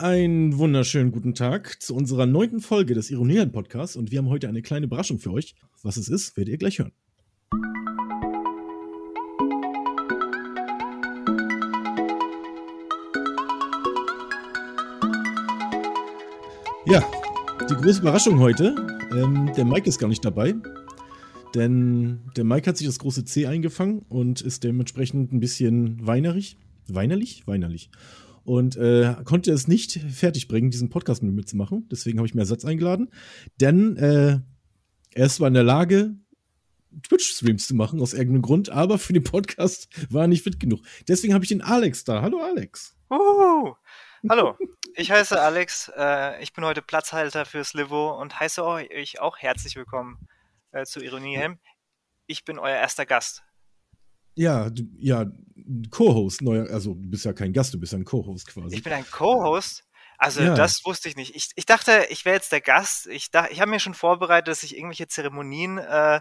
[0.00, 4.48] Einen wunderschönen guten Tag zu unserer neunten Folge des Ironieren Podcasts und wir haben heute
[4.48, 5.54] eine kleine Überraschung für euch.
[5.82, 6.92] Was es ist, werdet ihr gleich hören.
[16.86, 17.04] Ja,
[17.68, 18.74] die große Überraschung heute.
[19.12, 20.54] Ähm, der Mike ist gar nicht dabei,
[21.54, 26.56] denn der Mike hat sich das große C eingefangen und ist dementsprechend ein bisschen weinerig.
[26.88, 27.46] Weinerlich?
[27.46, 27.90] Weinerlich
[28.44, 31.88] und äh, konnte es nicht fertigbringen, diesen Podcast mit mir zu machen.
[31.90, 33.10] Deswegen habe ich mir Ersatz eingeladen.
[33.60, 34.40] Denn äh,
[35.12, 36.14] er ist zwar in der Lage,
[37.02, 40.80] Twitch-Streams zu machen, aus irgendeinem Grund, aber für den Podcast war er nicht fit genug.
[41.08, 42.22] Deswegen habe ich den Alex da.
[42.22, 42.96] Hallo Alex.
[43.10, 43.74] Uhu.
[44.28, 44.56] Hallo,
[44.94, 45.90] ich heiße Alex.
[45.96, 50.28] Äh, ich bin heute Platzhalter fürs Livo und heiße euch auch herzlich willkommen
[50.72, 51.58] äh, zu Ironie Helm.
[52.26, 53.42] Ich bin euer erster Gast.
[54.40, 55.26] Ja, du, ja,
[55.90, 58.74] Co-Host, neuer, also du bist ja kein Gast, du bist ja ein Co-Host quasi.
[58.74, 59.84] Ich bin ein Co-Host.
[60.16, 60.54] Also ja.
[60.54, 61.36] das wusste ich nicht.
[61.36, 63.06] Ich, ich dachte, ich wäre jetzt der Gast.
[63.06, 66.20] Ich, ich habe mir schon vorbereitet, dass ich irgendwelche Zeremonien äh,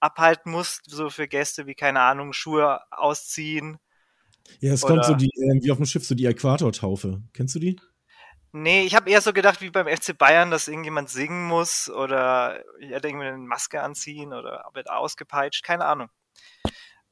[0.00, 3.78] abhalten muss, so für Gäste wie, keine Ahnung, Schuhe ausziehen.
[4.58, 7.22] Ja, es kommt so die, äh, wie auf dem Schiff, so die Äquatortaufe.
[7.32, 7.80] Kennst du die?
[8.50, 12.64] Nee, ich habe eher so gedacht wie beim FC Bayern, dass irgendjemand singen muss oder
[12.80, 16.08] ich hätte irgendwie eine Maske anziehen oder wird ausgepeitscht, keine Ahnung.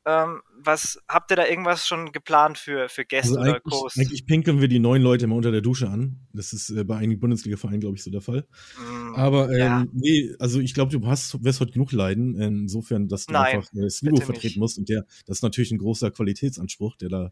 [0.08, 3.98] Ähm, was habt ihr da irgendwas schon geplant für, für Gäste also oder Kurs?
[3.98, 6.26] Eigentlich pinkeln wir die neuen Leute immer unter der Dusche an.
[6.32, 8.46] Das ist äh, bei einigen Bundesliga-Vereinen, glaube ich, so der Fall.
[8.78, 9.84] Mm, Aber ähm, ja.
[9.92, 13.70] nee, also ich glaube, du hast, wirst heute genug leiden, insofern, dass du Nein, einfach
[13.74, 14.56] äh, das Niveau vertreten nicht.
[14.56, 14.78] musst.
[14.78, 17.30] Und der, das ist natürlich ein großer Qualitätsanspruch, der da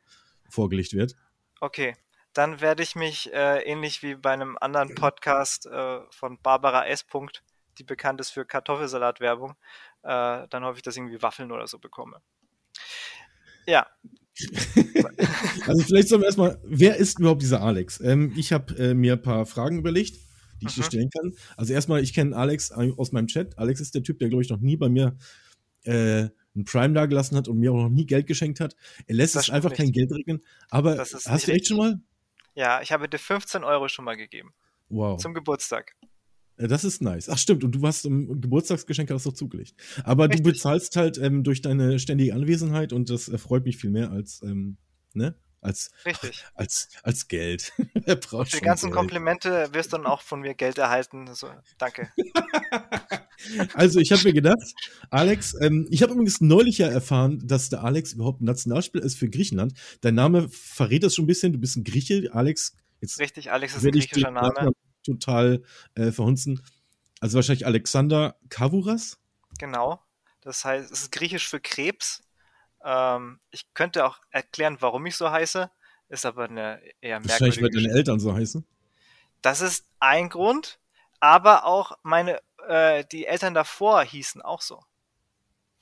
[0.50, 1.16] vorgelegt wird.
[1.60, 1.94] Okay.
[2.34, 7.06] Dann werde ich mich äh, ähnlich wie bei einem anderen Podcast äh, von Barbara S.
[7.78, 9.54] die bekannt ist für Kartoffelsalat-Werbung,
[10.02, 12.20] äh, dann hoffe ich, dass ich irgendwie Waffeln oder so bekomme.
[13.66, 13.86] Ja.
[15.66, 18.00] also vielleicht sollen wir erstmal, wer ist überhaupt dieser Alex?
[18.00, 20.16] Ähm, ich habe äh, mir ein paar Fragen überlegt,
[20.60, 20.86] die ich dir mhm.
[20.86, 21.32] stellen kann.
[21.56, 23.58] Also erstmal, ich kenne Alex aus meinem Chat.
[23.58, 25.16] Alex ist der Typ, der, glaube ich, noch nie bei mir
[25.84, 28.74] äh, ein Prime da gelassen hat und mir auch noch nie Geld geschenkt hat.
[29.06, 29.78] Er lässt es einfach nicht.
[29.78, 30.42] kein Geld regnen.
[30.70, 32.00] Aber hast du echt schon mal?
[32.54, 34.54] Ja, ich habe dir 15 Euro schon mal gegeben.
[34.88, 35.20] Wow.
[35.20, 35.94] Zum Geburtstag.
[36.56, 37.28] Äh, das ist nice.
[37.28, 39.74] Ach stimmt, und du hast im Geburtstagsgeschenk hast du zugelegt.
[40.04, 40.42] Aber Richtig.
[40.42, 44.42] du bezahlst halt ähm, durch deine ständige Anwesenheit und das erfreut mich viel mehr als,
[44.42, 44.76] ähm,
[45.14, 45.34] ne?
[45.62, 46.44] Als, Richtig.
[46.54, 47.72] als, als Geld.
[48.06, 48.94] Für die ganzen Geld.
[48.94, 51.26] Komplimente wirst du dann auch von mir Geld erhalten.
[51.34, 52.08] So, danke.
[53.74, 54.74] also, ich habe mir gedacht,
[55.10, 59.18] Alex, ähm, ich habe übrigens neulich ja erfahren, dass der Alex überhaupt ein Nationalspieler ist
[59.18, 59.72] für Griechenland.
[60.02, 61.52] Dein Name verrät das schon ein bisschen.
[61.52, 62.76] Du bist ein Grieche, Alex.
[63.00, 64.72] Jetzt Richtig, Alex ist ein griechischer Name
[65.06, 65.62] total
[65.94, 66.62] äh, verhunzen.
[67.20, 69.18] Also wahrscheinlich Alexander Kavouras.
[69.58, 70.00] Genau.
[70.42, 72.22] Das heißt, es ist griechisch für Krebs.
[72.84, 75.70] Ähm, ich könnte auch erklären, warum ich so heiße.
[76.08, 77.30] Ist aber eine eher merkwürdige.
[77.30, 78.64] Wahrscheinlich, weil deine Eltern so heißen.
[79.42, 80.78] Das ist ein Grund,
[81.20, 84.82] aber auch meine, äh, die Eltern davor hießen auch so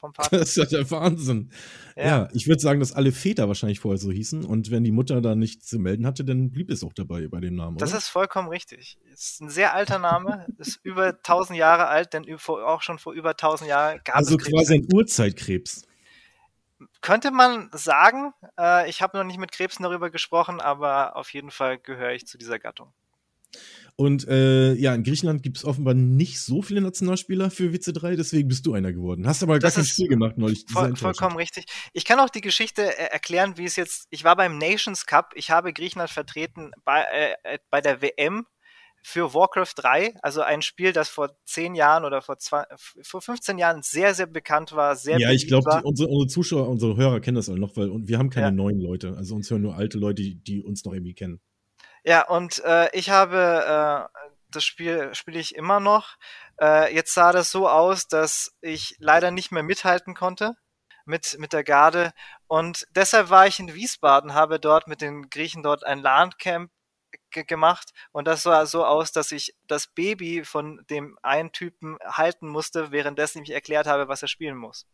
[0.05, 0.39] vom Vater.
[0.39, 1.51] Das ist ja der Wahnsinn.
[1.97, 4.93] Ja, ja ich würde sagen, dass alle Väter wahrscheinlich vorher so hießen und wenn die
[4.93, 7.79] Mutter da nichts zu melden hatte, dann blieb es auch dabei bei dem Namen.
[7.79, 7.99] Das oder?
[7.99, 8.99] ist vollkommen richtig.
[9.13, 13.31] Ist ein sehr alter Name, ist über 1000 Jahre alt, denn auch schon vor über
[13.31, 15.87] 1000 Jahren gab also es Also quasi ein Urzeitkrebs.
[17.01, 21.51] Könnte man sagen, äh, ich habe noch nicht mit Krebsen darüber gesprochen, aber auf jeden
[21.51, 22.93] Fall gehöre ich zu dieser Gattung.
[23.97, 28.49] Und äh, ja, in Griechenland gibt es offenbar nicht so viele Nationalspieler für WC3, deswegen
[28.49, 29.27] bist du einer geworden.
[29.27, 30.65] Hast aber gar das kein Spiel gemacht neulich.
[30.69, 31.67] Voll, vollkommen richtig.
[31.93, 34.09] Ich kann auch die Geschichte äh, erklären, wie es jetzt.
[34.11, 38.47] Ich war beim Nations Cup, ich habe Griechenland vertreten bei, äh, äh bei der WM
[39.07, 42.65] für Warcraft 3, also ein Spiel, das vor 10 Jahren oder vor, zwei,
[43.03, 46.97] vor 15 Jahren sehr, sehr bekannt war, sehr Ja, ich glaube, unsere, unsere, Zuschauer, unsere
[46.97, 48.51] Hörer kennen das alle noch, weil wir haben keine ja.
[48.51, 49.15] neuen Leute.
[49.17, 51.41] Also uns hören nur alte Leute, die, die uns noch irgendwie kennen.
[52.05, 56.17] Ja, und äh, ich habe äh, das Spiel spiele ich immer noch.
[56.61, 60.57] Äh, jetzt sah das so aus, dass ich leider nicht mehr mithalten konnte
[61.07, 62.13] mit, mit der Garde.
[62.47, 66.71] Und deshalb war ich in Wiesbaden, habe dort mit den Griechen dort ein LAN-Camp
[67.31, 72.49] gemacht und das sah so aus, dass ich das Baby von dem einen Typen halten
[72.49, 74.87] musste, währenddessen ich erklärt habe, was er spielen muss.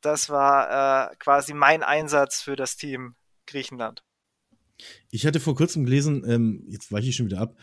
[0.00, 4.04] Das war äh, quasi mein Einsatz für das Team Griechenland.
[5.10, 7.56] Ich hatte vor kurzem gelesen, ähm, jetzt weiche ich schon wieder ab,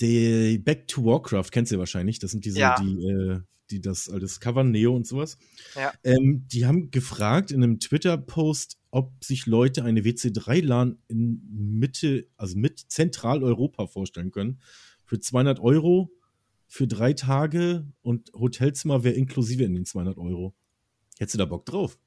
[0.00, 2.18] die Back to Warcraft kennst du wahrscheinlich.
[2.18, 2.76] Das sind diese, ja.
[2.80, 5.38] die, äh, die das alles covern, Neo und sowas.
[5.74, 5.92] Ja.
[6.04, 12.56] Ähm, die haben gefragt in einem Twitter-Post, ob sich Leute eine WC3-LAN in Mitte, also
[12.56, 14.60] mit Zentraleuropa vorstellen können.
[15.04, 16.10] Für 200 Euro
[16.68, 20.54] für drei Tage und Hotelzimmer wäre inklusive in den 200 Euro.
[21.18, 21.98] Hättest du da Bock drauf?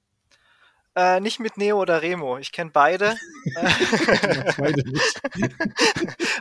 [0.94, 2.38] Äh, nicht mit Neo oder Remo.
[2.38, 3.16] Ich kenne beide.
[4.58, 5.22] beide nicht.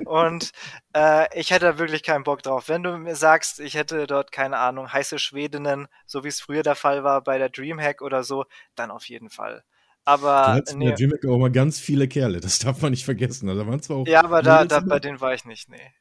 [0.07, 0.51] und
[0.93, 2.69] äh, ich hätte wirklich keinen Bock drauf.
[2.69, 6.65] Wenn du mir sagst, ich hätte dort, keine Ahnung, heiße Schwedinnen, so wie es früher
[6.65, 8.45] der Fall war bei der Dreamhack oder so,
[8.75, 9.63] dann auf jeden Fall.
[10.05, 10.85] Aber du nee.
[10.85, 13.47] in der Dreamhack auch mal ganz viele Kerle, das darf man nicht vergessen.
[13.47, 15.93] Da waren zwar auch ja, aber da, da bei denen war ich nicht, nee.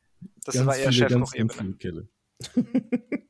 [0.44, 2.07] Das ganz war eher viele, ganz, ganz viele Kerle.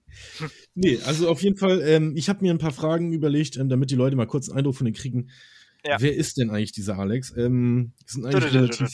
[0.76, 3.92] nee, also auf jeden Fall, ähm, ich habe mir ein paar Fragen überlegt, ähm, damit
[3.92, 5.30] die Leute mal kurz einen Eindruck von den kriegen.
[5.86, 5.98] Ja.
[6.00, 7.34] Wer ist denn eigentlich dieser Alex?
[7.38, 8.92] Ähm, das sind eigentlich relativ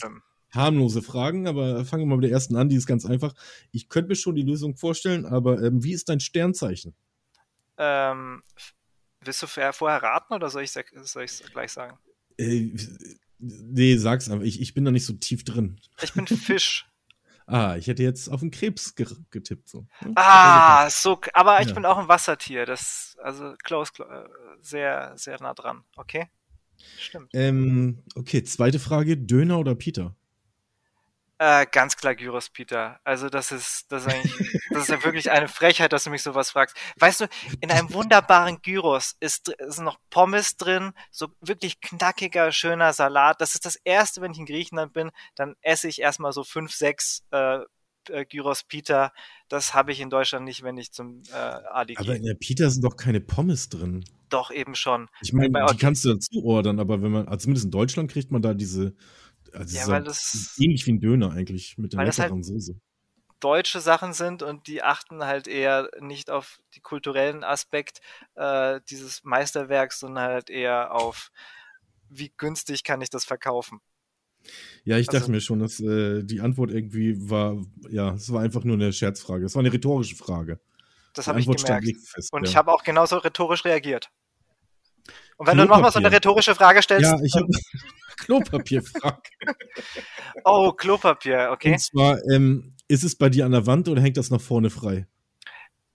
[0.52, 3.34] harmlose Fragen, aber fangen wir mal mit der ersten an, die ist ganz einfach.
[3.72, 6.94] Ich könnte mir schon die Lösung vorstellen, aber ähm, wie ist dein Sternzeichen?
[7.78, 8.42] Ähm,
[9.20, 11.98] willst du vorher raten oder soll ich es gleich sagen?
[12.38, 12.70] Äh,
[13.38, 14.44] nee, sag's einfach.
[14.44, 15.78] Ich, ich bin da nicht so tief drin.
[16.02, 16.86] Ich bin Fisch.
[17.46, 19.68] Ah, ich hätte jetzt auf den Krebs getippt.
[19.68, 19.86] So.
[20.00, 20.12] Hm?
[20.16, 21.74] Ah, so, aber ich ja.
[21.74, 22.66] bin auch ein Wassertier.
[22.66, 24.28] Das, also close, äh,
[24.60, 25.84] sehr, sehr nah dran.
[25.96, 26.26] Okay?
[26.98, 27.30] Stimmt.
[27.34, 30.16] Ähm, okay, zweite Frage: Döner oder Peter?
[31.38, 32.98] Äh, ganz klar Gyros Peter.
[33.04, 36.22] Also das ist, das ist eigentlich, das ist ja wirklich eine Frechheit, dass du mich
[36.22, 36.74] sowas fragst.
[36.98, 37.28] Weißt du,
[37.60, 43.40] in einem wunderbaren Gyros ist, ist noch Pommes drin, so wirklich knackiger, schöner Salat.
[43.42, 46.72] Das ist das erste, wenn ich in Griechenland bin, dann esse ich erstmal so fünf,
[46.72, 47.58] sechs äh,
[48.08, 49.12] äh, Gyros Peter.
[49.48, 52.00] Das habe ich in Deutschland nicht, wenn ich zum äh, Adi gehe.
[52.00, 54.04] Aber in der Peter sind doch keine Pommes drin.
[54.28, 55.08] Doch, eben schon.
[55.20, 58.32] Ich meine, die kannst du dazu ordern, aber wenn man, also zumindest in Deutschland kriegt
[58.32, 58.96] man da diese
[59.56, 62.78] also ja, weil das ähnlich wie ein Döner eigentlich mit der leckeren halt Soße.
[63.40, 68.00] Deutsche Sachen sind und die achten halt eher nicht auf die kulturellen Aspekt
[68.34, 71.30] äh, dieses Meisterwerks, sondern halt eher auf,
[72.08, 73.80] wie günstig kann ich das verkaufen.
[74.84, 78.42] Ja, ich also, dachte mir schon, dass äh, die Antwort irgendwie war, ja, es war
[78.42, 79.44] einfach nur eine Scherzfrage.
[79.44, 80.60] Es war eine rhetorische Frage.
[81.12, 81.86] Das habe ich gemerkt.
[82.04, 82.50] Fest, und ja.
[82.50, 84.10] ich habe auch genauso rhetorisch reagiert.
[85.36, 85.62] Und wenn Klopapier.
[85.62, 87.10] du nochmal so eine rhetorische Frage stellst.
[87.10, 87.34] Ja, ich
[88.16, 89.30] Klopapierfrage.
[90.44, 91.72] oh, Klopapier, okay.
[91.72, 94.70] Und zwar, ähm, ist es bei dir an der Wand oder hängt das nach vorne
[94.70, 95.06] frei?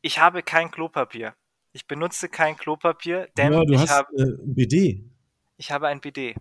[0.01, 1.35] Ich habe kein Klopapier.
[1.73, 5.03] Ich benutze kein Klopapier, denn ja, du ich hast habe äh, ein BD.
[5.57, 6.35] Ich habe ein BD.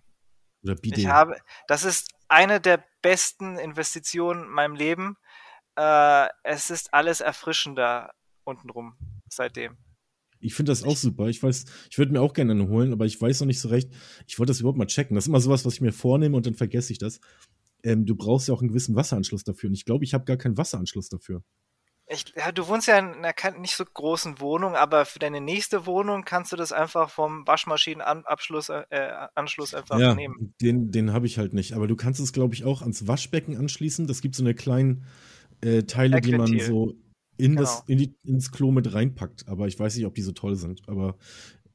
[0.62, 1.02] Oder BD.
[1.02, 1.36] Ich habe,
[1.68, 5.16] das ist eine der besten Investitionen in meinem Leben.
[5.76, 8.12] Äh, es ist alles erfrischender
[8.44, 8.96] untenrum
[9.28, 9.76] seitdem.
[10.40, 11.28] Ich finde das auch super.
[11.28, 13.68] Ich weiß, ich würde mir auch gerne eine holen, aber ich weiß noch nicht so
[13.68, 13.90] recht.
[14.26, 15.14] Ich wollte das überhaupt mal checken.
[15.14, 17.20] Das ist immer sowas, was ich mir vornehme und dann vergesse ich das.
[17.82, 19.68] Ähm, du brauchst ja auch einen gewissen Wasseranschluss dafür.
[19.68, 21.42] Und ich glaube, ich habe gar keinen Wasseranschluss dafür.
[22.12, 25.86] Ich, ja, du wohnst ja in einer nicht so großen Wohnung, aber für deine nächste
[25.86, 30.52] Wohnung kannst du das einfach vom Waschmaschinenanschluss äh, Anschluss einfach ja, nehmen.
[30.60, 31.74] Den, den habe ich halt nicht.
[31.74, 34.08] Aber du kannst es, glaube ich, auch ans Waschbecken anschließen.
[34.08, 35.04] Das gibt so eine kleinen
[35.60, 36.94] äh, Teile, die man so
[37.40, 37.62] in genau.
[37.62, 39.48] das, in die, ins Klo mit reinpackt.
[39.48, 40.88] Aber ich weiß nicht, ob die so toll sind.
[40.88, 41.16] Aber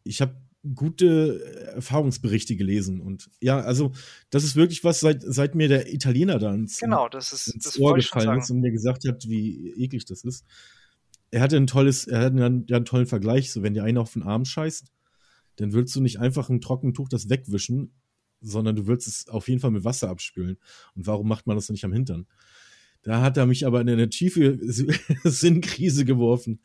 [0.04, 0.36] ich habe
[0.74, 1.44] gute
[1.76, 3.00] Erfahrungsberichte gelesen.
[3.00, 3.92] Und ja, also
[4.30, 7.66] das ist wirklich was, seit, seit mir der Italiener da ins, genau, das ist, ins
[7.66, 10.46] das Ohr gefallen ist und mir gesagt hat, wie eklig das ist.
[11.32, 14.14] Er hatte ein tolles, er hatte einen, einen tollen Vergleich, so wenn dir einer auf
[14.14, 14.92] den Arm scheißt,
[15.58, 17.94] dann willst du nicht einfach ein Trockentuch das wegwischen,
[18.42, 20.58] sondern du willst es auf jeden Fall mit Wasser abspülen.
[20.96, 22.28] Und warum macht man das nicht am Hintern?
[23.06, 24.58] Da hat er mich aber in eine tiefe
[25.24, 26.60] Sinnkrise geworfen.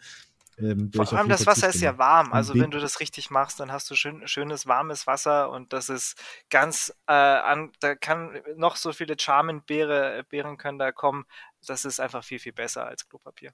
[0.58, 2.32] Ähm, Vor allem das Wasser ist ja warm.
[2.32, 5.90] Also wenn du das richtig machst, dann hast du schön, schönes warmes Wasser und das
[5.90, 6.16] ist
[6.48, 11.24] ganz äh, an, da kann noch so viele Charmenbeere Beeren können da kommen.
[11.66, 13.52] Das ist einfach viel, viel besser als Klopapier.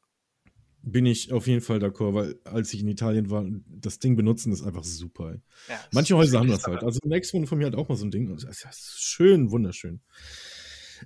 [0.83, 4.53] Bin ich auf jeden Fall d'accord, weil als ich in Italien war, das Ding benutzen
[4.53, 5.35] ist einfach super.
[5.69, 6.85] Ja, Manche Häuser haben das halt.
[6.85, 8.29] Also ein Ex-Wohnung von mir hat auch mal so ein Ding.
[8.33, 10.01] Das ist schön, wunderschön.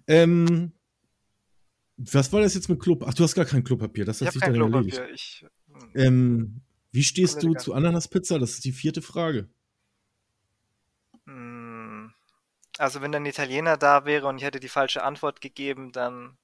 [0.06, 0.72] Ähm,
[2.00, 3.10] was war das jetzt mit Klopapier?
[3.10, 4.04] Ach, du hast gar kein Klopapier.
[4.04, 5.02] Das hat sich dann erledigt.
[5.12, 5.90] Ich, hm.
[5.94, 6.60] ähm,
[6.92, 8.38] wie stehst du zu Ananaspizza?
[8.38, 9.48] Das ist die vierte Frage.
[11.26, 12.12] Hm.
[12.78, 16.38] Also, wenn ein Italiener da wäre und ich hätte die falsche Antwort gegeben, dann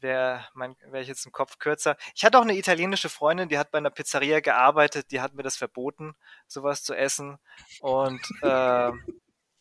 [0.00, 1.96] wäre wär ich jetzt im Kopf kürzer.
[2.14, 5.42] Ich hatte auch eine italienische Freundin, die hat bei einer Pizzeria gearbeitet, die hat mir
[5.42, 6.14] das verboten,
[6.46, 7.38] sowas zu essen.
[7.80, 8.92] Und äh,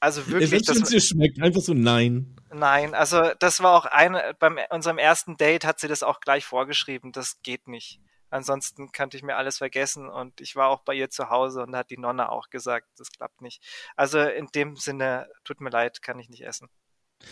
[0.01, 0.51] also wirklich.
[0.51, 2.35] Wenn es dir schmeckt, einfach so nein.
[2.51, 6.43] Nein, also das war auch eine, bei unserem ersten Date hat sie das auch gleich
[6.43, 8.01] vorgeschrieben, das geht nicht.
[8.31, 11.73] Ansonsten kannte ich mir alles vergessen und ich war auch bei ihr zu Hause und
[11.73, 13.61] da hat die Nonne auch gesagt, das klappt nicht.
[13.95, 16.67] Also in dem Sinne, tut mir leid, kann ich nicht essen.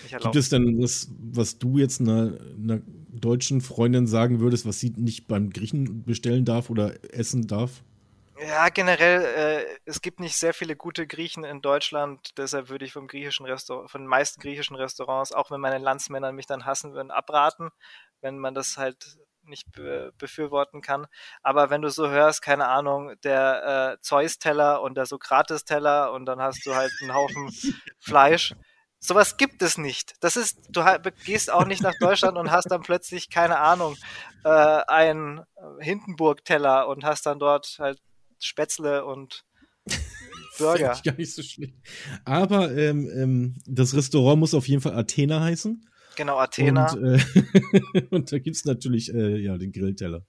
[0.04, 4.80] Nicht Gibt es denn was, was du jetzt einer, einer deutschen Freundin sagen würdest, was
[4.80, 7.84] sie nicht beim Griechen bestellen darf oder essen darf?
[8.42, 12.94] Ja, generell, äh, es gibt nicht sehr viele gute Griechen in Deutschland, deshalb würde ich
[12.94, 16.94] vom griechischen Restaurant, von den meisten griechischen Restaurants, auch wenn meine Landsmänner mich dann hassen
[16.94, 17.70] würden, abraten,
[18.22, 21.08] wenn man das halt nicht be befürworten kann.
[21.44, 26.40] Aber wenn du so hörst, keine Ahnung, der äh, Zeus-Teller und der Sokrates-Teller und dann
[26.42, 27.50] hast du halt einen Haufen
[28.00, 28.56] Fleisch.
[29.00, 30.14] Sowas gibt es nicht.
[30.22, 30.84] Das ist, du
[31.26, 33.96] gehst auch nicht nach Deutschland und hast dann plötzlich, keine Ahnung,
[34.44, 35.44] äh, einen
[35.80, 38.00] Hindenburg-Teller und hast dann dort halt
[38.40, 39.46] Spätzle und
[40.58, 40.90] Burger.
[40.90, 41.76] Das gar nicht so schlecht.
[42.26, 45.86] Aber ähm, ähm, das Restaurant muss auf jeden Fall Athena heißen.
[46.16, 46.92] Genau, Athena.
[46.92, 50.26] Und, äh, und da gibt es natürlich äh, ja, den Grillteller.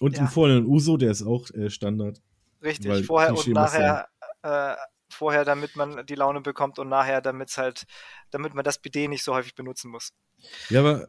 [0.00, 0.20] Und ja.
[0.20, 2.22] einen vollen Uso, der ist auch äh, Standard.
[2.62, 4.08] Richtig, vorher und nachher,
[4.42, 4.74] äh,
[5.10, 7.84] vorher, damit man die Laune bekommt und nachher, damit halt,
[8.30, 10.12] damit man das Bidet nicht so häufig benutzen muss.
[10.68, 11.08] Ja, aber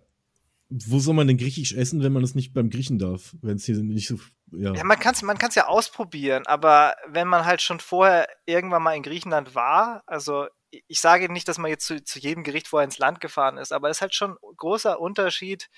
[0.72, 3.36] wo soll man denn griechisch essen, wenn man es nicht beim Griechen darf?
[3.42, 4.18] Wenn es hier nicht so.
[4.52, 8.28] Ja, ja man kann es man kann's ja ausprobieren, aber wenn man halt schon vorher
[8.46, 10.48] irgendwann mal in Griechenland war, also
[10.88, 13.74] ich sage nicht, dass man jetzt zu, zu jedem Gericht vorher ins Land gefahren ist,
[13.74, 15.70] aber es ist halt schon ein großer Unterschied.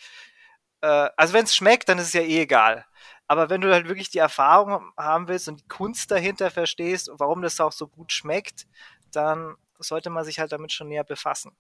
[0.82, 2.86] Äh, also wenn es schmeckt, dann ist es ja eh egal.
[3.28, 7.20] Aber wenn du halt wirklich die Erfahrung haben willst und die Kunst dahinter verstehst und
[7.20, 8.68] warum das auch so gut schmeckt,
[9.12, 11.56] dann sollte man sich halt damit schon näher befassen.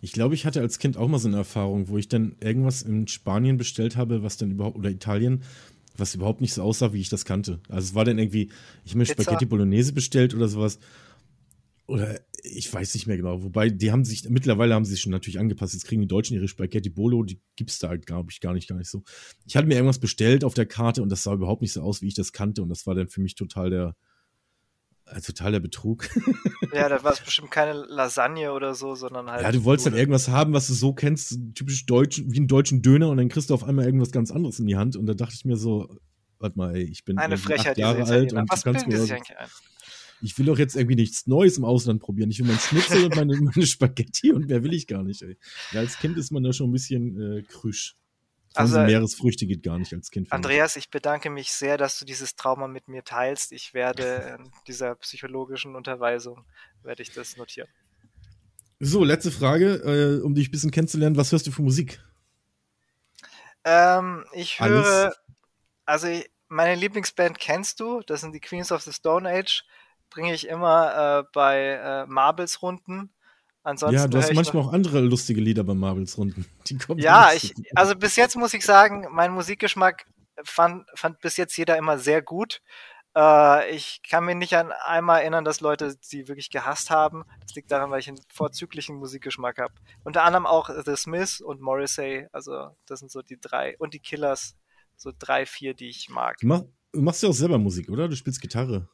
[0.00, 2.82] Ich glaube, ich hatte als Kind auch mal so eine Erfahrung, wo ich dann irgendwas
[2.82, 5.42] in Spanien bestellt habe, was dann überhaupt, oder Italien,
[5.96, 7.60] was überhaupt nicht so aussah, wie ich das kannte.
[7.68, 8.50] Also es war dann irgendwie,
[8.84, 9.22] ich habe mir Pizza.
[9.22, 10.78] Spaghetti Bolognese bestellt oder sowas.
[11.86, 13.42] Oder ich weiß nicht mehr genau.
[13.42, 15.72] Wobei, die haben sich, mittlerweile haben sie sich schon natürlich angepasst.
[15.72, 18.52] Jetzt kriegen die Deutschen ihre Spaghetti Bolo, die gibt es da halt, glaube ich, gar
[18.52, 19.02] nicht, gar nicht so.
[19.46, 22.02] Ich hatte mir irgendwas bestellt auf der Karte und das sah überhaupt nicht so aus,
[22.02, 22.62] wie ich das kannte.
[22.62, 23.96] Und das war dann für mich total der,
[25.12, 26.08] äh, totaler Betrug.
[26.74, 29.42] Ja, da war es bestimmt keine Lasagne oder so, sondern halt.
[29.42, 32.82] Ja, du wolltest dann irgendwas haben, was du so kennst, typisch deutsch, wie einen deutschen
[32.82, 35.14] Döner und dann kriegst du auf einmal irgendwas ganz anderes in die Hand und da
[35.14, 35.88] dachte ich mir so,
[36.38, 38.98] warte mal, ey, ich bin Eine Frechheit, acht Jahre alt und was du kannst mir
[40.20, 42.30] ich will doch jetzt irgendwie nichts Neues im Ausland probieren.
[42.30, 45.36] Ich will mein Schnitzel und meine, meine Spaghetti und mehr will ich gar nicht, ey.
[45.72, 47.94] Ja, als Kind ist man da schon ein bisschen äh, krüsch.
[48.58, 50.32] Also, Meeresfrüchte geht gar nicht als Kind.
[50.32, 53.52] Andreas, ich bedanke mich sehr, dass du dieses Trauma mit mir teilst.
[53.52, 56.44] Ich werde in dieser psychologischen Unterweisung,
[56.82, 57.68] werde ich das notieren.
[58.80, 61.16] So, letzte Frage, äh, um dich ein bisschen kennenzulernen.
[61.16, 62.00] Was hörst du für Musik?
[63.64, 65.16] Ähm, ich höre, Alles.
[65.84, 66.08] also
[66.48, 69.64] meine Lieblingsband kennst du, das sind die Queens of the Stone Age.
[70.10, 73.10] Bringe ich immer äh, bei äh, Marbles-Runden
[73.68, 76.46] Ansonsten ja, du hast manchmal auch andere lustige Lieder bei Marvels Runden.
[76.96, 80.06] ja, ich, also bis jetzt muss ich sagen, mein Musikgeschmack
[80.42, 82.62] fand, fand bis jetzt jeder immer sehr gut.
[83.14, 87.24] Äh, ich kann mich nicht an einmal erinnern, dass Leute sie wirklich gehasst haben.
[87.42, 89.74] Das liegt daran, weil ich einen vorzüglichen Musikgeschmack habe.
[90.02, 92.26] Unter anderem auch The Smiths und Morrissey.
[92.32, 93.76] Also das sind so die drei.
[93.78, 94.56] Und die Killers.
[94.96, 96.38] So drei, vier, die ich mag.
[96.38, 98.08] Du, mach, du machst ja auch selber Musik, oder?
[98.08, 98.88] Du spielst Gitarre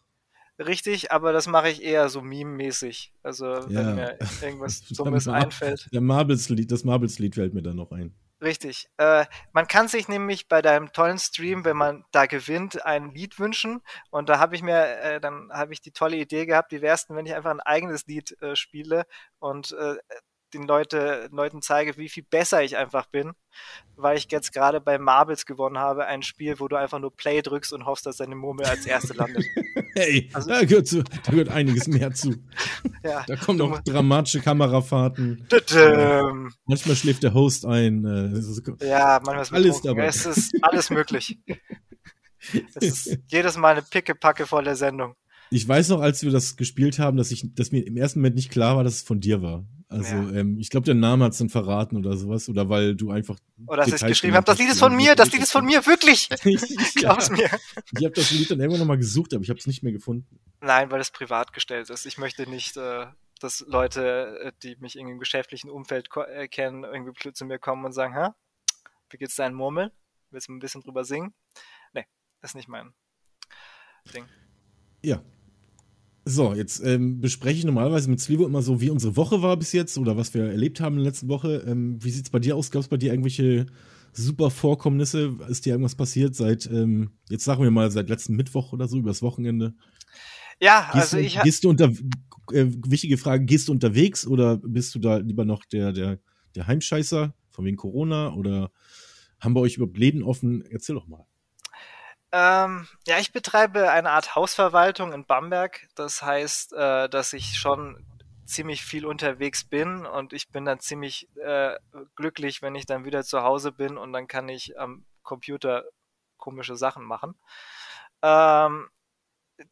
[0.59, 3.13] richtig, aber das mache ich eher so meme-mäßig.
[3.23, 3.69] Also ja.
[3.69, 5.89] wenn mir irgendwas Dummes einfällt.
[5.93, 8.15] Der Marbles-Lied, das Marbles-Lied fällt mir dann noch ein.
[8.43, 8.89] Richtig.
[8.99, 13.39] Äh, man kann sich nämlich bei deinem tollen Stream, wenn man da gewinnt, ein Lied
[13.39, 13.81] wünschen.
[14.11, 17.07] Und da habe ich mir, äh, dann habe ich die tolle Idee gehabt, wie wär's
[17.07, 19.05] denn, wenn ich einfach ein eigenes Lied äh, spiele
[19.39, 19.97] und äh,
[20.55, 23.33] den Leute, Leuten zeige, wie viel besser ich einfach bin,
[23.97, 27.43] weil ich jetzt gerade bei Marbles gewonnen habe, ein Spiel, wo du einfach nur Play
[27.43, 29.45] drückst und hoffst, dass deine Murmel als erste landet.
[29.97, 32.35] Hey, also, da, gehört zu, da gehört einiges mehr zu.
[33.05, 35.47] ja, da kommen noch dramatische Kamerafahrten.
[35.53, 36.23] Äh,
[36.65, 38.05] manchmal schläft der Host ein.
[38.05, 40.07] Äh, ja, manchmal ist alles dabei.
[40.07, 41.39] Es ist alles möglich.
[42.75, 45.15] es ist jedes Mal eine Pickepacke voll der Sendung.
[45.51, 48.35] Ich weiß noch, als wir das gespielt haben, dass ich, dass mir im ersten Moment
[48.35, 49.65] nicht klar war, dass es von dir war.
[49.95, 50.41] Also ja.
[50.41, 52.49] ähm, ich glaube, der Name hat es dann verraten oder sowas.
[52.49, 53.39] Oder weil du einfach.
[53.67, 55.87] Oder dass ich geschrieben habe, das Lied ist von mir, das Lied ist von mir,
[55.87, 56.29] wirklich.
[56.45, 57.49] ich glaub's mir.
[57.97, 60.41] Ich habe das Lied dann irgendwann nochmal gesucht, aber ich habe es nicht mehr gefunden.
[60.61, 62.07] Nein, weil es privat gestellt ist.
[62.07, 63.07] Ich möchte nicht, äh,
[63.41, 67.85] dass Leute, äh, die mich in einem geschäftlichen Umfeld äh, kennen, irgendwie zu mir kommen
[67.85, 68.31] und sagen, hä?
[69.11, 69.91] Wie geht's deinen Murmeln?
[70.31, 71.33] Willst du ein bisschen drüber singen?
[71.93, 72.05] Nee,
[72.43, 72.93] ist nicht mein
[74.13, 74.27] Ding.
[75.03, 75.23] Ja,
[76.25, 79.73] so, jetzt ähm, bespreche ich normalerweise mit Slivo immer so, wie unsere Woche war bis
[79.73, 81.65] jetzt oder was wir erlebt haben in der letzten Woche.
[81.67, 82.71] Ähm, wie sieht es bei dir aus?
[82.71, 83.67] Gab es bei dir irgendwelche
[84.13, 85.37] super Vorkommnisse?
[85.49, 88.97] Ist dir irgendwas passiert seit, ähm, jetzt sagen wir mal, seit letzten Mittwoch oder so,
[88.97, 89.75] übers Wochenende?
[90.61, 91.91] Ja, gehst also du, ich Gehst du unter,
[92.53, 96.21] äh, wichtige Frage, gehst du unterwegs oder bist du da lieber noch der, der,
[96.55, 98.71] der Heimscheißer von wegen Corona oder
[99.41, 100.65] haben bei euch überhaupt Läden offen?
[100.71, 101.27] Erzähl doch mal.
[102.37, 105.87] Ähm, ja, ich betreibe eine Art Hausverwaltung in Bamberg.
[105.95, 108.05] Das heißt, äh, dass ich schon
[108.45, 111.77] ziemlich viel unterwegs bin und ich bin dann ziemlich äh,
[112.17, 115.85] glücklich, wenn ich dann wieder zu Hause bin und dann kann ich am Computer
[116.37, 117.37] komische Sachen machen.
[118.21, 118.89] Ähm,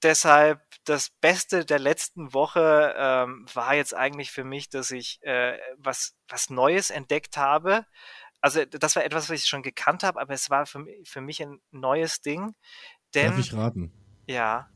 [0.04, 5.59] deshalb das Beste der letzten Woche ähm, war jetzt eigentlich für mich, dass ich äh,
[5.78, 7.87] was, was Neues entdeckt habe
[8.43, 11.43] also das war etwas, was ich schon gekannt habe, aber es war für, für mich
[11.43, 12.55] ein neues Ding.
[13.15, 13.93] Denn, Darf ich raten?
[14.27, 14.69] Ja.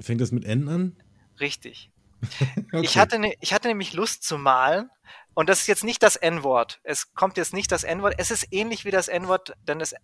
[0.00, 1.02] Fängt das mit N an?
[1.40, 1.90] Richtig.
[2.72, 2.80] okay.
[2.82, 4.90] ich, hatte ne, ich hatte nämlich Lust zu malen
[5.34, 6.80] und das ist jetzt nicht das N-Wort.
[6.84, 8.14] Es kommt jetzt nicht das N-Wort.
[8.18, 9.94] Es ist ähnlich wie das N-Wort, denn es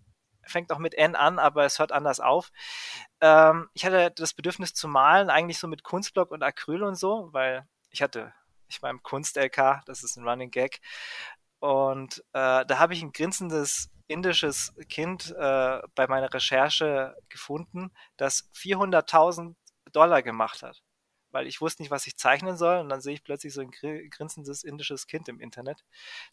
[0.43, 2.51] fängt auch mit N an, aber es hört anders auf.
[3.21, 7.29] Ähm, ich hatte das Bedürfnis zu malen, eigentlich so mit Kunstblock und Acryl und so,
[7.33, 8.33] weil ich hatte,
[8.69, 10.81] ich war im Kunst-LK, das ist ein Running Gag.
[11.61, 18.51] Und äh, da habe ich ein grinsendes indisches Kind äh, bei meiner Recherche gefunden, das
[18.55, 19.55] 400.000
[19.93, 20.83] Dollar gemacht hat
[21.31, 22.79] weil ich wusste nicht, was ich zeichnen soll.
[22.79, 23.71] Und dann sehe ich plötzlich so ein
[24.11, 25.85] grinsendes indisches Kind im Internet.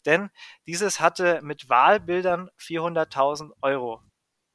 [0.04, 0.30] Denn
[0.66, 4.02] dieses hatte mit Wahlbildern 400.000 Euro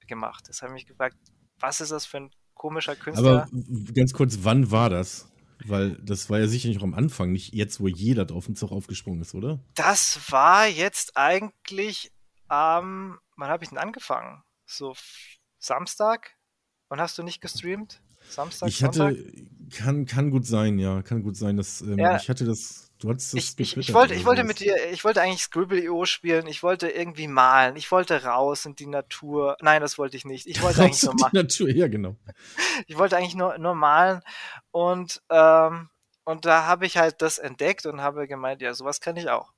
[0.07, 0.45] gemacht.
[0.47, 1.17] Das habe ich mich gefragt,
[1.59, 3.43] was ist das für ein komischer Künstler?
[3.43, 5.30] Aber ganz kurz, wann war das?
[5.65, 8.55] Weil das war ja sicher nicht auch am Anfang, nicht jetzt, wo jeder auf den
[8.55, 9.59] Zug aufgesprungen ist, oder?
[9.75, 12.11] Das war jetzt eigentlich
[12.47, 14.43] am, ähm, wann habe ich denn angefangen?
[14.65, 14.95] So
[15.59, 16.35] Samstag?
[16.89, 18.01] Und hast du nicht gestreamt?
[18.29, 18.69] Samstag?
[18.69, 19.71] Ich hatte, Sonntag?
[19.71, 22.17] kann, kann gut sein, ja, kann gut sein, dass ähm, ja.
[22.17, 25.21] ich hatte das, du das ich, ich, ich wollte, ich wollte mit dir, ich wollte
[25.21, 29.57] eigentlich Scribble.io spielen, ich wollte irgendwie malen, ich wollte raus in die Natur.
[29.61, 30.47] Nein, das wollte ich nicht.
[30.47, 31.31] Ich wollte eigentlich nur malen.
[31.33, 32.15] Die Natur, ja, genau.
[32.87, 34.21] Ich wollte eigentlich nur, nur malen
[34.71, 35.89] und, ähm,
[36.23, 39.51] und da habe ich halt das entdeckt und habe gemeint, ja, sowas kann ich auch.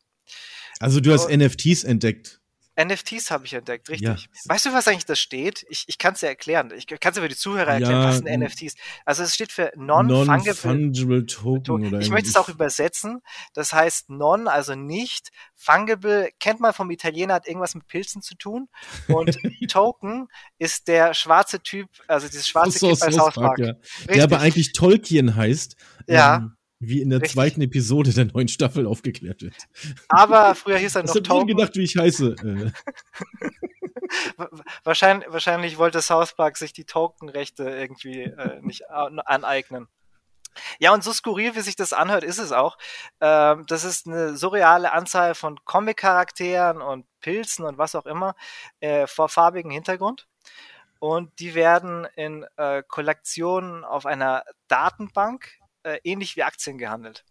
[0.79, 2.41] Also du hast und, NFTs entdeckt.
[2.75, 4.07] NFTs habe ich entdeckt, richtig.
[4.07, 4.15] Ja.
[4.45, 5.65] Weißt du, was eigentlich das steht?
[5.69, 6.71] Ich, ich kann es ja erklären.
[6.75, 8.75] Ich kann es ja für die Zuhörer erklären, ja, was sind NFTs.
[9.05, 11.87] Also es steht für Non-Fungible non Token.
[11.87, 13.21] Oder ich möchte es auch übersetzen.
[13.53, 15.29] Das heißt Non, also nicht.
[15.55, 18.67] Fungible kennt man vom Italiener, hat irgendwas mit Pilzen zu tun.
[19.07, 19.37] Und
[19.69, 20.27] Token
[20.57, 23.59] ist der schwarze Typ, also dieses schwarze so, Kind bei South Park.
[23.59, 23.73] Ja.
[24.07, 25.75] Der aber eigentlich Tolkien heißt.
[26.07, 26.37] Ja.
[26.37, 27.33] Ähm, wie in der Richtig.
[27.33, 29.55] zweiten Episode der neuen Staffel aufgeklärt wird.
[30.09, 31.47] Aber früher hieß er noch Was Token.
[31.47, 32.35] gedacht, wie ich heiße.
[34.37, 34.45] Äh.
[34.83, 39.87] wahrscheinlich, wahrscheinlich wollte South Park sich die Tokenrechte irgendwie äh, nicht aneignen.
[40.79, 42.77] Ja, und so skurril, wie sich das anhört, ist es auch.
[43.21, 48.35] Ähm, das ist eine surreale Anzahl von Comic-Charakteren und Pilzen und was auch immer
[48.79, 50.27] äh, vor farbigem Hintergrund.
[50.99, 55.49] Und die werden in äh, Kollektionen auf einer Datenbank
[55.83, 57.23] äh, ähnlich wie Aktien gehandelt.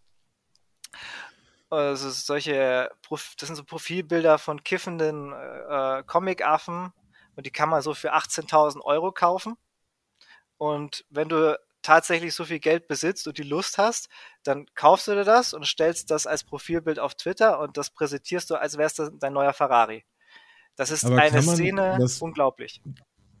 [1.69, 6.93] Also solche, das sind so Profilbilder von kiffenden äh, äh Comic-Affen
[7.35, 9.55] und die kann man so für 18.000 Euro kaufen.
[10.57, 14.07] Und wenn du tatsächlich so viel Geld besitzt und die Lust hast,
[14.43, 18.49] dann kaufst du dir das und stellst das als Profilbild auf Twitter und das präsentierst
[18.49, 20.05] du, als wärst du dein neuer Ferrari.
[20.75, 22.81] Das ist Aber eine Szene das, unglaublich.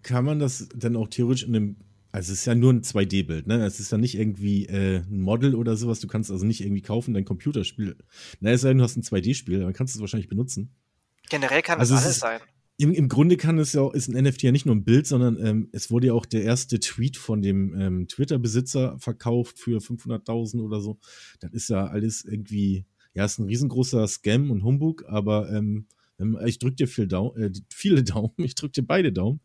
[0.03, 1.77] Kann man das denn auch theoretisch in einem
[2.13, 3.65] also es ist ja nur ein 2D-Bild, ne?
[3.65, 5.99] Es ist ja nicht irgendwie äh, ein Model oder sowas.
[5.99, 7.97] Du kannst also nicht irgendwie kaufen, dein Computerspiel.
[8.39, 10.75] Na, es sei denn, du hast ein 2D-Spiel, dann kannst du es wahrscheinlich benutzen.
[11.29, 12.39] Generell kann also es alles ist, sein.
[12.77, 15.43] Im, Im Grunde kann es ja ist ein NFT ja nicht nur ein Bild, sondern
[15.43, 20.61] ähm, es wurde ja auch der erste Tweet von dem ähm, Twitter-Besitzer verkauft für 500.000
[20.61, 20.99] oder so.
[21.39, 25.87] Das ist ja alles irgendwie, ja, ist ein riesengroßer Scam und Humbug, aber ähm,
[26.19, 29.39] ähm ich drücke dir viel Daum, äh, viele Daumen, ich drücke dir beide Daumen.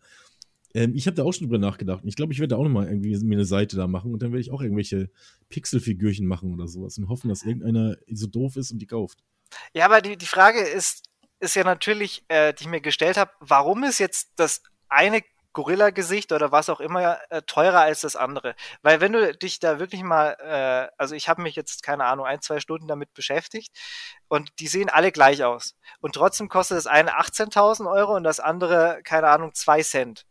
[0.74, 2.02] Ähm, ich habe da auch schon drüber nachgedacht.
[2.04, 4.32] Ich glaube, ich werde da auch nochmal irgendwie mir eine Seite da machen und dann
[4.32, 5.10] werde ich auch irgendwelche
[5.48, 9.22] Pixelfigürchen machen oder sowas und hoffen, dass irgendeiner so doof ist und die kauft.
[9.72, 11.04] Ja, aber die, die Frage ist,
[11.40, 15.22] ist ja natürlich, äh, die ich mir gestellt habe, warum ist jetzt das eine
[15.58, 18.54] Gorilla-Gesicht oder was auch immer äh, teurer als das andere.
[18.82, 22.26] Weil wenn du dich da wirklich mal, äh, also ich habe mich jetzt, keine Ahnung,
[22.26, 23.76] ein, zwei Stunden damit beschäftigt
[24.28, 25.74] und die sehen alle gleich aus.
[26.00, 30.26] Und trotzdem kostet das eine 18.000 Euro und das andere, keine Ahnung, zwei Cent.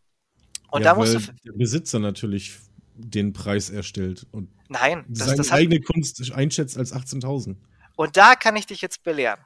[0.71, 1.19] Und ja, da musst du.
[1.45, 2.58] Der Besitzer natürlich
[2.95, 7.56] den Preis erstellt und Nein, das, seine das hat, eigene Kunst einschätzt als 18.000.
[7.95, 9.39] Und da kann ich dich jetzt belehren.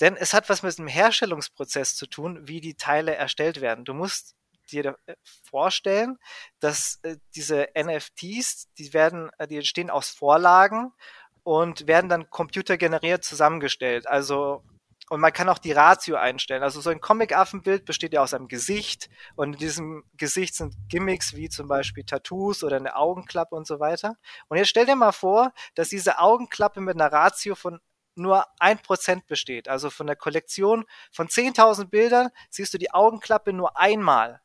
[0.00, 3.84] Denn es hat was mit dem Herstellungsprozess zu tun, wie die Teile erstellt werden.
[3.84, 4.34] Du musst
[4.72, 6.16] dir äh, vorstellen,
[6.60, 10.92] dass äh, diese NFTs, die werden, äh, die entstehen aus Vorlagen
[11.42, 14.06] und werden dann computergeneriert zusammengestellt.
[14.06, 14.62] Also
[15.10, 16.62] und man kann auch die Ratio einstellen.
[16.62, 21.34] Also so ein Comic-Affenbild besteht ja aus einem Gesicht und in diesem Gesicht sind Gimmicks
[21.34, 24.16] wie zum Beispiel Tattoos oder eine Augenklappe und so weiter.
[24.48, 27.80] Und jetzt stell dir mal vor, dass diese Augenklappe mit einer Ratio von
[28.16, 29.68] nur ein Prozent besteht.
[29.68, 34.40] Also von der Kollektion von 10.000 Bildern siehst du die Augenklappe nur einmal.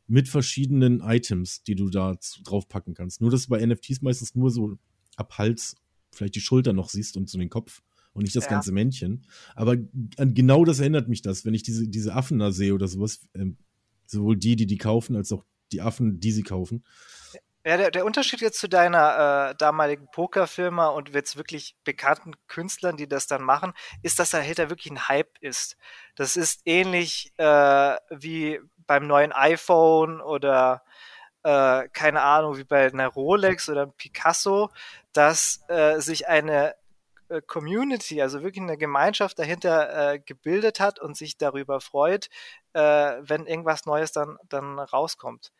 [0.06, 3.22] mit verschiedenen Items, die du da draufpacken kannst.
[3.22, 4.78] Nur, dass du bei NFTs meistens nur so
[5.15, 5.78] ab Hals
[6.12, 7.82] vielleicht die Schulter noch siehst und so den Kopf
[8.13, 8.52] und nicht das ja.
[8.52, 9.26] ganze Männchen.
[9.56, 9.78] Aber
[10.18, 13.22] an genau das erinnert mich das, wenn ich diese, diese Affen da sehe oder sowas.
[13.34, 13.58] Ähm,
[14.06, 16.84] sowohl die, die die kaufen, als auch die Affen, die sie kaufen.
[17.65, 22.95] Ja, der, der Unterschied jetzt zu deiner äh, damaligen Pokerfirma und jetzt wirklich bekannten Künstlern,
[22.95, 25.76] die das dann machen, ist, dass dahinter wirklich ein Hype ist.
[26.15, 30.84] Das ist ähnlich äh, wie beim neuen iPhone oder
[31.43, 34.69] äh, keine Ahnung, wie bei einer Rolex oder einem Picasso,
[35.12, 36.76] dass äh, sich eine
[37.30, 42.30] äh, Community, also wirklich eine Gemeinschaft dahinter äh, gebildet hat und sich darüber freut,
[42.74, 42.82] äh,
[43.19, 45.52] wenn irgendwas Neues dann, dann rauskommt.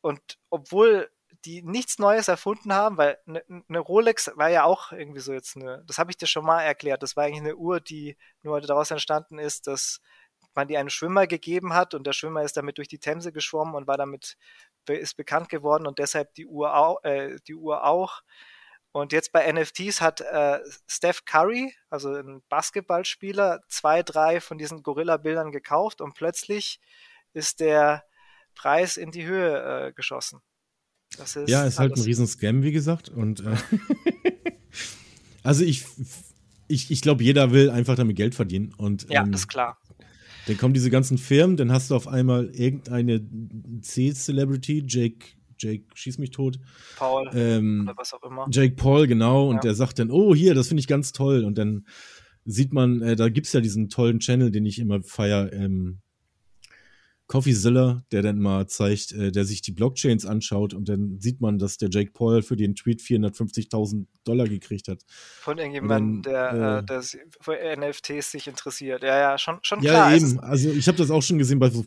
[0.00, 1.10] Und obwohl
[1.44, 5.56] die nichts Neues erfunden haben, weil eine ne Rolex war ja auch irgendwie so jetzt
[5.56, 8.60] eine, das habe ich dir schon mal erklärt, das war eigentlich eine Uhr, die nur
[8.60, 10.00] daraus entstanden ist, dass
[10.54, 13.74] man die einem Schwimmer gegeben hat und der Schwimmer ist damit durch die Themse geschwommen
[13.74, 14.36] und war damit
[14.88, 18.22] ist bekannt geworden und deshalb die Uhr auch, äh, die Uhr auch.
[18.92, 24.82] Und jetzt bei NFTs hat äh, Steph Curry, also ein Basketballspieler, zwei, drei von diesen
[24.82, 26.80] Gorilla-Bildern gekauft und plötzlich
[27.32, 28.04] ist der
[28.54, 30.40] Preis in die Höhe äh, geschossen.
[31.18, 33.08] Das ist ja, ist halt ein Riesenscam, wie gesagt.
[33.08, 33.56] Und äh,
[35.42, 35.84] also ich,
[36.68, 38.74] ich, ich glaube, jeder will einfach damit Geld verdienen.
[38.76, 39.78] Und, ja, ähm, ist klar.
[40.46, 43.20] Dann kommen diese ganzen Firmen, dann hast du auf einmal irgendeine
[43.80, 45.26] C-Celebrity, Jake,
[45.58, 46.58] Jake, schieß mich tot.
[46.96, 48.46] Paul ähm, oder was auch immer.
[48.50, 49.48] Jake Paul, genau.
[49.48, 49.60] Und ja.
[49.62, 51.44] der sagt dann, oh, hier, das finde ich ganz toll.
[51.44, 51.86] Und dann
[52.44, 55.98] sieht man, äh, da gibt es ja diesen tollen Channel, den ich immer feier, ähm,
[57.28, 61.58] CoffeeZilla, der dann mal zeigt, äh, der sich die Blockchains anschaut und dann sieht man,
[61.58, 65.02] dass der Jake Paul für den Tweet 450.000 Dollar gekriegt hat.
[65.40, 67.02] Von irgendjemandem, der, äh, äh, der
[67.40, 69.02] für NFTs sich interessiert.
[69.02, 70.10] Ja, ja, schon, schon klar.
[70.10, 70.38] Ja, eben.
[70.40, 71.84] Also ich habe das auch schon gesehen bei so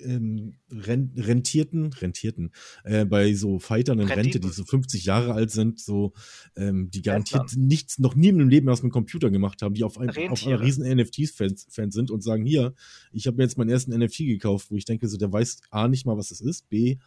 [0.00, 2.52] ähm, rentierten, rentierten,
[2.84, 6.12] äh, bei so Fightern in Rente, die so 50 Jahre alt sind, so,
[6.56, 7.66] ähm, die garantiert Rentnern.
[7.66, 10.60] nichts, noch nie im Leben aus dem Computer gemacht haben, die auf, ein, auf einer
[10.60, 12.74] riesen NFT-Fans Fans sind und sagen, hier,
[13.12, 15.88] ich habe mir jetzt meinen ersten NFT gekauft, wo ich denke, so, der weiß A
[15.88, 16.98] nicht mal, was das ist, B,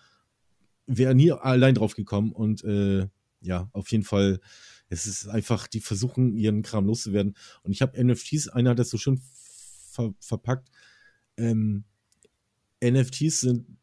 [0.85, 3.07] wäre nie allein drauf gekommen und äh,
[3.41, 4.39] ja, auf jeden Fall,
[4.89, 7.35] es ist einfach, die versuchen, ihren Kram loszuwerden.
[7.63, 9.21] Und ich habe NFTs, einer hat das so schön
[9.91, 10.69] ver verpackt,
[11.37, 11.83] ähm,
[12.83, 13.77] NFTs sind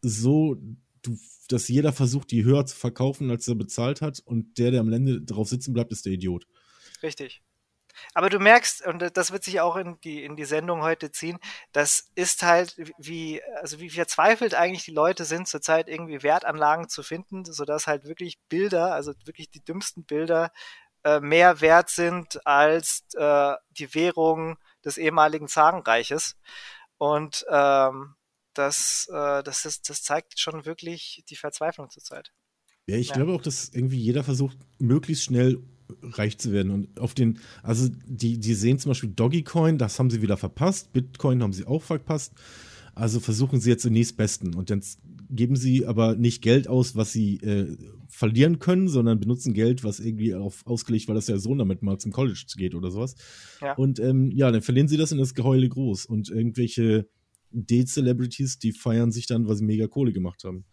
[0.00, 0.56] so,
[1.02, 4.20] du, dass jeder versucht, die höher zu verkaufen, als er bezahlt hat.
[4.24, 6.46] Und der, der am Ende drauf sitzen bleibt, ist der Idiot.
[7.02, 7.42] Richtig.
[8.14, 11.38] Aber du merkst, und das wird sich auch in die, in die Sendung heute ziehen,
[11.72, 17.02] das ist halt, wie, also wie verzweifelt eigentlich die Leute sind, zurzeit irgendwie Wertanlagen zu
[17.02, 20.52] finden, sodass halt wirklich Bilder, also wirklich die dümmsten Bilder,
[21.04, 26.36] äh, mehr wert sind als äh, die Währung des ehemaligen Zarenreiches.
[26.98, 28.15] Und ähm,
[28.58, 32.32] das, äh, das, ist, das zeigt schon wirklich die Verzweiflung zurzeit.
[32.86, 33.14] Ja, ich ja.
[33.14, 35.62] glaube auch, dass irgendwie jeder versucht, möglichst schnell
[36.02, 36.70] reich zu werden.
[36.70, 40.92] Und auf den, also die, die sehen zum Beispiel Doggycoin, das haben sie wieder verpasst,
[40.92, 42.32] Bitcoin haben sie auch verpasst.
[42.94, 44.54] Also versuchen sie jetzt den nächstbesten.
[44.54, 44.82] Und dann
[45.28, 47.76] geben sie aber nicht Geld aus, was sie äh,
[48.08, 51.98] verlieren können, sondern benutzen Geld, was irgendwie auf, ausgelegt, weil das der Sohn damit mal
[51.98, 53.16] zum College geht oder sowas.
[53.60, 53.74] Ja.
[53.74, 56.06] Und ähm, ja, dann verlieren sie das und das Geheule groß.
[56.06, 57.06] Und irgendwelche
[57.64, 60.66] D-Celebrities, die feiern sich dann, weil sie mega Kohle gemacht haben.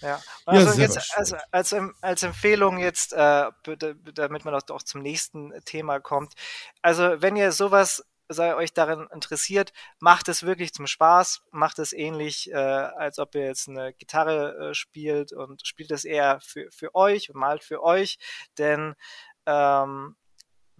[0.00, 3.46] Ja, also ja, jetzt also als, als Empfehlung jetzt, äh,
[4.14, 6.32] damit man auch zum nächsten Thema kommt.
[6.80, 11.92] Also wenn ihr sowas sei euch darin interessiert, macht es wirklich zum Spaß, macht es
[11.92, 16.70] ähnlich, äh, als ob ihr jetzt eine Gitarre äh, spielt und spielt es eher für,
[16.70, 18.18] für euch und malt für euch,
[18.56, 18.94] denn
[19.46, 20.16] ähm,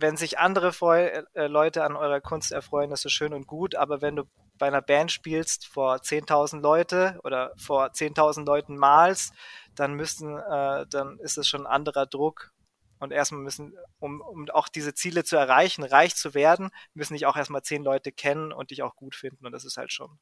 [0.00, 3.74] wenn sich andere Freu äh, Leute an eurer Kunst erfreuen, das ist schön und gut,
[3.74, 4.24] aber wenn du
[4.58, 9.32] bei einer Band spielst vor 10.000 Leute oder vor 10.000 Leuten malst,
[9.74, 12.52] dann müssen, äh, dann ist es schon ein anderer Druck.
[12.98, 17.24] Und erstmal müssen, um, um auch diese Ziele zu erreichen, reich zu werden, müssen dich
[17.24, 19.46] auch erstmal zehn Leute kennen und dich auch gut finden.
[19.46, 20.18] Und das ist halt schon.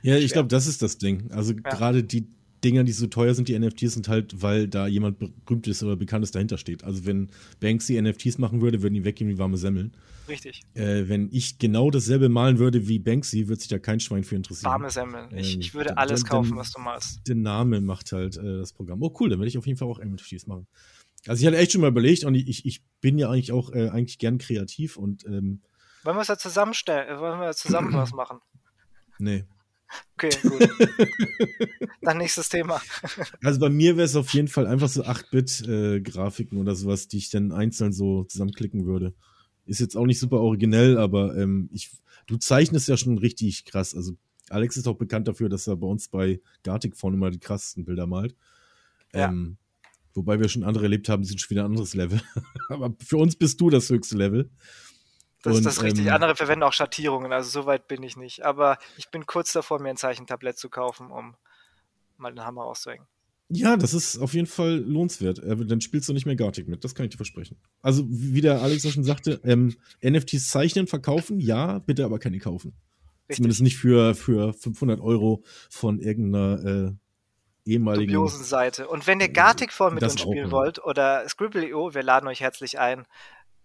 [0.00, 1.30] Ja, ich glaube, das ist das Ding.
[1.32, 1.60] Also ja.
[1.60, 2.26] gerade die
[2.64, 6.30] Dinger, die so teuer sind, die NFTs, sind halt, weil da jemand berühmtes oder bekanntes
[6.30, 6.82] dahinter steht.
[6.82, 9.94] Also wenn Banksy NFTs machen würde, würden die weggehen wie warme Semmeln.
[10.26, 10.62] Richtig.
[10.72, 14.36] Äh, wenn ich genau dasselbe malen würde wie Banksy, würde sich da kein Schwein für
[14.36, 14.70] interessieren.
[14.70, 15.28] Warme Semmeln.
[15.36, 17.20] Ich, ähm, ich würde alles den, kaufen, was du malst.
[17.28, 19.02] Der Name macht halt äh, das Programm.
[19.02, 20.66] Oh cool, dann werde ich auf jeden Fall auch NFTs machen.
[21.26, 23.88] Also ich hatte echt schon mal überlegt und ich, ich bin ja eigentlich auch äh,
[23.88, 25.62] eigentlich gern kreativ und ähm,
[26.02, 27.18] Wollen wir es ja zusammenstellen?
[27.18, 28.40] Wollen wir zusammen was machen?
[29.18, 29.44] nee.
[30.16, 30.68] Okay, gut.
[32.02, 32.80] Dann nächstes Thema.
[33.42, 37.18] Also bei mir wäre es auf jeden Fall einfach so 8-Bit-Grafiken äh, oder sowas, die
[37.18, 39.14] ich dann einzeln so zusammenklicken würde.
[39.66, 41.90] Ist jetzt auch nicht super originell, aber ähm, ich,
[42.26, 43.94] du zeichnest ja schon richtig krass.
[43.94, 44.16] Also
[44.50, 47.84] Alex ist auch bekannt dafür, dass er bei uns bei Gartic vorne mal die krassesten
[47.84, 48.36] Bilder malt.
[49.12, 49.28] Ja.
[49.28, 49.56] Ähm,
[50.12, 52.20] wobei wir schon andere erlebt haben, die sind schon wieder ein anderes Level.
[52.68, 54.50] aber für uns bist du das höchste Level.
[55.44, 56.06] Das, Und, das ist richtig.
[56.06, 58.44] ähm, Andere verwenden auch Schattierungen, also so weit bin ich nicht.
[58.46, 61.36] Aber ich bin kurz davor, mir ein Zeichentablett zu kaufen, um
[62.16, 63.06] mal den Hammer auszuhängen.
[63.50, 65.44] Ja, das ist auf jeden Fall lohnenswert.
[65.44, 67.58] Aber dann spielst du nicht mehr Gartic mit, das kann ich dir versprechen.
[67.82, 72.72] Also, wie der Alex schon sagte, ähm, NFTs zeichnen, verkaufen, ja, bitte aber keine kaufen.
[73.24, 73.36] Richtig.
[73.36, 76.92] Zumindest nicht für, für 500 Euro von irgendeiner äh,
[77.70, 78.12] ehemaligen.
[78.12, 78.88] dubiosen Seite.
[78.88, 80.50] Und wenn ihr Gartic-Form mit Das uns auch, spielen ja.
[80.50, 83.06] wollt oder Scribble.io, wir laden euch herzlich ein.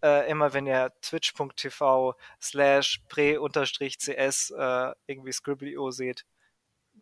[0.02, 6.26] Äh, immer wenn ihr twitch.tv slash pre-cs äh, irgendwie Scribble.io seht,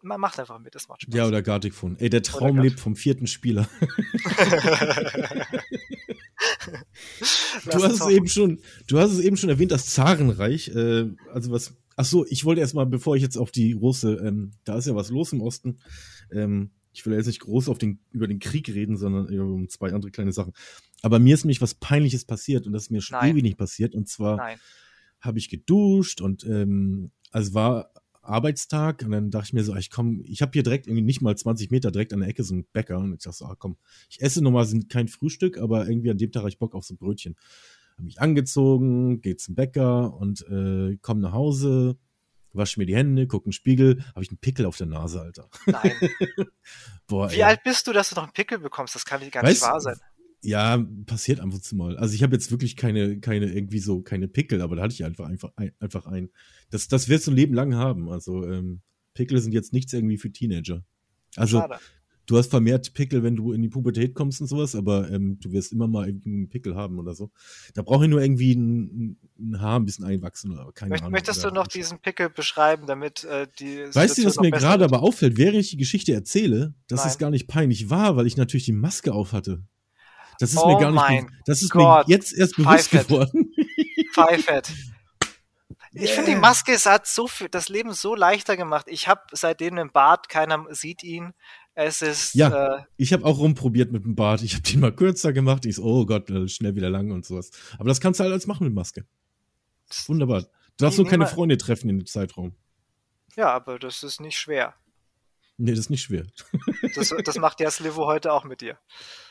[0.01, 1.13] ma- macht einfach mit, das macht Spaß.
[1.15, 1.97] Ja, oder Gartic Phone.
[1.99, 3.69] Ey, der Traum lebt vom vierten Spieler.
[7.65, 10.69] Du hast es eben schon, du hast es eben schon erwähnt, das Zarenreich.
[10.69, 11.75] Äh, also was.
[11.95, 14.95] Ach so, ich wollte erstmal, bevor ich jetzt auf die große, ähm, da ist ja
[14.95, 15.79] was los im Osten.
[16.31, 19.91] Ähm, ich will jetzt nicht groß auf den, über den Krieg reden, sondern um zwei
[19.91, 20.53] andere kleine Sachen.
[21.01, 23.31] Aber mir ist nämlich was Peinliches passiert und das ist mir schon Nein.
[23.31, 23.95] ewig nicht passiert.
[23.95, 24.57] Und zwar
[25.21, 29.89] habe ich geduscht und ähm, also war Arbeitstag und dann dachte ich mir so, ich
[29.89, 32.53] komm, ich habe hier direkt irgendwie nicht mal 20 Meter direkt an der Ecke so
[32.53, 33.77] einen Bäcker und ich dachte so, ah, komm,
[34.09, 36.93] ich esse normalerweise kein Frühstück, aber irgendwie an dem Tag habe ich Bock auf so
[36.93, 37.35] ein Brötchen.
[37.93, 41.97] Habe mich angezogen, geh zum Bäcker und äh, komm nach Hause,
[42.53, 45.21] wasche mir die Hände, guck in den Spiegel, habe ich einen Pickel auf der Nase,
[45.21, 45.49] Alter.
[45.65, 45.93] Nein.
[47.07, 47.43] Boah, Wie ey.
[47.43, 48.93] alt bist du, dass du noch einen Pickel bekommst?
[48.95, 49.97] Das kann gar Weißt nicht wahr sein.
[50.41, 51.97] Ja, passiert einfach zu mal.
[51.97, 55.03] Also ich habe jetzt wirklich keine, keine, irgendwie so, keine Pickel, aber da hatte ich
[55.03, 56.29] einfach, einfach, ein, einfach ein.
[56.69, 58.09] Das, das wirst du ein Leben lang haben.
[58.09, 58.81] Also ähm,
[59.13, 60.83] Pickel sind jetzt nichts irgendwie für Teenager.
[61.35, 61.77] Also Schade.
[62.27, 65.51] du hast vermehrt Pickel, wenn du in die Pubertät kommst und sowas, aber ähm, du
[65.51, 67.31] wirst immer mal irgendwie einen Pickel haben oder so.
[67.73, 71.13] Da brauche ich nur irgendwie ein, ein Haar ein bisschen einwachsen oder keine Möcht, Ahnung.
[71.13, 75.01] möchtest du noch diesen Pickel beschreiben, damit äh, die Weißt du, was mir gerade aber
[75.01, 77.09] auffällt, während ich die Geschichte erzähle, dass Nein.
[77.09, 79.63] es gar nicht peinlich war, weil ich natürlich die Maske auf hatte.
[80.39, 82.07] Das ist Oh mir gar nicht, das ist Gott.
[82.07, 83.07] mir jetzt erst bewusst Pfeifert.
[83.07, 83.51] geworden.
[84.13, 84.71] Pfeifett.
[85.93, 86.37] Ich finde, die.
[86.37, 88.85] Maske es hat so viel, das Leben so leichter gemacht.
[88.89, 91.33] Ich habe seitdem einen Bart, keiner sieht ihn.
[91.73, 92.77] Es ist Ja.
[92.77, 94.41] äh, Ich habe auch rumprobiert mit dem Bart.
[94.43, 95.65] Ich habe den mal kürzer gemacht.
[95.65, 97.51] Ich so, oh Gott, äh, schnell wieder lang und sowas.
[97.79, 99.05] Aber das kannst du halt als machen mit Maske.
[100.07, 100.41] Wunderbar.
[100.41, 100.47] Du
[100.85, 102.53] darfst nur keine Freunde treffen in dem Zeitraum.
[103.35, 104.75] ja, aber das ist nicht schwer.
[105.59, 106.25] Nee, das ist nicht schwer.
[106.95, 108.77] Das, das macht ja Slivo heute auch mit dir.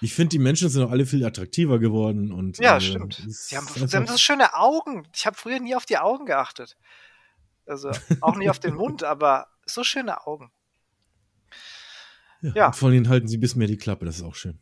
[0.01, 2.33] Ich finde, die Menschen sind auch alle viel attraktiver geworden.
[2.33, 3.23] Und, Ja, äh, stimmt.
[3.29, 5.07] Sie haben, sie haben so schöne Augen.
[5.15, 6.77] Ich habe früher nie auf die Augen geachtet.
[7.65, 10.51] Also auch nie auf den Mund, aber so schöne Augen.
[12.43, 12.53] ja.
[12.55, 12.67] ja.
[12.67, 14.05] Und vor allem halten sie ein bisschen mehr die Klappe.
[14.05, 14.59] Das ist auch schön.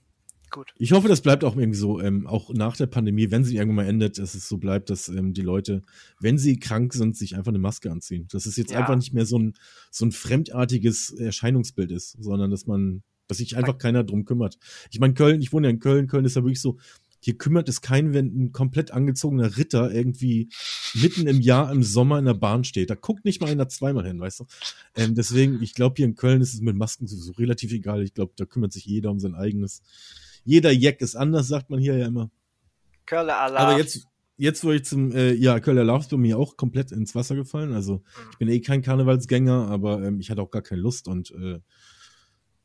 [0.55, 0.73] Gut.
[0.79, 3.87] Ich hoffe, das bleibt auch irgendwie so, ähm, auch nach der Pandemie, wenn sie irgendwann
[3.87, 5.83] mal endet, dass es so bleibt, dass ähm, die Leute,
[6.21, 8.29] wenn sie krank sind, sich einfach eine Maske anziehen.
[8.31, 8.79] Dass es jetzt Ja.
[8.79, 9.55] einfach nicht mehr so ein,
[9.91, 14.59] so ein fremdartiges Erscheinungsbild ist, sondern dass man, dass sich einfach keiner drum kümmert.
[14.93, 16.79] Ich meine, Köln, ich wohne ja in Köln, Köln ist ja wirklich so,
[17.19, 20.51] hier kümmert es keinen, wenn ein komplett angezogener Ritter irgendwie
[20.95, 22.91] mitten im Jahr im Sommer in der Bahn steht.
[22.91, 24.45] Da guckt nicht mal einer zweimal hin, weißt du?
[24.95, 28.05] Ähm, deswegen, ich glaube, hier in Köln ist es mit Masken sowieso relativ egal.
[28.05, 29.83] Ich glaube, da kümmert sich jeder um sein eigenes.
[30.45, 32.31] Jeder Jack ist anders, sagt man hier ja immer.
[33.07, 33.61] Curle Allah.
[33.61, 36.93] Aber jetzt, jetzt wo ich zum, äh, ja, Kölner Lauf ist bei mir auch komplett
[36.93, 37.73] ins Wasser gefallen.
[37.73, 38.03] Also
[38.33, 41.61] ich bin eh kein Karnevalsgänger, aber ähm, ich hatte auch gar keine Lust und äh,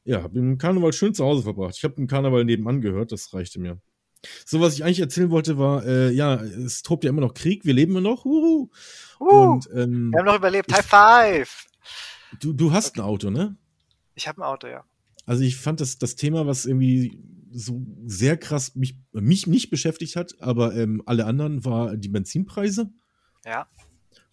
[0.04, 1.76] ja, habe den Karneval schön zu Hause verbracht.
[1.78, 3.80] Ich habe den Karneval nebenan gehört, das reichte mir.
[4.46, 7.64] So, was ich eigentlich erzählen wollte, war, äh, ja, es tobt ja immer noch Krieg,
[7.64, 8.26] wir leben immer noch.
[8.26, 8.70] Huhu.
[9.20, 10.74] Uh, Und ähm, wir haben noch überlebt.
[10.74, 11.68] High five!
[12.40, 13.56] du, du hast ein Auto, ne?
[14.16, 14.84] Ich habe ein Auto, ja.
[15.26, 17.20] Also ich fand das, das Thema, was irgendwie
[17.52, 22.92] so sehr krass mich, mich nicht beschäftigt hat, aber ähm, alle anderen, war die Benzinpreise.
[23.46, 23.68] Ja,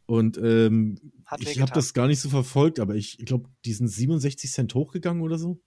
[0.06, 3.88] Und ähm, ich habe das gar nicht so verfolgt, aber ich, ich glaube, die sind
[3.88, 5.60] 67 Cent hochgegangen oder so.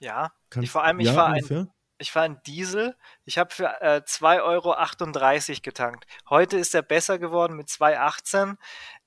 [0.00, 1.68] Ja, Kann, Ich- vor allem, ich ja, war ein- ungefähr?
[1.98, 2.94] ich war ein Diesel.
[3.24, 6.06] Ich habe für äh, 2,38 Euro getankt.
[6.28, 8.56] Heute ist er besser geworden mit 2,18.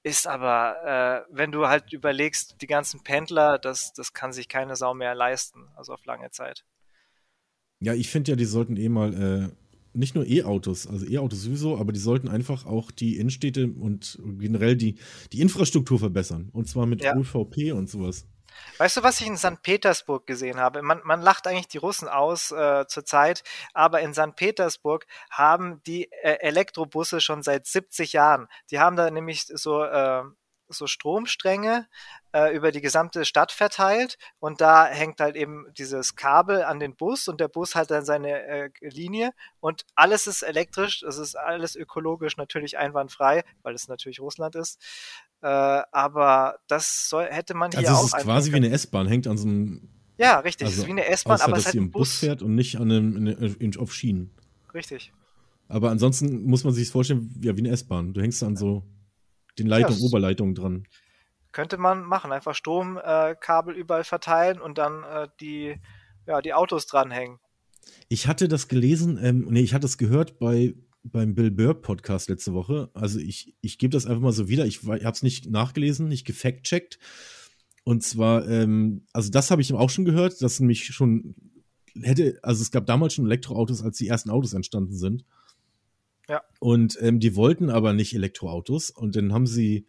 [0.02, 4.76] Ist aber, äh, wenn du halt überlegst, die ganzen Pendler, das, das kann sich keine
[4.76, 6.66] Sau mehr leisten, also auf lange Zeit.
[7.82, 9.50] Ja, ich finde ja, die sollten eh mal äh,
[9.94, 14.76] nicht nur E-Autos, also E-Autos sowieso, aber die sollten einfach auch die Innenstädte und generell
[14.76, 14.96] die,
[15.32, 16.50] die Infrastruktur verbessern.
[16.54, 17.16] Und zwar mit Ja.
[17.16, 18.26] UVP und sowas.
[18.78, 19.62] Weißt du, was ich in St.
[19.62, 20.82] Petersburg gesehen habe?
[20.82, 24.36] Man, man lacht eigentlich die Russen aus äh, zurzeit, aber in St.
[24.36, 28.48] Petersburg haben die äh, Elektrobusse schon seit 70 Jahren.
[28.72, 30.24] Die haben da nämlich so, äh,
[30.70, 31.88] so Stromstränge
[32.32, 36.96] äh, über die gesamte Stadt verteilt und da hängt halt eben dieses Kabel an den
[36.96, 41.36] Bus und der Bus hat dann seine äh, Linie und alles ist elektrisch, es ist
[41.36, 44.80] alles ökologisch natürlich einwandfrei, weil es natürlich Russland ist.
[45.42, 48.06] Äh, aber das soll, hätte man hier also auch.
[48.06, 49.90] es ist quasi wie eine S-Bahn, hängt an so einem.
[50.18, 51.84] Ja, richtig, Also, es ist wie eine S-Bahn, aber es dass ist sie halt im
[51.86, 52.20] ein Bus Bus.
[52.20, 54.32] fährt und nicht an einem, in, in, auf Schienen.
[54.74, 55.14] Richtig.
[55.70, 58.14] Aber ansonsten muss man sich vorstellen, ja, wie eine S-Bahn.
[58.14, 58.84] Du hängst an so
[59.58, 60.88] den Leitungen, es- Oberleitungen dran.
[61.52, 65.76] Könnte man machen, einfach Stromkabel äh, überall verteilen und dann äh, die,
[66.28, 67.40] ja, die Autos dranhängen.
[68.08, 72.30] Ich hatte das gelesen, ähm, nee, ich hatte es gehört bei beim Bill Burr Podcast
[72.30, 72.90] letzte Woche.
[72.94, 74.66] Also ich, ich gebe das einfach mal so wieder.
[74.66, 77.00] Ich, habe es nicht nachgelesen, nicht gefact-checkt.
[77.84, 81.36] Und zwar, ähm, also das habe ich auch schon gehört, dass nämlich schon
[82.02, 85.26] hätte, also es gab damals schon Elektroautos, als die ersten Autos entstanden sind.
[86.30, 86.44] Ja.
[86.60, 88.92] Und ähm, die wollten aber nicht Elektroautos.
[88.92, 89.86] Und dann haben sie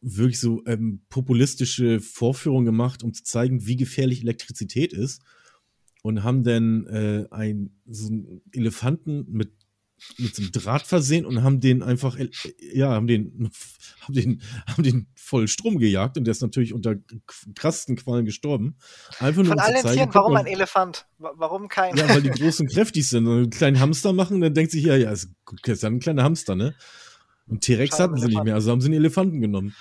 [0.00, 5.22] wirklich so ähm, populistische Vorführungen gemacht, um zu zeigen, wie gefährlich Elektrizität ist.
[6.02, 9.52] Und haben dann äh, ein, so einen Elefanten mit,
[10.18, 12.28] mit so einem Draht versehen und haben den einfach, äh,
[12.72, 13.50] ja, haben den,
[14.00, 16.96] haben den, haben den voll Strom gejagt und der ist natürlich unter
[17.54, 18.76] krassesten Qualen gestorben.
[19.18, 21.06] Einfach nur Von um allen zeigen, Tieren, warum mal, ein Elefant?
[21.18, 21.96] Wa- Warum kein?
[21.96, 24.84] ja, weil die groß und kräftig sind und einen kleinen Hamster machen, dann denkt sich,
[24.84, 26.74] ja, ja, ist, gut, ist ja ein kleiner Hamster, ne?
[27.46, 29.74] Und T-Rex hatten sie nicht mehr, also haben sie einen Elefanten genommen.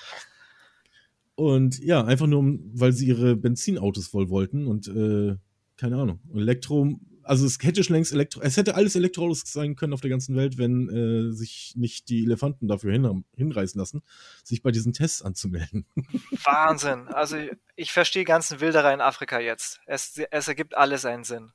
[1.35, 5.35] Und ja, einfach nur, weil sie ihre Benzinautos voll wollten und äh,
[5.77, 6.19] keine Ahnung.
[6.35, 10.09] Elektro, also es hätte schon längst Elektro, es hätte alles Elektroautos sein können auf der
[10.09, 14.01] ganzen Welt, wenn äh, sich nicht die Elefanten dafür hin, hinreißen lassen,
[14.43, 15.85] sich bei diesen Tests anzumelden.
[16.43, 17.07] Wahnsinn.
[17.07, 17.37] Also
[17.75, 19.79] ich verstehe ganzen Wilderer in Afrika jetzt.
[19.85, 21.51] Es, es ergibt alles einen Sinn.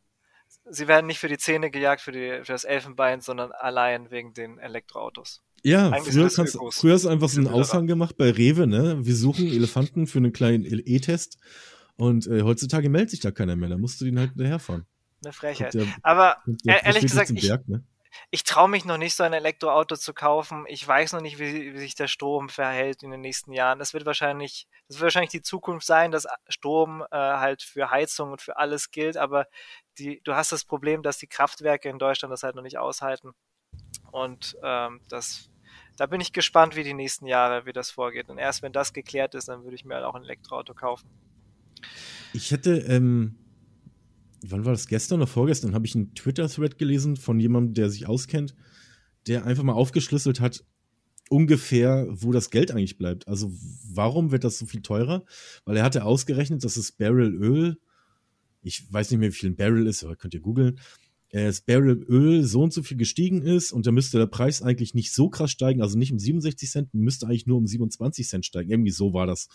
[0.69, 4.33] Sie werden nicht für die Zähne gejagt, für, die, für das Elfenbein, sondern allein wegen
[4.35, 5.43] den Elektroautos.
[5.63, 7.49] Ja, Eigentlich früher, kannst, früher hast du einfach so einen.
[7.49, 9.05] Aushang gemacht bei Rewe, ne?
[9.05, 11.39] Wir suchen Elefanten für einen kleinen E-Test.
[11.97, 13.71] Und äh, heutzutage meldet sich da keiner mehr.
[13.71, 14.87] Da musst du den halt hinterherfahren.
[15.25, 15.75] Eine Frechheit.
[15.75, 17.83] der, Aber der e- ehrlich gesagt, ich, Berg, ne?
[18.31, 20.65] ich traue mich noch nicht, so ein Elektroauto zu kaufen.
[20.69, 23.79] Ich weiß noch nicht, wie, wie sich der Strom verhält in den nächsten Jahren.
[23.79, 28.33] Das wird wahrscheinlich, das wird wahrscheinlich die Zukunft sein, dass Strom äh, halt für Heizung
[28.33, 29.17] und für alles gilt.
[29.17, 29.47] Aber
[29.99, 33.33] die, du hast das Problem, dass die Kraftwerke in Deutschland das halt noch nicht aushalten.
[34.11, 35.51] Und ähm, das,
[35.97, 38.29] da bin ich gespannt, wie die nächsten Jahre, wie das vorgeht.
[38.29, 41.09] Und erst wenn das geklärt ist, dann würde ich mir halt auch ein Elektroauto kaufen.
[42.33, 43.39] Ich hätte, ähm,
[44.51, 44.89] wann war das?
[44.89, 48.55] Gestern oder vorgestern habe ich einen Twitter-Thread gelesen von jemandem, der sich auskennt,
[49.27, 50.65] der einfach mal aufgeschlüsselt hat,
[51.29, 53.27] ungefähr, wo das Geld eigentlich bleibt.
[53.27, 53.53] Also
[53.93, 55.25] warum wird das so viel teurer?
[55.65, 57.79] Weil er hatte ausgerechnet, dass das Barrel Öl,
[58.63, 60.79] ich weiß nicht mehr, wie viel ein Barrel ist, aber könnt ihr googeln,
[61.31, 64.63] äh, das Barrel Öl so und so viel gestiegen ist und da müsste der Preis
[64.63, 68.29] eigentlich nicht so krass steigen, also nicht um 67 Cent, müsste eigentlich nur um 27
[68.29, 68.71] Cent steigen.
[68.71, 69.49] Irgendwie so war das.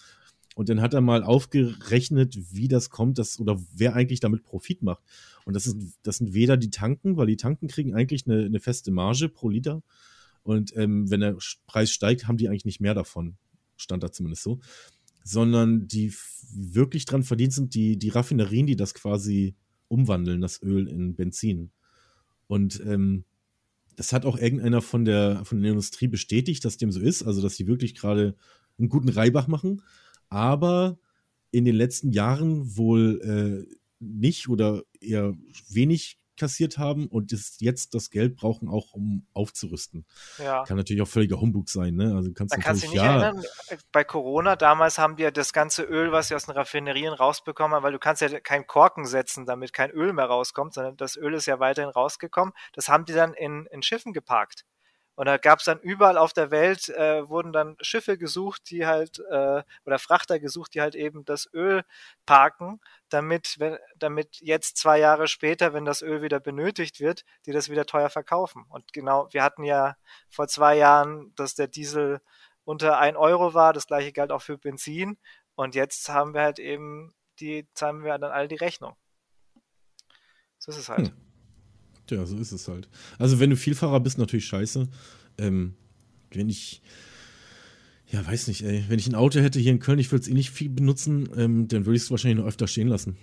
[0.62, 4.84] Und dann hat er mal aufgerechnet, wie das kommt, dass, oder wer eigentlich damit Profit
[4.84, 5.02] macht.
[5.44, 8.60] Und das, ist, das sind weder die Tanken, weil die Tanken kriegen eigentlich eine, eine
[8.60, 9.82] feste Marge pro Liter.
[10.44, 13.38] Und ähm, wenn der Preis steigt, haben die eigentlich nicht mehr davon.
[13.76, 14.60] Stand da zumindest so.
[15.24, 16.14] Sondern die
[16.54, 19.56] wirklich dran verdient sind die, die Raffinerien, die das quasi
[19.88, 21.72] umwandeln, das Öl in Benzin.
[22.46, 23.26] Und ähm,
[23.96, 27.24] das hat auch irgendeiner von der, von der Industrie bestätigt, dass dem so ist.
[27.24, 28.36] Also, dass die wirklich gerade
[28.78, 29.82] einen guten Reibach machen.
[30.32, 30.98] Aber
[31.52, 35.36] in den letzten Jahren wohl äh, nicht oder eher
[35.70, 40.08] wenig kassiert haben und jetzt das Geld brauchen, auch um aufzurüsten.
[40.40, 40.64] Ja.
[40.64, 42.16] Kann natürlich auch völliger Humbug sein, ne?
[42.16, 43.44] Also kannst Da kannst du dich nicht ja, erinnern,
[43.92, 47.76] bei Corona damals haben die ja das ganze Öl, was sie aus den Raffinerien rausbekommen
[47.76, 51.16] haben, weil du kannst ja keinen Korken setzen, damit kein Öl mehr rauskommt, sondern das
[51.16, 52.56] Öl ist ja weiterhin rausgekommen.
[52.74, 54.66] Das haben die dann in, in Schiffen geparkt.
[55.16, 58.86] Und da gab es dann überall auf der Welt, äh, wurden dann Schiffe gesucht, die
[58.86, 61.84] halt, äh, oder Frachter gesucht, die halt eben das Öl
[62.26, 67.52] parken, damit, wenn, damit jetzt zwei Jahre später, wenn das Öl wieder benötigt wird, die
[67.52, 68.66] das wieder teuer verkaufen.
[68.70, 69.96] Und genau, wir hatten ja
[70.30, 72.22] vor zwei Jahren, dass der Diesel
[72.64, 75.18] unter 1 Euro war, das gleiche galt auch für Benzin.
[75.56, 78.96] Und jetzt haben wir halt eben, die zahlen wir dann alle die Rechnung.
[80.58, 81.10] So ist es halt.
[81.10, 81.31] Hm.
[82.12, 82.90] Ja, so ist es halt.
[83.18, 84.88] Also, wenn du Vielfahrer bist, natürlich scheiße.
[85.38, 85.74] Ähm,
[86.32, 86.82] wenn ich,
[88.08, 90.28] ja, weiß nicht, ey, wenn ich ein Auto hätte hier in Köln, ich würde es
[90.28, 93.18] eh nicht viel benutzen, ähm, dann würde ich es wahrscheinlich noch öfter stehen lassen.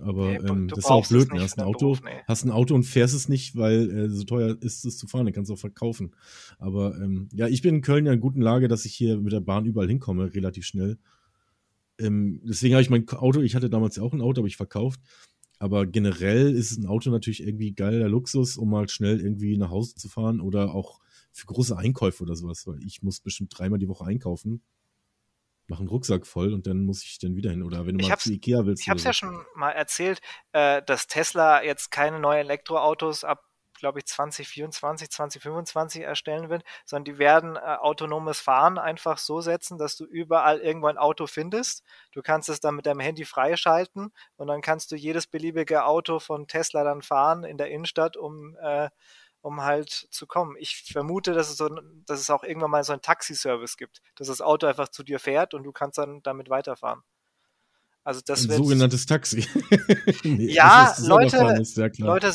[0.00, 1.40] Aber Nee, ähm, das ist auch blöd, ne?
[1.40, 2.22] Hast ein Auto, Beruf, nee.
[2.26, 5.26] hast ein Auto und fährst es nicht, weil äh, so teuer ist es zu fahren,
[5.26, 6.12] dann kannst du auch verkaufen.
[6.58, 9.32] Aber ähm, ja, ich bin in Köln ja in guten Lage, dass ich hier mit
[9.32, 10.98] der Bahn überall hinkomme, relativ schnell.
[11.98, 14.56] Ähm, deswegen habe ich mein Auto, ich hatte damals ja auch ein Auto, habe ich
[14.56, 15.00] verkauft.
[15.62, 19.94] Aber generell ist ein Auto natürlich irgendwie geiler Luxus, um mal schnell irgendwie nach Hause
[19.94, 20.98] zu fahren oder auch
[21.30, 24.64] für große Einkäufe oder sowas, weil ich muss bestimmt dreimal die Woche einkaufen,
[25.68, 27.62] mache einen Rucksack voll und dann muss ich dann wieder hin.
[27.62, 28.82] Oder wenn du mal zu Ikea willst.
[28.82, 33.44] Ich habe es ja schon mal erzählt, äh, dass Tesla jetzt keine neuen Elektroautos ab,
[33.82, 39.76] glaube ich, 2024, 2025 erstellen wird, sondern die werden äh, autonomes Fahren einfach so setzen,
[39.76, 41.82] dass du überall irgendwo ein Auto findest.
[42.12, 46.20] Du kannst es dann mit deinem Handy freischalten und dann kannst du jedes beliebige Auto
[46.20, 48.88] von Tesla dann fahren in der Innenstadt, um, äh,
[49.40, 50.54] um halt zu kommen.
[50.60, 51.68] Ich vermute, dass es, so,
[52.06, 55.18] dass es auch irgendwann mal so einen Taxiservice gibt, dass das Auto einfach zu dir
[55.18, 57.02] fährt und du kannst dann damit weiterfahren.
[58.04, 59.44] Also das ein sogenanntes Taxi.
[60.22, 61.88] Nee, Ja, Leute- ist ja.
[61.98, 62.32] Leute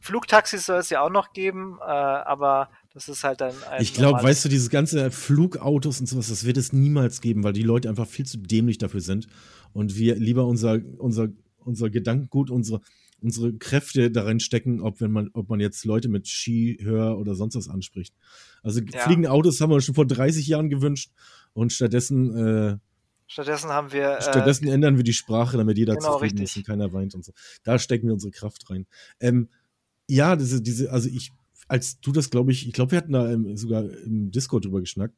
[0.00, 3.94] Flugtaxis soll es ja auch noch geben, äh, aber das ist halt dann ein Ich
[3.94, 7.62] glaube, weißt du, dieses ganze Flugautos und sowas, das wird es niemals geben, weil die
[7.62, 9.28] Leute einfach viel zu dämlich dafür sind
[9.72, 11.28] und wir lieber unser, unser,
[11.58, 12.80] unser Gedankengut, unsere,
[13.20, 17.34] unsere Kräfte darin stecken, ob, wenn man, ob man jetzt Leute mit Ski, Hör oder
[17.34, 18.14] sonst was anspricht.
[18.62, 19.00] Also Ja.
[19.00, 21.12] fliegende Autos haben wir uns schon vor 30 Jahren gewünscht
[21.52, 22.78] und stattdessen, äh,
[23.26, 26.50] Stattdessen haben wir äh, stattdessen ändern wir die Sprache, damit jeder genau, zufrieden richtig.
[26.50, 27.32] ist und keiner weint und so.
[27.62, 28.86] Da stecken wir unsere Kraft rein.
[29.20, 29.48] Ähm,
[30.10, 31.32] ja, diese, diese, also ich,
[31.68, 34.80] als du das, glaube ich, ich glaube, wir hatten da ähm, sogar im Discord drüber
[34.80, 35.16] geschnackt.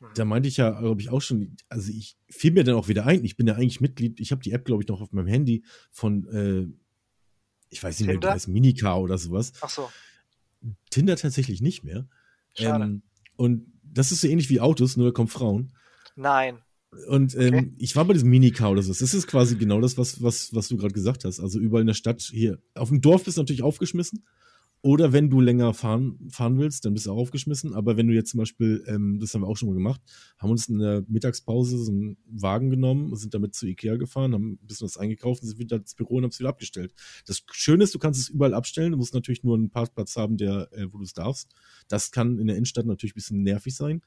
[0.00, 0.06] Mhm.
[0.14, 3.06] Da meinte ich ja, glaube ich, auch schon, also ich fiel mir dann auch wieder
[3.06, 5.28] ein, ich bin ja eigentlich Mitglied, ich habe die App, glaube ich, noch auf meinem
[5.28, 6.66] Handy von, äh,
[7.70, 9.52] ich weiß nicht mehr, wie heißt, Minicar oder sowas.
[9.60, 9.88] ach so,
[10.90, 12.08] Tinder tatsächlich nicht mehr.
[12.56, 12.84] schade.
[12.84, 13.02] Ähm,
[13.36, 15.72] und das ist so ähnlich wie Autos, nur da kommen Frauen.
[16.16, 16.58] Nein.
[17.08, 17.72] Und ähm, Okay.
[17.78, 18.92] ich war bei diesem Minicar oder so.
[18.92, 21.40] Das ist quasi genau das, was, was, was du gerade gesagt hast.
[21.40, 22.58] Also überall in der Stadt hier.
[22.74, 24.24] Auf dem Dorf bist du natürlich aufgeschmissen.
[24.84, 27.72] Oder wenn du länger fahren, fahren willst, dann bist du auch aufgeschmissen.
[27.72, 30.02] Aber wenn du jetzt zum Beispiel, ähm, das haben wir auch schon mal gemacht,
[30.36, 34.58] haben uns in der Mittagspause so einen Wagen genommen, sind damit zu Ikea gefahren, haben
[34.62, 36.92] ein bisschen was eingekauft und sind wieder ins Büro und haben es wieder abgestellt.
[37.24, 38.92] Das Schöne ist, du kannst es überall abstellen.
[38.92, 41.54] Du musst natürlich nur einen Parkplatz haben, der, äh, wo du es darfst.
[41.88, 44.02] Das kann in der Innenstadt natürlich ein bisschen nervig sein.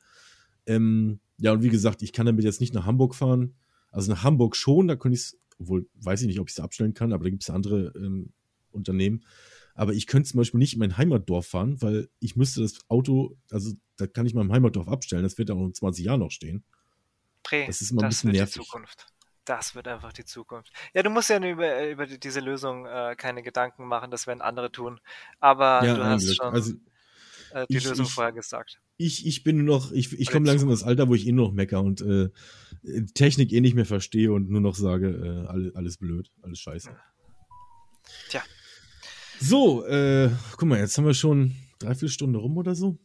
[0.67, 3.55] Ähm, ja, und wie gesagt, ich kann damit jetzt nicht nach Hamburg fahren.
[3.91, 6.59] Also nach Hamburg schon, da könnte ich es, obwohl weiß ich nicht, ob ich es
[6.59, 8.31] abstellen kann, aber da gibt es andere ähm,
[8.71, 9.23] Unternehmen.
[9.73, 13.37] Aber ich könnte zum Beispiel nicht in mein Heimatdorf fahren, weil ich müsste das Auto,
[13.51, 16.63] also da kann ich im Heimatdorf abstellen, das wird auch in 20 Jahren noch stehen.
[17.43, 18.65] Dreh, Das ist immer ein bisschen nervig.
[18.65, 19.07] Zukunft.
[19.45, 20.73] Das wird einfach die Zukunft.
[20.93, 24.41] Ja, du musst ja über, über die- diese Lösung äh, keine Gedanken machen, das werden
[24.41, 24.99] andere tun.
[25.39, 26.73] Aber ja, du hast schon Also
[27.51, 28.79] äh, die ich- Lösung ich- vorher gesagt.
[28.97, 31.31] ich, ich bin nur noch, ich, ich komme langsam in das Alter, wo ich eh
[31.31, 32.29] nur noch mecker und äh,
[33.13, 36.95] Technik eh nicht mehr verstehe und nur noch sage, äh, alles, alles blöd, alles scheiße.
[38.29, 38.41] Tja.
[39.39, 42.97] So, äh, guck mal, jetzt haben wir schon dreiviertel Stunde rum oder so.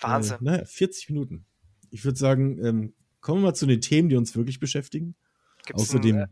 [0.00, 0.36] Wahnsinn.
[0.38, 1.44] Äh, naja, 40 Minuten.
[1.90, 5.14] Ich würde sagen, ähm, kommen wir mal zu den Themen, die uns wirklich beschäftigen.
[5.66, 6.28] Gibt's Außer dem, einen, äh,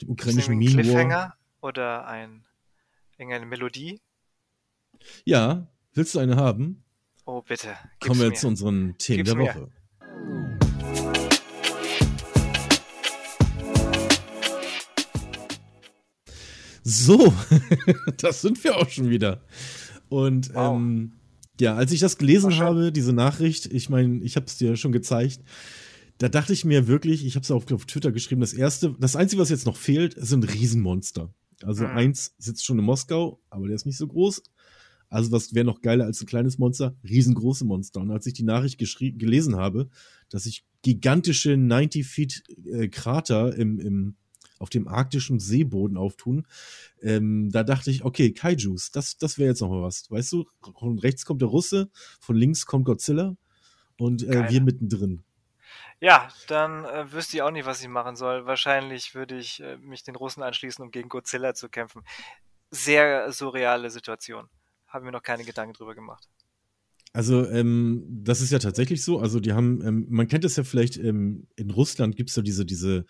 [0.00, 0.66] dem ukrainischen einen.
[0.66, 2.44] Cliffhanger oder ein,
[3.18, 4.00] irgendeine Melodie?
[5.24, 6.82] Ja, willst du eine haben?
[7.32, 7.68] Oh, bitte.
[8.00, 8.34] Gib's Kommen wir mir.
[8.34, 9.44] zu unseren Themen Gib's der mir.
[9.54, 9.70] Woche.
[16.82, 17.32] So,
[18.18, 19.42] das sind wir auch schon wieder.
[20.08, 20.76] Und Wow.
[20.76, 21.12] ähm,
[21.60, 24.92] ja, als ich das gelesen habe, diese Nachricht, ich meine, ich habe es dir schon
[24.92, 25.40] gezeigt,
[26.18, 29.14] da dachte ich mir wirklich, ich habe es auf, auf Twitter geschrieben, das erste, das
[29.16, 31.32] Einzige, was jetzt noch fehlt, sind Riesenmonster.
[31.62, 31.90] Also Mhm.
[31.96, 34.42] eins sitzt schon in Moskau, aber der ist nicht so groß.
[35.10, 36.94] Also was wäre noch geiler als ein kleines Monster?
[37.02, 38.00] Riesengroße Monster.
[38.00, 39.88] Und als ich die Nachricht gelesen habe,
[40.30, 44.16] dass sich gigantische 90 Feet äh, Krater im, im,
[44.60, 46.46] auf dem arktischen Seeboden auftun,
[47.02, 50.08] ähm, da dachte ich, okay, Kaijus, das, das wäre jetzt noch mal was.
[50.10, 50.46] Weißt du,
[50.78, 51.90] von rechts kommt der Russe,
[52.20, 53.36] von links kommt Godzilla
[53.98, 55.24] und äh, wir mittendrin.
[56.00, 58.46] Ja, dann äh, wüsste ich auch nicht, was ich machen soll.
[58.46, 62.02] Wahrscheinlich würde ich äh, mich den Russen anschließen, um gegen Godzilla zu kämpfen.
[62.70, 64.48] Sehr surreale Situation.
[64.90, 66.28] Haben wir noch keine Gedanken drüber gemacht.
[67.12, 69.18] Also, ähm, das ist ja tatsächlich so.
[69.18, 72.42] Also, die haben, ähm, man kennt es ja vielleicht, ähm, in Russland gibt es ja
[72.42, 73.04] diese, diese,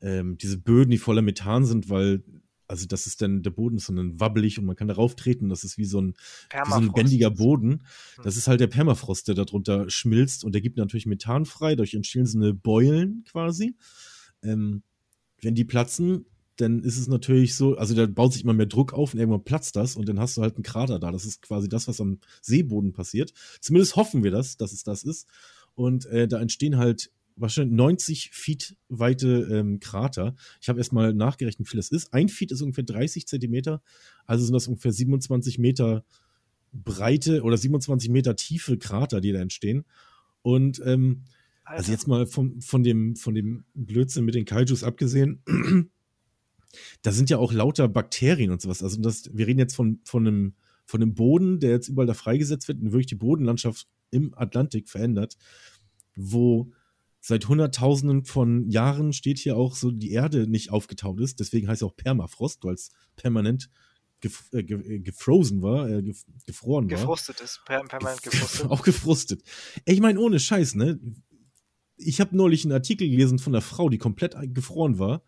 [0.00, 2.22] ähm, diese Böden, die voller Methan sind, weil,
[2.66, 5.50] also das ist dann, der Boden ist so ein wabbelig und man kann darauf treten.
[5.50, 6.14] Das ist wie so ein,
[6.50, 7.70] wie so ein lebendiger Boden.
[8.16, 8.24] Hm.
[8.24, 11.72] Das ist halt der Permafrost, der darunter schmilzt und der gibt natürlich Methan frei.
[11.72, 13.76] Dadurch entstehen so eine Beulen quasi.
[14.42, 14.82] Ähm,
[15.42, 16.24] wenn die platzen,
[16.56, 19.44] dann ist es natürlich so, also da baut sich immer mehr Druck auf und irgendwann
[19.44, 21.10] platzt das und dann hast du halt einen Krater da.
[21.10, 23.32] Das ist quasi das, was am Seeboden passiert.
[23.60, 25.26] Zumindest hoffen wir das, dass es das ist.
[25.74, 30.34] Und äh, da entstehen halt wahrscheinlich 90 Feet weite ähm, Krater.
[30.60, 32.12] Ich habe erstmal nachgerechnet, wie viel das ist.
[32.12, 33.82] Ein Feet ist ungefähr 30 Zentimeter,
[34.26, 36.04] also sind das ungefähr 27 Meter
[36.72, 39.84] breite oder 27 Meter tiefe Krater, die da entstehen.
[40.42, 41.22] Und ähm,
[41.64, 45.42] Also jetzt mal vom, von, dem, von dem Blödsinn mit den Kaijus abgesehen,
[47.02, 48.82] da sind ja auch lauter Bakterien und sowas.
[48.82, 50.54] Also das, wir reden jetzt von, von, einem,
[50.86, 54.88] von einem Boden, der jetzt überall da freigesetzt wird und wirklich die Bodenlandschaft im Atlantik
[54.88, 55.36] verändert,
[56.14, 56.72] wo
[57.20, 61.40] seit Hunderttausenden von Jahren steht hier auch so, die Erde nicht aufgetaut ist.
[61.40, 63.70] Deswegen heißt es auch Permafrost, weil es permanent
[64.20, 66.98] gef äh, ge gefrozen war, äh, gef gefroren war.
[66.98, 68.70] Gefrustet ist, per permanent gefrustet.
[68.70, 69.42] auch gefrustet.
[69.84, 70.98] Ich meine, ohne Scheiß, ne?
[71.96, 75.22] Ich habe neulich einen Artikel gelesen von einer Frau, die komplett gefroren war.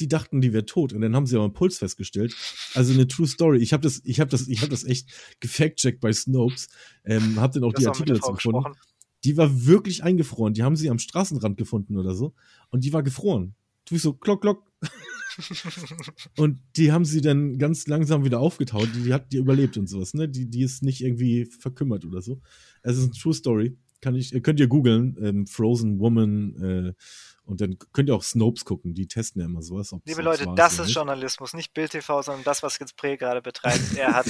[0.00, 2.34] Die dachten, die wäre tot und dann haben sie aber einen Puls festgestellt.
[2.74, 3.58] Also eine True Story.
[3.58, 5.08] Ich habe das, ich habe das, ich habe das echt
[5.40, 6.68] gefact-checkt bei Snopes.
[7.04, 8.62] Ähm, habe dann auch die Artikel dazu gefunden.
[8.62, 8.80] Gesprochen.
[9.24, 10.54] Die war wirklich eingefroren.
[10.54, 12.34] Die haben sie am Straßenrand gefunden oder so.
[12.70, 13.54] Und die war gefroren.
[13.84, 14.64] Du bist so, klock, klock.
[16.38, 18.88] und die haben sie dann ganz langsam wieder aufgetaut.
[18.94, 20.28] Die, die hat die überlebt und sowas, ne?
[20.28, 22.40] Die, die ist nicht irgendwie verkümmert oder so.
[22.82, 23.76] Es ist eine True Story.
[24.00, 27.02] Kann ich, könnt ihr googeln, ähm, Frozen Woman, äh,
[27.44, 29.92] und dann könnt ihr auch Snopes gucken, die testen ja immer sowas.
[30.04, 30.94] Liebe Leute, das ist nicht.
[30.94, 33.80] Journalismus, nicht Bild TV, sondern das, was jetzt Pre gerade betreibt.
[33.96, 34.26] Er hat,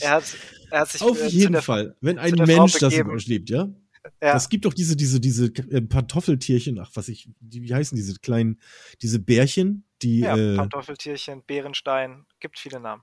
[0.00, 0.36] er hat,
[0.70, 3.68] er hat sich Auf jeden der, Fall, wenn ein Mensch das überlebt, ja,
[4.22, 4.36] ja.
[4.36, 8.14] Es gibt doch diese, diese, diese äh, Pantoffeltierchen, ach, was ich, die, wie heißen diese
[8.18, 8.60] kleinen,
[9.02, 10.20] diese Bärchen, die.
[10.20, 13.02] Ja, äh, Pantoffeltierchen, Bärenstein, gibt viele Namen.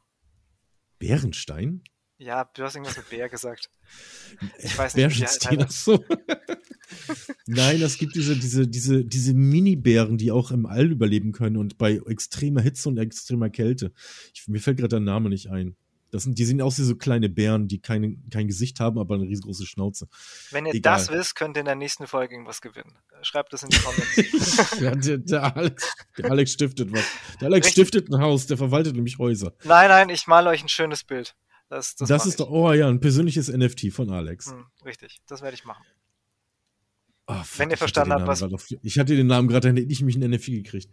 [0.99, 1.83] Bärenstein?
[2.17, 3.69] Ja, du hast irgendwas mit Bär gesagt.
[4.59, 6.03] Ich weiß nicht, Bärenstein, ach so.
[7.45, 11.77] Nein, es gibt diese, diese, diese, diese Mini-Bären, die auch im All überleben können und
[11.77, 13.91] bei extremer Hitze und extremer Kälte.
[14.33, 15.75] Ich, mir fällt gerade der Name nicht ein.
[16.11, 19.15] Das sind, die sehen aus wie so kleine Bären, die keine, kein Gesicht haben, aber
[19.15, 20.07] eine riesengroße Schnauze.
[20.51, 20.97] Wenn ihr Egal.
[20.97, 22.97] das wisst, könnt ihr in der nächsten Folge irgendwas gewinnen.
[23.21, 24.79] Schreibt das in die Comments.
[24.79, 27.03] ja, der, der, Alex, der, Alex, stiftet was.
[27.41, 27.87] Der Alex Richtig.
[27.87, 29.53] stiftet ein Haus, der verwaltet nämlich Häuser.
[29.65, 31.35] Nein, nein, ich male euch ein schönes Bild.
[31.67, 34.51] Das, das, das ist doch, oh ja, ein persönliches NFT von Alex.
[34.51, 35.83] Hm, richtig, das werde ich machen.
[37.27, 38.43] Oh, fuck, Wenn ihr verstanden habt, was.
[38.43, 40.89] Auf, ich hatte den Namen gerade, dann hätte ich mich ein NFT gekriegt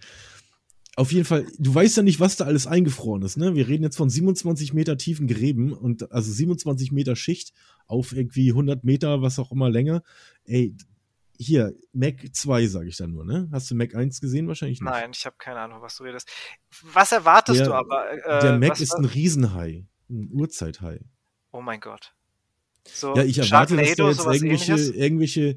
[0.97, 3.55] auf jeden Fall, du weißt ja nicht, was da alles eingefroren ist, ne?
[3.55, 7.53] Wir reden jetzt von 27 Meter tiefen Gräben und also 27 Meter Schicht
[7.87, 10.03] auf irgendwie 100 Meter, was auch immer länger.
[10.45, 10.77] Ey,
[11.39, 13.49] hier, Mac 2 sage ich dann nur, ne?
[13.53, 14.49] Hast du Mac 1 gesehen?
[14.49, 14.91] Wahrscheinlich nicht.
[14.91, 16.31] Nein, ich habe keine Ahnung, was du redest.
[16.83, 18.13] Was erwartest der, du aber?
[18.13, 21.01] Äh, der Mac ist ein Riesenhai, ein Urzeithai.
[21.51, 22.15] Oh mein Gott.
[22.85, 25.57] So, ja, ich erwarte, dass da jetzt irgendwelche, irgendwelche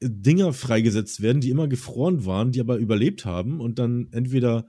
[0.00, 4.66] Dinger freigesetzt werden, die immer gefroren waren, die aber überlebt haben und dann entweder,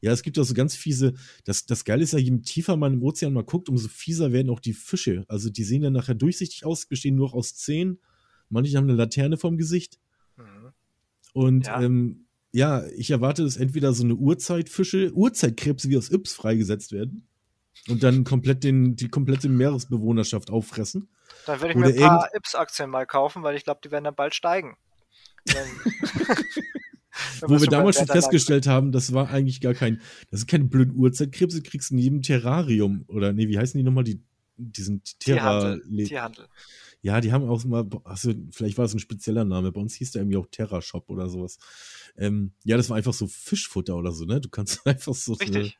[0.00, 1.14] ja, es gibt auch so ganz fiese,
[1.44, 4.50] das, das Geile ist ja, je tiefer man im Ozean mal guckt, umso fieser werden
[4.50, 5.24] auch die Fische.
[5.28, 8.00] Also die sehen dann nachher durchsichtig aus, bestehen nur aus Zehen.
[8.48, 9.98] Manche haben eine Laterne vorm Gesicht.
[10.36, 10.72] Mhm.
[11.32, 11.82] Und ja.
[11.82, 17.28] Ähm, ja, ich erwarte, dass entweder so eine Urzeitfische, Urzeitkrebse wie aus Yps freigesetzt werden
[17.88, 21.08] und dann komplett den, die komplette Meeresbewohnerschaft auffressen.
[21.46, 24.04] Dann würde ich Oder mir ein paar Ips-Aktien mal kaufen, weil ich glaube, die werden
[24.04, 24.76] dann bald steigen.
[27.40, 30.00] Wo wir damals schon festgestellt haben, das war eigentlich gar kein,
[30.30, 33.04] das sind keine blöden Uhrzeitkrebse, kriegst du in jedem Terrarium.
[33.08, 34.04] Oder nee, wie heißen die nochmal?
[34.04, 34.22] Die,
[34.76, 36.04] sind Terra Tierhandel.
[36.04, 36.48] Tierhandel.
[37.02, 40.12] Ja, die haben auch mal, also vielleicht war es ein spezieller Name, bei uns hieß
[40.12, 41.58] der irgendwie auch Terra Shop oder sowas.
[42.18, 44.40] Ähm, ja, das war einfach so Fischfutter oder so, ne?
[44.40, 45.32] Du kannst einfach so.
[45.32, 45.78] Richtig.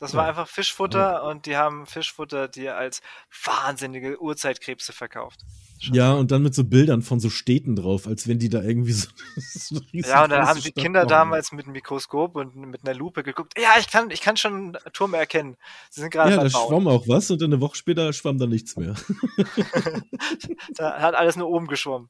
[0.00, 3.02] Das war einfach Fischfutter und die haben Fischfutter dir als
[3.44, 5.40] wahnsinnige Urzeitkrebse verkauft.
[5.78, 8.62] Schon ja, und dann mit so Bildern von so Städten drauf, als wenn die da
[8.62, 9.08] irgendwie so.
[9.36, 13.22] so ja, und dann haben die Kinder damals mit einem Mikroskop und mit einer Lupe
[13.22, 13.52] geguckt.
[13.58, 15.58] Ja, ich kann, ich kann schon Turme erkennen.
[15.90, 18.46] Sie sind gerade Ja, da schwamm auch was und dann eine Woche später schwamm da
[18.46, 18.94] nichts mehr.
[20.76, 22.08] da hat alles nur oben geschwommen.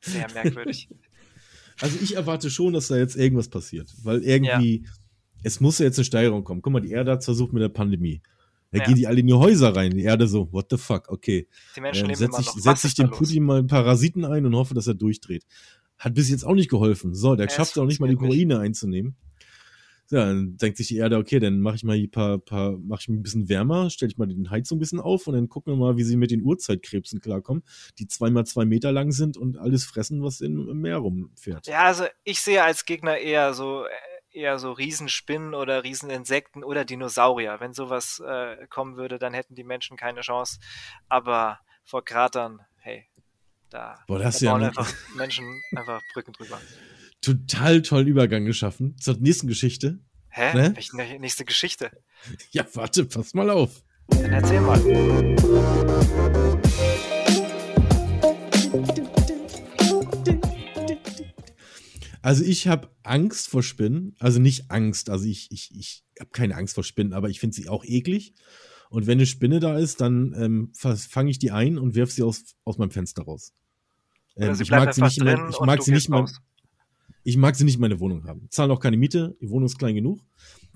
[0.00, 0.88] Sehr merkwürdig.
[1.80, 4.84] Also ich erwarte schon, dass da jetzt irgendwas passiert, weil irgendwie.
[4.84, 4.90] Ja
[5.42, 6.62] es muss ja jetzt eine Steigerung kommen.
[6.62, 8.22] Guck mal, die Erde hat versucht mit der Pandemie.
[8.72, 8.84] Da ja.
[8.84, 9.90] gehen die alle in die Häuser rein.
[9.90, 11.46] Die Erde so, what the fuck, okay.
[11.76, 14.86] Die Menschen ähm, setz ich, setz ich dem Putin mal Parasiten ein und hoffe, dass
[14.86, 15.44] er durchdreht.
[15.98, 17.14] Hat bis jetzt auch nicht geholfen.
[17.14, 19.14] So, der ja, schafft auch nicht mal die Ukraine einzunehmen.
[20.10, 23.00] Ja, dann denkt sich die Erde, okay, dann mache ich mal ein paar, paar mache
[23.02, 25.72] ich ein bisschen wärmer, stelle ich mal die Heizung ein bisschen auf und dann gucken
[25.72, 27.62] wir mal, wie sie mit den Urzeitkrebsen klarkommen,
[27.98, 31.66] die zweimal zwei Meter lang sind und alles fressen, was im Meer rumfährt.
[31.66, 33.84] Ja, also ich sehe als Gegner eher so
[34.32, 37.60] eher so Riesenspinnen oder Rieseninsekten oder Dinosaurier.
[37.60, 40.58] Wenn sowas äh, kommen würde, dann hätten die Menschen keine Chance.
[41.08, 43.06] Aber vor Kratern, hey,
[43.70, 46.60] da, Boah, da bauen ja einfach Menschen einfach Brücken drüber.
[47.20, 50.00] Total tollen Übergang geschaffen zur nächsten Geschichte.
[50.28, 50.54] Hä?
[50.54, 50.72] Ne?
[50.74, 51.90] Welche nächste Geschichte?
[52.52, 53.82] Ja, warte, pass mal auf.
[54.08, 54.80] Dann erzähl mal.
[62.22, 64.14] Also ich habe Angst vor Spinnen.
[64.18, 65.10] Also nicht Angst.
[65.10, 68.34] Also ich, ich, ich habe keine Angst vor Spinnen, aber ich finde sie auch eklig.
[68.90, 72.22] Und wenn eine Spinne da ist, dann ähm, fange ich die ein und werfe sie
[72.22, 73.52] aus, aus meinem Fenster raus.
[74.36, 76.26] Ähm, ich mag sie nicht, immer, ich mag sie nicht mal.
[77.24, 78.48] Ich mag sie nicht in meiner Wohnung haben.
[78.50, 80.20] Zahlen auch keine Miete, die Wohnung ist klein genug.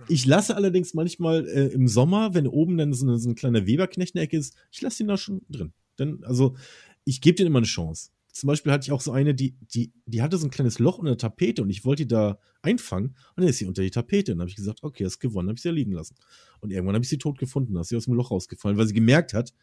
[0.09, 3.67] Ich lasse allerdings manchmal äh, im Sommer, wenn oben dann so, eine, so ein kleiner
[3.67, 5.73] Weberknecht in der Ecke ist, ich lasse den da schon drin.
[5.99, 6.57] Denn, also,
[7.05, 8.11] ich gebe denen immer eine Chance.
[8.37, 10.99] Zum Beispiel hatte ich auch so eine, die, die, die hatte so ein kleines Loch
[10.99, 13.91] unter der Tapete und ich wollte die da einfangen und dann ist sie unter die
[13.91, 14.33] Tapete.
[14.33, 16.17] Und dann habe ich gesagt, okay, hast gewonnen, habe ich sie ja liegen lassen.
[16.61, 18.87] Und irgendwann habe ich sie tot gefunden, da ist sie aus dem Loch rausgefallen, weil
[18.87, 19.55] sie gemerkt hat,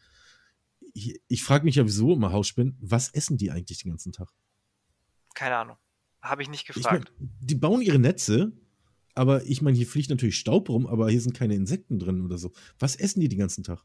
[0.92, 4.32] ich, ich frage mich ja wieso immer Hausspinnen, was essen die eigentlich den ganzen Tag?
[5.36, 5.76] Keine Ahnung.
[6.20, 7.12] Habe ich nicht gefragt.
[7.14, 8.50] Ich mein, die bauen ihre Netze,
[9.14, 12.38] aber ich meine, hier fliegt natürlich Staub rum, aber hier sind keine Insekten drin oder
[12.38, 12.50] so.
[12.80, 13.84] Was essen die den ganzen Tag?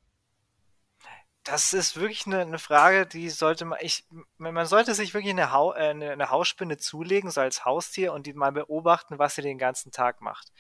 [1.50, 4.06] Das ist wirklich eine, eine Frage, die sollte man, ich,
[4.38, 8.28] man sollte sich wirklich eine, Hau, äh, eine, eine Hausspinne zulegen, so als Haustier und
[8.28, 10.52] die mal beobachten, was sie den ganzen Tag macht.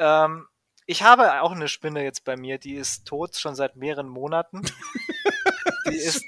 [0.00, 0.48] Ähm,
[0.86, 4.62] ich habe auch eine Spinne jetzt bei mir, die ist tot schon seit mehreren Monaten.
[5.88, 6.24] die ist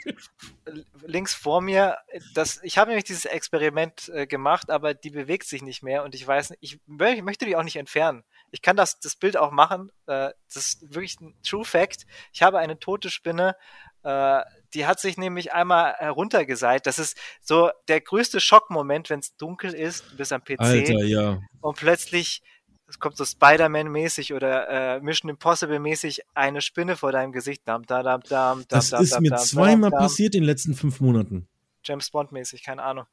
[1.03, 1.99] links vor mir.
[2.35, 6.15] Das, ich habe nämlich dieses Experiment äh, gemacht, aber die bewegt sich nicht mehr und
[6.15, 6.79] ich weiß nicht, ich,
[7.17, 8.23] ich, möchte die auch nicht entfernen.
[8.51, 9.91] Ich kann das, das Bild auch machen.
[10.07, 12.07] Äh, das ist wirklich ein True Fact.
[12.33, 13.57] Ich habe eine tote Spinne.
[14.03, 14.41] Äh,
[14.75, 16.87] die hat sich nämlich einmal heruntergeseilt.
[16.87, 20.61] Das ist so der größte Schockmoment, wenn es dunkel ist, bis am PC.
[20.61, 21.41] Alter, ja.
[21.61, 22.43] Und plötzlich
[22.91, 27.63] es kommt so Spider-Man-mäßig oder äh, Mission Impossible-mäßig eine Spinne vor deinem Gesicht.
[27.65, 31.01] Dam, da, dam, dam, das dam, ist dam, mir zweimal passiert in den letzten fünf
[31.01, 31.47] Monaten.
[31.85, 33.07] James Bond-mäßig, keine Ahnung.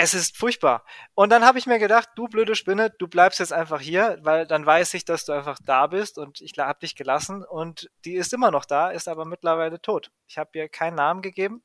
[0.00, 0.84] Es ist furchtbar.
[1.14, 4.46] Und dann habe ich mir gedacht, du blöde Spinne, du bleibst jetzt einfach hier, weil
[4.46, 8.14] dann weiß ich, dass du einfach da bist und ich habe dich gelassen und die
[8.14, 10.12] ist immer noch da, ist aber mittlerweile tot.
[10.28, 11.64] Ich habe ihr keinen Namen gegeben.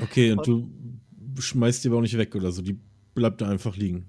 [0.00, 2.80] Okay, und, und du schmeißt die aber auch nicht weg oder so, die
[3.14, 4.08] bleibt da einfach liegen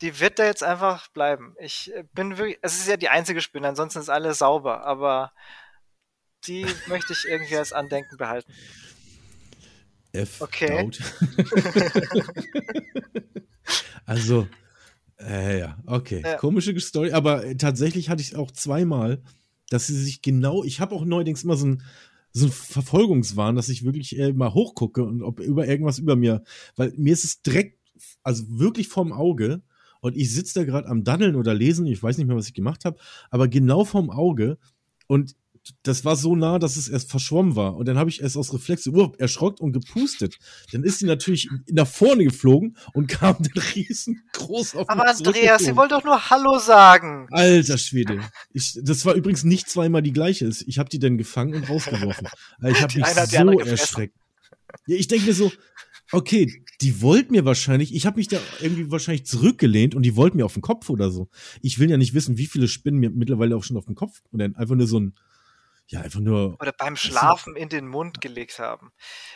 [0.00, 1.56] die wird da jetzt einfach bleiben.
[1.58, 5.32] Ich äh, bin wirklich, es ist ja die einzige Spinne, ansonsten ist alles sauber, aber
[6.46, 8.52] die möchte ich irgendwie als Andenken behalten.
[10.12, 10.40] F.
[10.40, 10.90] Okay.
[14.06, 14.46] also,
[15.20, 16.22] äh, ja, okay.
[16.24, 16.36] Ja.
[16.36, 19.22] Komische Story, aber äh, tatsächlich hatte ich auch zweimal,
[19.70, 21.82] dass sie sich genau, ich habe auch neuerdings immer so ein,
[22.32, 26.42] so ein Verfolgungswahn, dass ich wirklich äh, mal hochgucke und ob über irgendwas über mir,
[26.76, 27.78] weil mir ist es direkt,
[28.22, 29.62] also wirklich vorm Auge
[30.00, 32.54] und ich sitze da gerade am Daddeln oder Lesen, ich weiß nicht mehr, was ich
[32.54, 32.98] gemacht habe,
[33.30, 34.58] aber genau vorm Auge
[35.06, 35.34] und
[35.82, 37.76] das war so nah, dass es erst verschwommen war.
[37.76, 40.38] Und dann habe ich erst aus Reflex uh, erschrockt und gepustet.
[40.72, 45.76] Dann ist sie natürlich nach vorne geflogen und kam dann riesengroß auf Aber Andreas, sie
[45.76, 47.26] wollte doch nur Hallo sagen.
[47.30, 48.20] Alter Schwede.
[48.52, 50.50] Ich, das war übrigens nicht zweimal die gleiche.
[50.66, 52.28] Ich habe die dann gefangen und rausgeworfen.
[52.66, 54.16] Ich habe mich so erschreckt.
[54.86, 55.50] Ja, ich denke mir so,
[56.12, 60.36] okay, die wollten mir wahrscheinlich, ich habe mich da irgendwie wahrscheinlich zurückgelehnt und die wollten
[60.36, 61.28] mir auf den Kopf oder so.
[61.60, 64.22] Ich will ja nicht wissen, wie viele Spinnen mir mittlerweile auch schon auf den Kopf
[64.30, 65.14] und dann einfach nur so ein,
[65.88, 66.56] ja, einfach nur.
[66.60, 68.90] Oder beim Schlafen in den Mund gelegt haben.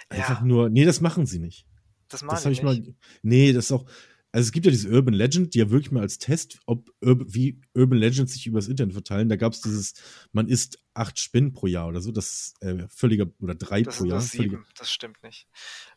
[0.09, 0.47] Einfach ja.
[0.47, 1.67] nur, nee, das machen sie nicht.
[2.09, 2.87] Das machen das ich nicht.
[2.87, 3.87] mal, nee, das ist auch,
[4.35, 7.61] also es gibt ja diese Urban Legend, die ja wirklich mal als Test, ob wie
[7.75, 9.29] Urban Legends sich übers Internet verteilen.
[9.29, 9.95] Da gab es dieses,
[10.33, 12.13] man isst acht Spinnen pro Jahr oder so.
[12.13, 14.23] Das ist äh, völliger oder drei das pro Jahr.
[14.23, 14.65] Sieben.
[14.79, 15.49] Das stimmt nicht.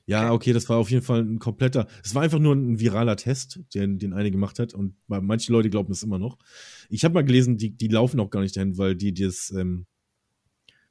[0.05, 0.33] Ja, okay.
[0.33, 1.87] okay, das war auf jeden Fall ein kompletter.
[2.03, 4.73] Es war einfach nur ein viraler Test, den, den eine gemacht hat.
[4.73, 6.37] Und manche Leute glauben es immer noch.
[6.89, 9.85] Ich habe mal gelesen, die, die laufen auch gar nicht dahin, weil die das ähm,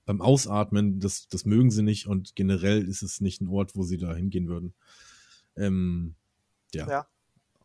[0.04, 3.82] beim Ausatmen, das, das mögen sie nicht und generell ist es nicht ein Ort, wo
[3.82, 4.74] sie da hingehen würden.
[5.56, 6.14] Ähm,
[6.74, 6.88] ja.
[6.88, 7.06] ja.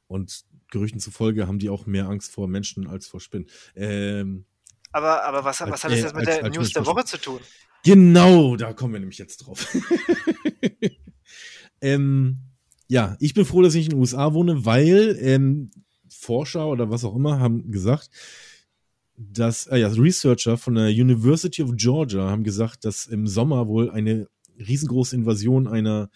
[0.07, 3.47] Und Gerüchten zufolge haben die auch mehr Angst vor Menschen als vor Spinnen.
[3.75, 4.45] Ähm,
[4.91, 7.17] aber, aber was, was hat das jetzt mit als, der als News der Woche zu
[7.17, 7.39] tun?
[7.83, 9.67] Genau, da kommen wir nämlich jetzt drauf.
[11.81, 12.39] ähm,
[12.87, 15.71] ja, ich bin froh, dass ich in den USA wohne, weil ähm,
[16.09, 18.09] Forscher oder was auch immer haben gesagt,
[19.19, 23.91] dass, äh, ja, Researcher von der University of Georgia haben gesagt, dass im Sommer wohl
[23.91, 26.09] eine riesengroße Invasion einer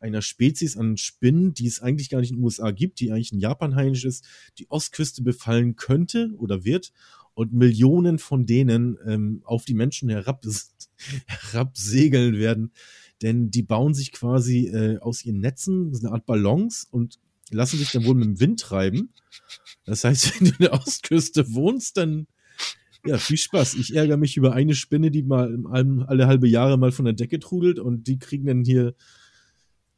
[0.00, 3.32] einer Spezies an Spinnen, die es eigentlich gar nicht in den USA gibt, die eigentlich
[3.32, 4.24] in Japan heimisch ist,
[4.58, 6.92] die Ostküste befallen könnte oder wird
[7.34, 10.44] und Millionen von denen ähm, auf die Menschen herab,
[11.26, 12.72] herabsegeln werden.
[13.22, 17.18] Denn die bauen sich quasi äh, aus ihren Netzen, das ist eine Art Ballons und
[17.50, 19.12] lassen sich dann wohl mit dem Wind treiben.
[19.84, 22.28] Das heißt, wenn du in der Ostküste wohnst, dann
[23.06, 23.74] ja, viel Spaß.
[23.74, 25.58] Ich ärgere mich über eine Spinne, die mal
[26.06, 28.94] alle halbe Jahre mal von der Decke trudelt und die kriegen dann hier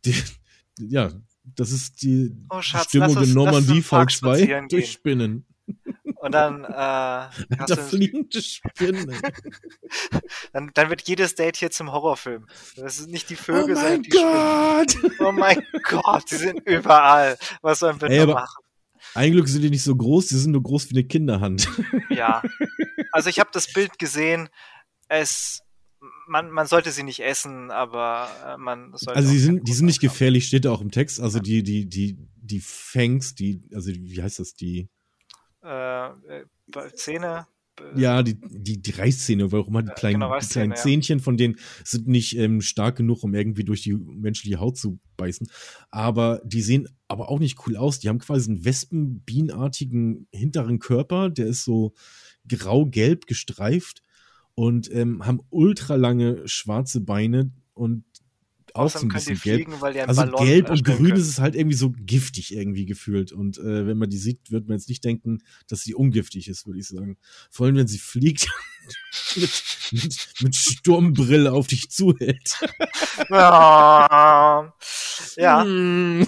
[0.04, 0.14] die,
[0.78, 1.10] ja,
[1.44, 5.46] das ist die oh, Schatz, Stimmung uns, in Normandie V2 durch Spinnen.
[6.16, 6.68] Und dann, äh,
[7.66, 9.10] da fliegende Spinnen.
[10.52, 12.46] dann, dann wird jedes Date hier zum Horrorfilm.
[12.76, 14.90] Das ist nicht die Vögel, oh sondern die Gott.
[14.90, 15.16] Spinnen.
[15.20, 17.38] Oh mein Gott, die sind überall.
[17.62, 18.62] Was sollen wir hey, machen?
[19.14, 21.68] Ein Glück sind die nicht so groß, die sind nur groß wie eine Kinderhand.
[22.10, 22.42] Ja.
[23.12, 24.48] Also ich habe das Bild gesehen.
[25.08, 25.62] Es
[26.26, 29.16] man, man sollte sie nicht essen, aber äh, man sollte.
[29.16, 31.20] Also die sind, die sind nicht gefährlich, steht da auch im Text.
[31.20, 31.42] Also ja.
[31.42, 34.88] die, die, die, die Fangs, die, also wie heißt das, die
[35.62, 36.44] äh, äh
[36.94, 37.46] Zähne.
[37.96, 41.56] Ja, die, die, die Reißzähne, warum man die kleinen, genau, die kleinen Zähnchen von denen
[41.84, 45.48] sind nicht ähm, stark genug, um irgendwie durch die menschliche Haut zu beißen.
[45.90, 47.98] Aber die sehen aber auch nicht cool aus.
[47.98, 51.94] Die haben quasi einen wespenbienenartigen hinteren Körper, der ist so
[52.48, 54.02] grau-gelb gestreift
[54.54, 58.04] und ähm, haben ultralange schwarze Beine und
[58.74, 59.68] auch so ein bisschen gelb.
[59.68, 61.16] Fliegen, also Ballon gelb und grün können.
[61.16, 63.32] ist es halt irgendwie so giftig irgendwie gefühlt.
[63.32, 66.66] Und äh, wenn man die sieht, wird man jetzt nicht denken, dass sie ungiftig ist,
[66.66, 67.16] würde ich sagen.
[67.50, 68.48] Vor allem, wenn sie fliegt
[69.36, 69.62] mit,
[69.92, 72.60] mit, mit Sturmbrille auf dich zuhält.
[73.30, 74.72] ja.
[75.36, 75.62] ja.
[75.62, 76.26] Hm.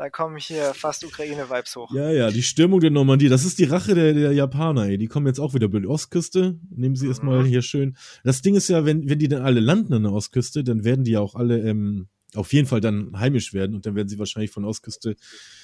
[0.00, 1.94] Da kommen hier fast Ukraine-Vibes hoch.
[1.94, 4.96] Ja, ja, die Stürmung der Normandie, das ist die Rache der, der Japaner, ey.
[4.96, 6.58] Die kommen jetzt auch wieder über die Ostküste.
[6.70, 7.10] Nehmen sie mhm.
[7.10, 7.98] erstmal hier schön.
[8.24, 11.04] Das Ding ist ja, wenn, wenn die dann alle landen an der Ostküste, dann werden
[11.04, 14.18] die ja auch alle ähm, auf jeden Fall dann heimisch werden und dann werden sie
[14.18, 15.16] wahrscheinlich von der Ostküste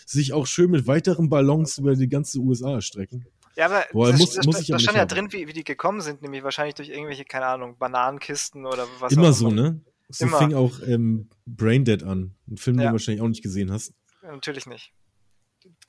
[0.04, 3.24] sich auch schön mit weiteren Ballons über die ganze USA erstrecken.
[3.56, 6.02] Ja, aber Boah, das, muss, das, muss da stand ja drin, wie, wie die gekommen
[6.02, 9.80] sind, nämlich wahrscheinlich durch irgendwelche, keine Ahnung, Bananenkisten oder was Immer so, ne?
[10.08, 10.38] So immer.
[10.38, 12.34] fing auch ähm, Braindead an.
[12.48, 12.84] Ein Film, ja.
[12.84, 13.92] den du wahrscheinlich auch nicht gesehen hast.
[14.22, 14.92] Natürlich nicht.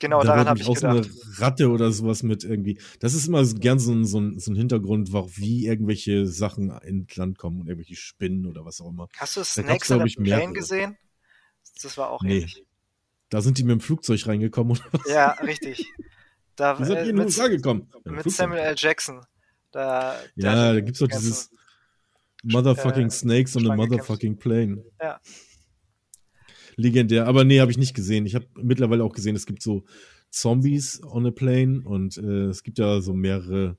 [0.00, 1.04] Genau, da daran habe ich auch gedacht.
[1.04, 2.80] So eine Ratte oder sowas mit irgendwie.
[3.00, 7.14] Das ist immer gern so ein, so ein, so ein Hintergrund, wie irgendwelche Sachen ins
[7.16, 9.08] Land kommen und irgendwelche Spinnen oder was auch immer.
[9.16, 10.96] Hast du Snakes in the Plane gesehen?
[11.82, 12.38] Das war auch nee.
[12.38, 12.64] ähnlich.
[13.28, 15.12] Da sind die mit dem Flugzeug reingekommen oder was?
[15.12, 15.86] Ja, richtig.
[16.58, 17.88] Da, Wie seid ihr in den USA gekommen?
[18.04, 18.74] Mit Samuel L.
[18.76, 19.24] Jackson.
[19.70, 21.50] Da, ja, da gibt es doch dieses
[22.42, 24.84] Motherfucking äh, Snakes on a Motherfucking Plane.
[25.00, 25.18] Ja
[26.78, 27.26] legendär.
[27.26, 28.24] Aber nee, habe ich nicht gesehen.
[28.24, 29.84] Ich habe mittlerweile auch gesehen, es gibt so
[30.30, 33.76] Zombies on a Plane und äh, es gibt ja so mehrere,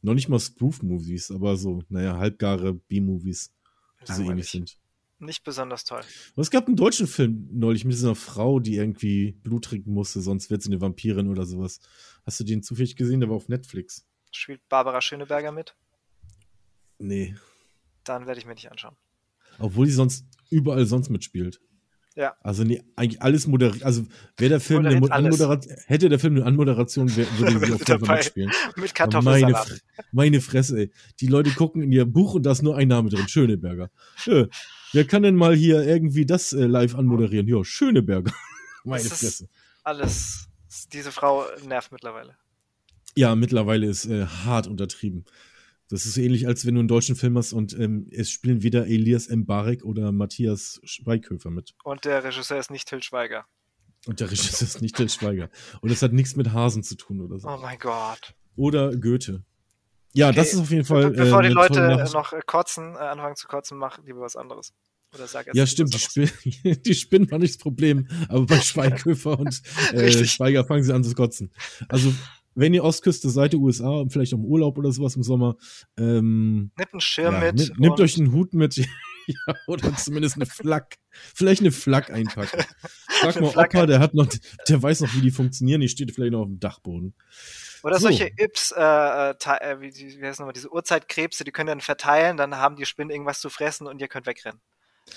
[0.00, 3.52] noch nicht mal Spoof-Movies, aber so, naja, halbgare B-Movies,
[4.06, 4.78] die so ähnlich sind.
[5.18, 6.02] Nicht besonders toll.
[6.34, 10.20] Und es gab einen deutschen Film neulich mit dieser Frau, die irgendwie Blut trinken musste,
[10.20, 11.80] sonst wird sie eine Vampirin oder sowas.
[12.26, 13.20] Hast du den zufällig gesehen?
[13.20, 14.06] Der war auf Netflix.
[14.32, 15.76] Spielt Barbara Schöneberger mit?
[16.98, 17.34] Nee.
[18.02, 18.96] Dann werde ich mir nicht anschauen.
[19.58, 21.60] Obwohl sie sonst überall sonst mitspielt.
[22.16, 22.36] Ja.
[22.42, 23.82] Also nee, eigentlich alles moderiert.
[23.82, 24.04] Also
[24.36, 28.06] wäre der Film eine Anmoderation, hätte der Film eine Anmoderation, wär, würde sie auf jeden
[28.06, 28.52] Fall mitspielen.
[28.76, 29.68] Mit Kartoffelsalat.
[29.68, 29.80] Meine,
[30.12, 30.90] meine Fresse, ey.
[31.20, 33.90] Die Leute gucken in ihr Buch und da ist nur ein Name drin, Schöneberger.
[34.26, 34.46] Ja,
[34.94, 37.46] wer kann denn mal hier irgendwie das äh, live anmoderieren?
[37.46, 38.32] Ja, Schöneberger.
[38.84, 39.48] meine Fresse.
[39.82, 40.48] Alles.
[40.92, 42.36] Diese Frau nervt mittlerweile.
[43.16, 45.24] Ja, mittlerweile ist äh, hart untertrieben.
[45.88, 48.62] Das ist so ähnlich, als wenn du einen deutschen Film hast und ähm, es spielen
[48.62, 51.74] weder Elias Mbarek oder Matthias Schweighöfer mit.
[51.84, 53.46] Und der Regisseur ist nicht Till Schweiger.
[54.06, 55.50] Und der Regisseur ist nicht Till Schweiger.
[55.80, 57.48] Und das hat nichts mit Hasen zu tun oder so.
[57.48, 58.34] Oh mein Gott.
[58.56, 59.44] Oder Goethe.
[60.14, 60.36] Ja, okay.
[60.36, 61.10] das ist auf jeden Fall.
[61.10, 64.36] Be bevor äh, die Leute noch äh, kotzen, äh, anfangen zu kotzen, mach lieber was
[64.36, 64.72] anderes.
[65.12, 66.30] Oder sag ja, stimmt, die, Spin
[66.84, 69.60] die Spinnen war nicht das Problem, aber bei Schweighöfer und
[69.92, 71.52] äh, Schweiger fangen sie an zu kotzen.
[71.88, 72.12] Also
[72.54, 75.56] wenn ihr Ostküste seid, die USA, vielleicht auch im Urlaub oder sowas im Sommer,
[75.98, 77.72] ähm, nehmt einen Schirm ja, mit.
[77.78, 78.86] Nehmt euch einen Hut mit.
[79.26, 80.96] ja, oder zumindest eine Flak.
[81.10, 82.64] Vielleicht eine Flak einpacken.
[83.08, 84.28] Frag mal Opa, der hat noch,
[84.68, 85.80] der weiß noch, wie die funktionieren.
[85.80, 87.14] Die steht vielleicht noch auf dem Dachboden.
[87.82, 88.08] Oder so.
[88.08, 92.36] solche Ips, äh, äh, äh wie, wie heißt nochmal, diese Urzeitkrebse, die können dann verteilen,
[92.36, 94.60] dann haben die Spinnen irgendwas zu fressen und ihr könnt wegrennen.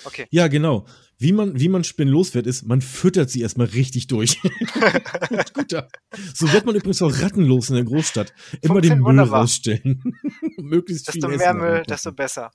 [0.04, 0.26] Okay.
[0.30, 0.86] Ja, genau.
[1.18, 4.40] Wie man, wie man Spinnen los wird, ist, man füttert sie erstmal richtig durch.
[5.54, 5.88] Guter.
[6.34, 8.32] So wird man übrigens auch rattenlos in der Großstadt.
[8.60, 9.40] Immer den Müll wunderbar.
[9.40, 10.02] rausstellen.
[10.58, 12.50] Möglichst desto viel mehr Essen Müll, desto besser.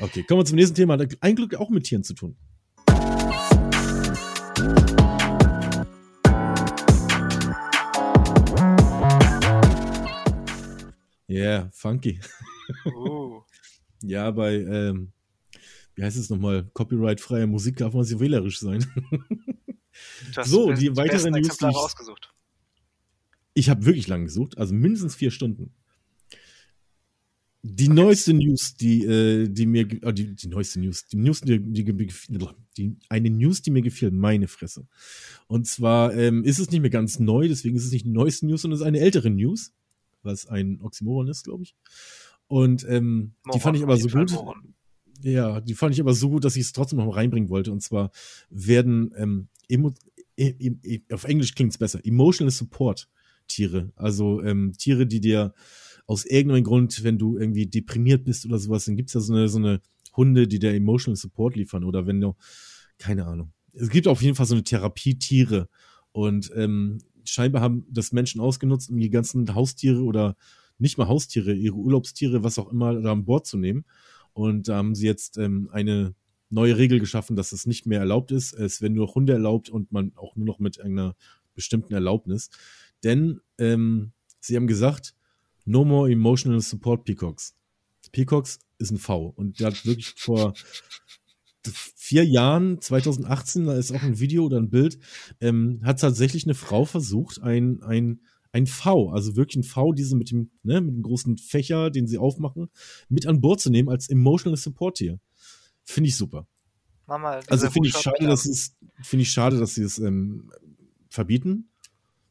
[0.00, 0.96] Okay, kommen wir zum nächsten Thema.
[1.20, 2.36] Ein Glück auch mit Tieren zu tun.
[11.28, 12.20] Yeah, funky.
[12.86, 13.42] Uh.
[14.02, 15.12] ja, bei ähm,
[15.96, 18.86] wie heißt es nochmal, copyright-freie Musik darf man sich wählerisch sein.
[20.44, 21.58] so, die weiteren News.
[21.60, 22.28] Ich,
[23.54, 25.74] ich habe wirklich lange gesucht, also mindestens vier Stunden.
[27.62, 31.58] Die neueste News, die, äh, die mir, oh, die, die neueste News, die News, die,
[31.58, 31.84] die,
[32.76, 34.86] die, eine News, die mir gefiel, meine Fresse.
[35.48, 38.46] Und zwar ähm, ist es nicht mehr ganz neu, deswegen ist es nicht die neueste
[38.46, 39.72] News, sondern es ist eine ältere News,
[40.22, 41.74] was ein Oxymoron ist, glaube ich.
[42.46, 44.30] Und ähm, Moron, die fand ich aber so gut.
[44.30, 44.74] Moron.
[45.22, 47.72] Ja, die fand ich aber so gut, dass ich es trotzdem noch reinbringen wollte.
[47.72, 48.12] Und zwar
[48.50, 49.92] werden ähm, emo,
[50.36, 53.08] e, e, e, auf Englisch klingt es besser, Emotional Support
[53.48, 53.92] Tiere.
[53.96, 55.54] Also ähm, Tiere, die dir
[56.08, 59.48] aus irgendeinem Grund, wenn du irgendwie deprimiert bist oder sowas, dann gibt's ja so eine,
[59.48, 59.82] so eine
[60.16, 61.84] Hunde, die dir Emotional Support liefern.
[61.84, 62.34] Oder wenn du,
[62.98, 63.52] keine Ahnung.
[63.74, 65.68] Es gibt auf jeden Fall so eine Therapie-Tiere.
[66.12, 70.34] Und ähm, scheinbar haben das Menschen ausgenutzt, um die ganzen Haustiere oder
[70.78, 73.84] nicht mal Haustiere, ihre Urlaubstiere, was auch immer, da an Bord zu nehmen.
[74.32, 76.14] Und da haben sie jetzt ähm, eine
[76.48, 78.54] neue Regel geschaffen, dass es nicht mehr erlaubt ist.
[78.54, 81.14] Es werden nur noch Hunde erlaubt und man auch nur noch mit einer
[81.54, 82.48] bestimmten Erlaubnis.
[83.04, 85.14] Denn ähm, sie haben gesagt,
[85.68, 87.54] no more emotional support Peacocks.
[88.12, 89.26] Peacocks ist ein V.
[89.36, 90.54] Und der hat wirklich vor
[91.70, 94.98] vier Jahren, 2018, da ist auch ein Video oder ein Bild,
[95.40, 100.16] ähm, hat tatsächlich eine Frau versucht, ein, ein, ein V, also wirklich ein V, diese
[100.16, 102.70] mit dem, ne, mit dem großen Fächer, den sie aufmachen,
[103.10, 105.20] mit an Bord zu nehmen als emotional Support hier.
[105.84, 106.46] Finde ich super.
[107.06, 110.50] Mama, also finde ich schade, dass es, finde ich schade, dass sie es ähm,
[111.10, 111.70] verbieten,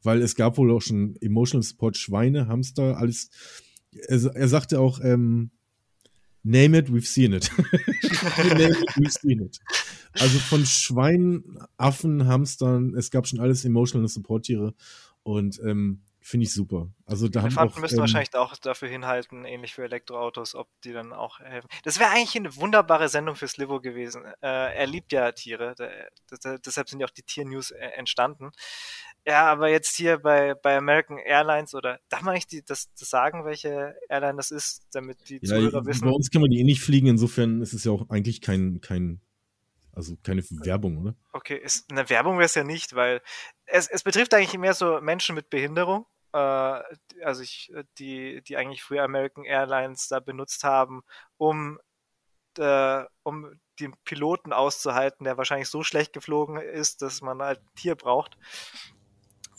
[0.04, 3.30] weil es gab wohl auch schon Emotional Support Schweine, Hamster, alles.
[3.92, 5.52] Er, er sagte auch, ähm,
[6.44, 7.52] Name it, we've seen it.
[8.38, 9.60] Name it, we've seen it.
[10.14, 14.74] Also von Schweinen, Affen, Hamstern, es gab schon alles Emotional Support Tiere
[15.24, 16.90] und ähm, Finde ich super.
[17.06, 20.68] Also da Elefanten haben auch, müssen ähm, wahrscheinlich auch dafür hinhalten, ähnlich für Elektroautos, ob
[20.82, 21.70] die dann auch helfen.
[21.84, 24.26] Das wäre eigentlich eine wunderbare Sendung für Slivo gewesen.
[24.42, 26.10] Äh, er liebt ja Tiere, der,
[26.44, 28.52] der, deshalb sind ja auch die Tiernews äh, entstanden.
[29.28, 33.10] Ja, aber jetzt hier bei, bei American Airlines oder darf man eigentlich die, das, das
[33.10, 36.06] sagen, welche Airline das ist, damit die ja, Zuhörer wissen?
[36.06, 38.80] Bei uns kann man die eh nicht fliegen, insofern ist es ja auch eigentlich kein,
[38.80, 39.20] kein
[39.92, 41.16] also keine Werbung, oder?
[41.34, 43.22] Okay, ist, eine Werbung wäre es ja nicht, weil
[43.66, 46.82] es, es betrifft eigentlich mehr so Menschen mit Behinderung äh,
[47.24, 51.02] also ich, die, die eigentlich früher American Airlines da benutzt haben,
[51.38, 51.80] um,
[52.58, 57.76] äh, um den Piloten auszuhalten, der wahrscheinlich so schlecht geflogen ist, dass man halt ein
[57.76, 58.38] Tier braucht.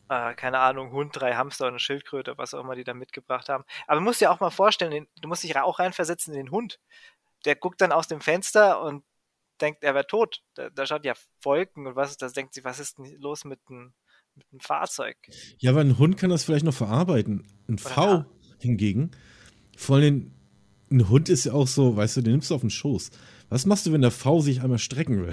[0.09, 3.49] Äh, keine Ahnung, Hund, drei Hamster und eine Schildkröte, was auch immer die da mitgebracht
[3.49, 3.65] haben.
[3.87, 6.81] Aber du musst dir auch mal vorstellen, du musst dich auch reinversetzen in den Hund.
[7.45, 9.05] Der guckt dann aus dem Fenster und
[9.61, 10.43] denkt, er wäre tot.
[10.55, 13.61] Da, da, schaut ja Wolken und was, da denkt sie, was ist denn los mit
[13.69, 13.93] dem
[14.39, 15.17] mit einem Fahrzeug.
[15.59, 17.45] Ja, aber ein Hund kann das vielleicht noch verarbeiten.
[17.69, 18.25] Ein Oder V
[18.61, 19.11] hingegen,
[19.77, 20.33] vor allem
[20.91, 23.11] ein Hund ist ja auch so, weißt du, den nimmst du auf den Schoß.
[23.51, 25.33] Was machst du, wenn der V sich einmal strecken will?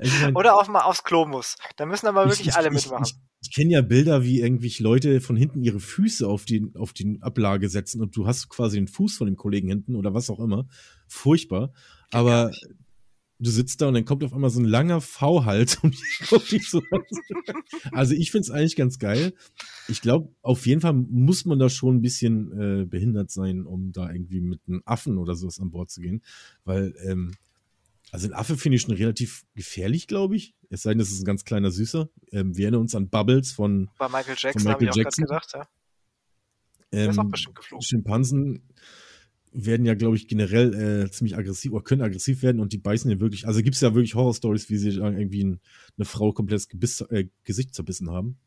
[0.00, 1.56] ich mein, Oder auch mal aufs Klo muss.
[1.76, 3.04] Da müssen aber wirklich ich, alle mitmachen.
[3.04, 6.70] Ich, ich, ich kenne ja Bilder, wie irgendwie Leute von hinten ihre Füße auf die,
[6.76, 10.14] auf die Ablage setzen und du hast quasi den Fuß von dem Kollegen hinten oder
[10.14, 10.68] was auch immer.
[11.08, 11.72] Furchtbar.
[12.12, 12.52] aber
[13.38, 15.94] du sitzt da und dann kommt auf einmal so ein langer V-Hals und
[16.50, 16.82] dich so
[17.92, 19.34] Also ich finde es eigentlich ganz geil.
[19.88, 23.92] Ich glaube, auf jeden Fall muss man da schon ein bisschen äh, behindert sein, um
[23.92, 26.22] da irgendwie mit einem Affen oder sowas an Bord zu gehen.
[26.64, 27.34] Weil, ähm,
[28.12, 30.54] also ein Affe finde ich schon relativ gefährlich, glaube ich.
[30.70, 32.08] Es sei denn, das ist ein ganz kleiner Süßer.
[32.32, 35.24] Ähm, wir erinnern uns an Bubbles von, Bei Michael Jackson, von Michael Jackson.
[35.24, 35.68] gedacht, ja.
[36.92, 37.82] Der ist auch ähm, bestimmt geflogen.
[37.82, 38.62] Schimpansen
[39.64, 43.10] werden ja, glaube ich, generell äh, ziemlich aggressiv oder können aggressiv werden und die beißen
[43.10, 43.46] ja wirklich.
[43.46, 45.60] Also gibt es ja wirklich Horror-Stories, wie sie irgendwie ein,
[45.96, 48.38] eine Frau komplettes Gebiss, äh, Gesicht zerbissen haben.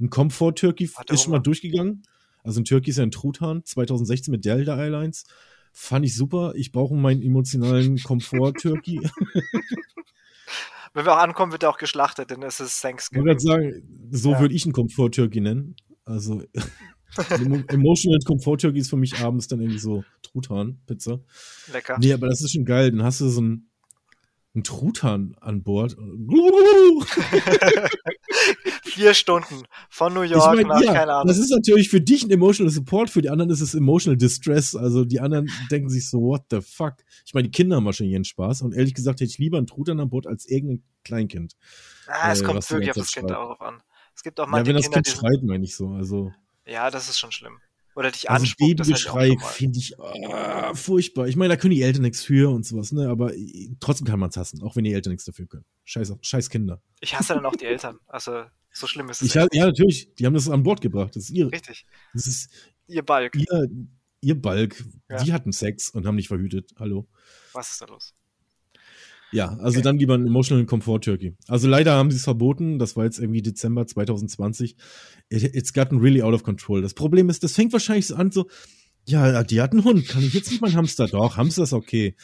[0.00, 2.02] Ein Comfort-Turkey ist schon mal durchgegangen.
[2.44, 5.24] Also ein Turkey ist ja ein Truthahn, 2016 mit Delta Airlines.
[5.72, 6.52] Fand ich super.
[6.54, 9.00] Ich brauche meinen emotionalen Comfort-Turkey.
[10.94, 13.22] Wenn wir auch ankommen, wird er auch geschlachtet, denn es ist Thanksgiving.
[13.22, 14.40] Ich würde sagen, so ja.
[14.40, 15.76] würde ich einen Comfort-Turkey nennen.
[16.04, 16.44] Also
[17.68, 21.20] Emotional Comfort Turkey ist für mich abends dann irgendwie so Truthahn-Pizza.
[21.72, 21.98] Lecker.
[22.00, 22.90] Nee, aber das ist schon geil.
[22.90, 23.70] Dann hast du so einen,
[24.54, 25.96] einen Truthahn an Bord.
[28.84, 31.28] Vier Stunden von New York ich mein, nach, ja, keine Ahnung.
[31.28, 34.74] Das ist natürlich für dich ein Emotional Support, für die anderen ist es Emotional Distress.
[34.74, 36.94] Also die anderen denken sich so, what the fuck?
[37.24, 38.62] Ich meine, die Kinder haben wahrscheinlich ihren Spaß.
[38.62, 41.56] Und ehrlich gesagt hätte ich lieber einen Truthahn an Bord als irgendein Kleinkind.
[42.06, 43.82] Ah, es äh, kommt wirklich auf das Kind auch an.
[44.14, 45.90] Es gibt auch manche ja, wenn das Kind schreit, meine ich so.
[45.90, 46.32] Also.
[46.66, 47.60] Ja, das ist schon schlimm.
[47.94, 48.76] Oder dich also anspuckt.
[48.76, 51.28] Babygeschrei finde ich oh, furchtbar.
[51.28, 53.08] Ich meine, da können die Eltern nichts für und sowas, ne?
[53.08, 55.64] Aber äh, trotzdem kann man es hassen, auch wenn die Eltern nichts dafür können.
[55.84, 56.82] Scheiß, scheiß Kinder.
[57.00, 57.98] Ich hasse dann auch die Eltern.
[58.06, 59.28] Also, so schlimm ist es.
[59.28, 60.14] Ich, ja, natürlich.
[60.16, 61.16] Die haben das an Bord gebracht.
[61.16, 61.50] Das ist ihre.
[61.50, 61.86] Richtig.
[62.12, 62.50] Das ist
[62.86, 63.34] ihr Balk.
[63.34, 63.70] Ihr,
[64.20, 64.84] ihr Balk.
[65.08, 65.22] Ja.
[65.22, 66.72] Die hatten Sex und haben nicht verhütet.
[66.78, 67.08] Hallo.
[67.54, 68.14] Was ist da los?
[69.32, 69.82] Ja, also okay.
[69.82, 71.34] dann lieber ein Emotional Comfort Turkey.
[71.48, 72.78] Also leider haben sie es verboten.
[72.78, 74.76] Das war jetzt irgendwie Dezember 2020.
[75.30, 76.82] it's gotten really out of control.
[76.82, 78.46] Das Problem ist, das fängt wahrscheinlich so an, so,
[79.04, 80.08] ja, die hat einen Hund.
[80.08, 81.08] Kann ich jetzt nicht meinen Hamster?
[81.08, 82.14] Doch, Hamster ist okay.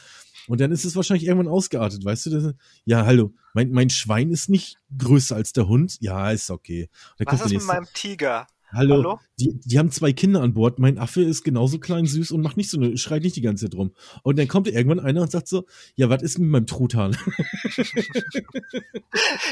[0.48, 2.30] Und dann ist es wahrscheinlich irgendwann ausgeartet, weißt du?
[2.30, 5.96] Das, ja, hallo, mein, mein Schwein ist nicht größer als der Hund.
[6.00, 6.88] Ja, ist okay.
[7.18, 8.46] Was ist mit meinem Tiger?
[8.74, 9.20] Hallo, Hallo?
[9.38, 10.78] Die, die haben zwei Kinder an Bord.
[10.78, 13.66] Mein Affe ist genauso klein süß und macht nicht so eine, schreit nicht die ganze
[13.66, 13.92] Zeit rum.
[14.22, 17.12] Und dann kommt irgendwann einer und sagt so, ja, was ist mit meinem Truthahn?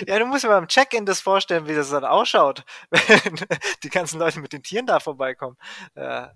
[0.06, 3.34] ja, du musst dir beim Check-in das vorstellen, wie das dann ausschaut, wenn
[3.82, 5.56] die ganzen Leute mit den Tieren da vorbeikommen.
[5.94, 6.28] Äh,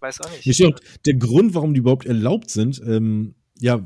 [0.00, 0.54] weiß auch nicht.
[0.54, 3.80] Steht, der Grund, warum die überhaupt erlaubt sind, ähm, ja,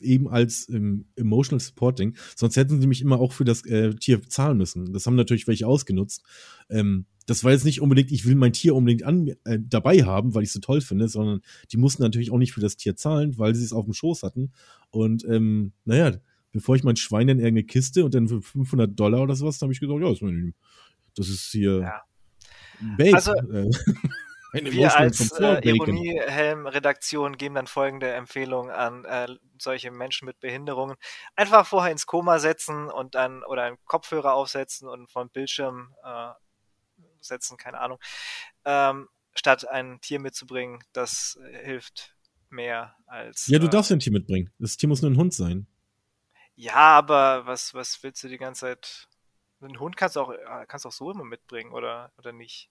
[0.00, 2.16] eben als ähm, Emotional Supporting.
[2.36, 4.92] Sonst hätten sie mich immer auch für das äh, Tier zahlen müssen.
[4.92, 6.22] Das haben natürlich welche ausgenutzt.
[6.68, 10.34] Ähm, das war jetzt nicht unbedingt, ich will mein Tier unbedingt an, äh, dabei haben,
[10.34, 12.96] weil ich es so toll finde, sondern die mussten natürlich auch nicht für das Tier
[12.96, 14.52] zahlen, weil sie es auf dem Schoß hatten.
[14.90, 16.16] Und ähm, naja,
[16.50, 19.72] bevor ich mein Schwein in irgendeine Kiste und dann für 500 Dollar oder sowas, habe
[19.72, 20.12] ich gesagt, ja,
[21.14, 22.02] das ist hier ja.
[22.96, 23.14] Babe.
[23.14, 23.32] Also,
[24.52, 30.96] äh, wir als äh, Ironiehelm-Redaktion geben dann folgende Empfehlung an äh, solche Menschen mit Behinderungen.
[31.36, 36.30] Einfach vorher ins Koma setzen und dann oder einen Kopfhörer aufsetzen und vom Bildschirm äh,
[37.20, 37.98] setzen, keine Ahnung,
[38.64, 40.80] ähm, statt ein Tier mitzubringen.
[40.92, 42.16] Das äh, hilft
[42.48, 43.46] mehr als.
[43.46, 44.52] Ja, du äh, darfst ein Tier mitbringen.
[44.58, 45.66] Das Tier muss nur ein Hund sein.
[46.54, 49.08] Ja, aber was, was willst du die ganze Zeit?
[49.62, 52.70] Ein Hund kannst du auch, äh, kannst du auch so immer mitbringen, oder, oder nicht?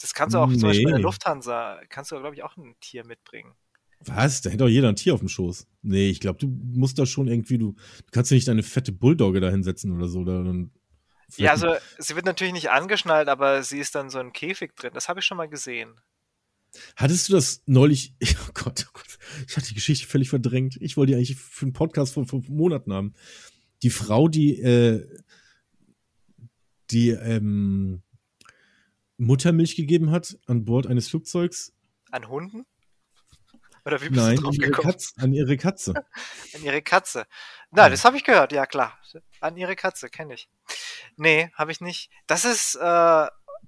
[0.00, 0.58] Das kannst du auch nee.
[0.58, 3.54] zum Beispiel in der Lufthansa, kannst du, glaube ich, auch ein Tier mitbringen.
[4.00, 4.42] Was?
[4.42, 5.66] Da hätte doch jeder ein Tier auf dem Schoß.
[5.82, 8.92] Nee, ich glaube, du musst da schon irgendwie, du, du kannst ja nicht deine fette
[8.92, 10.20] Bulldogge da hinsetzen oder so.
[10.20, 10.70] Oder dann
[11.36, 14.92] ja, also sie wird natürlich nicht angeschnallt, aber sie ist dann so ein Käfig drin.
[14.94, 16.00] Das habe ich schon mal gesehen.
[16.94, 18.14] Hattest du das neulich?
[18.48, 19.18] Oh Gott, oh Gott,
[19.48, 20.76] ich hatte die Geschichte völlig verdrängt.
[20.80, 23.14] Ich wollte die eigentlich für einen Podcast vor fünf Monaten haben.
[23.82, 25.06] Die Frau, die äh,
[26.90, 28.02] die ähm,
[29.18, 31.74] Muttermilch gegeben hat an Bord eines Flugzeugs.
[32.10, 32.64] An Hunden?
[33.86, 34.92] Oder wie bist Nein, du drauf an ihre, gekommen?
[34.92, 35.94] Katze, an ihre Katze.
[36.54, 37.26] an ihre Katze.
[37.70, 37.88] Na, ja.
[37.90, 38.98] das habe ich gehört, ja klar.
[39.40, 40.48] An ihre Katze, kenne ich.
[41.16, 42.10] Nee, habe ich nicht.
[42.26, 42.80] Das ist äh,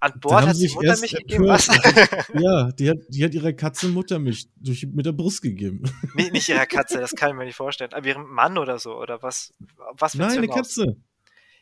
[0.00, 1.46] an Bord hat die Muttermilch gegeben.
[1.46, 1.66] Was?
[2.34, 5.82] ja, die hat, die hat ihrer Katze Muttermilch durch, mit der Brust gegeben.
[6.14, 7.92] Nee, nicht ihrer Katze, das kann ich mir nicht vorstellen.
[7.92, 9.52] Aber ihrem Mann oder so, oder was?
[9.92, 10.96] was Nein, eine Katze.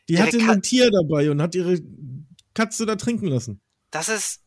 [0.09, 1.79] Die ihre hatte Ka ein Tier dabei und hat ihre
[2.55, 3.61] Katze da trinken lassen.
[3.91, 4.41] Das ist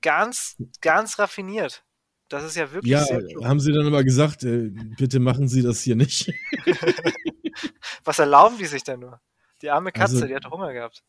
[0.00, 1.84] ganz, ganz raffiniert.
[2.30, 2.92] Das ist ja wirklich.
[2.92, 3.04] Ja,
[3.42, 6.32] haben sie dann aber gesagt, äh, bitte machen Sie das hier nicht.
[8.04, 9.20] Was erlauben die sich denn nur?
[9.62, 11.02] Die arme Katze, also, die hat Hunger gehabt.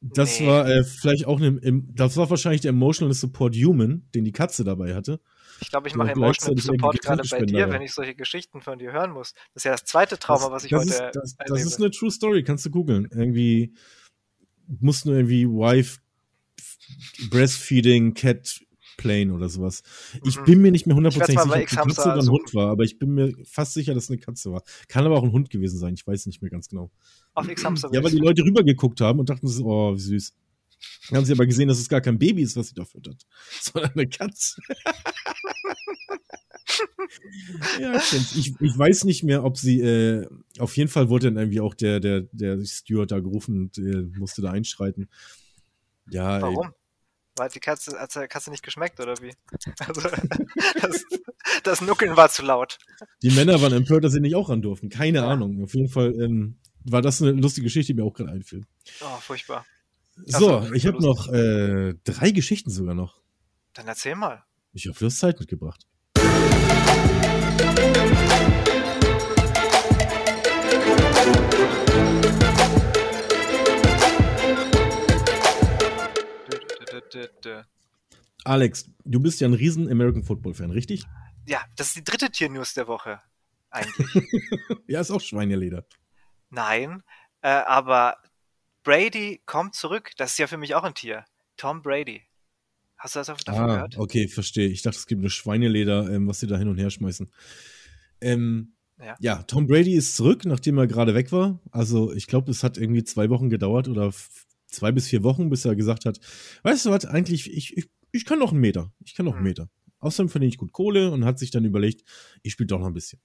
[0.00, 0.46] Das nee.
[0.46, 1.60] war äh, vielleicht auch eine,
[1.94, 5.20] das war wahrscheinlich der Emotional Support Human, den die Katze dabei hatte.
[5.60, 8.92] Ich glaube, ich mache Emotional Support gerade bei dir, wenn ich solche Geschichten von dir
[8.92, 9.34] hören muss.
[9.54, 10.88] Das ist ja das zweite Trauma, das, was ich heute.
[10.88, 13.08] Ist, das, das, ist eine True Story, kannst du googeln.
[13.10, 13.74] Irgendwie
[14.80, 15.98] mussten irgendwie Wife
[17.28, 18.60] Breastfeeding Cat
[19.02, 19.82] Plane oder sowas.
[20.24, 20.44] Ich mhm.
[20.44, 23.00] bin mir nicht mehr hundertprozentig sicher, ob eine Katze oder ein Hund war, aber ich
[23.00, 24.62] bin mir fast sicher, dass es eine Katze war.
[24.86, 26.92] Kann aber auch ein Hund gewesen sein, ich weiß nicht mehr ganz genau.
[27.34, 27.90] Auf X-Hamster.
[27.92, 30.34] Ja, weil die Leute rübergeguckt haben und dachten, oh, wie süß.
[31.08, 33.26] Dann haben sie aber gesehen, dass es gar kein Baby ist, was sie da füttert,
[33.60, 34.60] sondern eine Katze.
[37.80, 40.26] ja, ich, ich weiß nicht mehr, ob sie, äh,
[40.58, 44.02] auf jeden Fall wurde dann irgendwie auch der, der, der Steward da gerufen und äh,
[44.16, 45.08] musste da einschreiten.
[46.10, 46.66] Ja, Warum?
[46.66, 46.70] Ey.
[47.36, 49.32] Weil die Katze, hat der Katze nicht geschmeckt, oder wie?
[49.86, 50.08] Also,
[50.80, 51.04] das,
[51.62, 52.78] das, Nuckeln war zu laut.
[53.22, 54.90] Die Männer waren empört, dass sie nicht auch ran durften.
[54.90, 55.28] Keine ja.
[55.28, 55.62] Ahnung.
[55.62, 58.66] Auf jeden Fall ähm, war das eine lustige Geschichte, die mir auch gerade einfiel.
[59.00, 59.64] Oh, furchtbar.
[60.26, 63.20] So, also, ich habe noch äh, drei Geschichten sogar noch.
[63.72, 64.44] Dann erzähl mal.
[64.72, 65.86] Ich habe Fluss Zeit mitgebracht.
[78.44, 81.04] Alex, du bist ja ein riesen American Football Fan, richtig?
[81.46, 83.20] Ja, das ist die dritte Tier-News der Woche.
[83.70, 84.28] Eigentlich.
[84.86, 85.84] ja, ist auch Schweineleder.
[86.50, 87.02] Nein,
[87.40, 88.16] äh, aber
[88.82, 90.10] Brady kommt zurück.
[90.16, 91.24] Das ist ja für mich auch ein Tier.
[91.56, 92.22] Tom Brady.
[92.96, 93.98] Hast du das davon ah, gehört?
[93.98, 94.68] Okay, verstehe.
[94.68, 97.32] Ich dachte, es gibt eine Schweineleder, ähm, was sie da hin und her schmeißen.
[98.20, 99.16] Ähm, ja.
[99.18, 99.42] ja.
[99.42, 101.60] Tom Brady ist zurück, nachdem er gerade weg war.
[101.70, 104.12] Also, ich glaube, es hat irgendwie zwei Wochen gedauert oder
[104.72, 106.20] zwei bis vier Wochen, bis er gesagt hat,
[106.62, 108.92] weißt du was, eigentlich, ich, ich, ich kann noch einen Meter.
[109.04, 109.48] Ich kann noch einen mhm.
[109.48, 109.70] Meter.
[109.98, 112.02] Außerdem verdiene ich gut Kohle und hat sich dann überlegt,
[112.42, 113.20] ich spiele doch noch ein bisschen.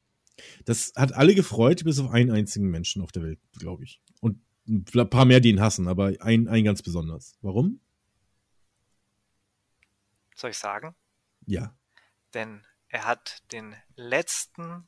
[0.66, 4.02] Das hat alle gefreut, bis auf einen einzigen Menschen auf der Welt, glaube ich.
[4.22, 7.38] Und ein paar mehr, die ihn hassen, aber ein, ein ganz besonders.
[7.42, 7.80] Warum?
[10.36, 10.96] Soll ich sagen?
[11.48, 11.76] Ja.
[12.34, 14.86] Denn er hat den letzten,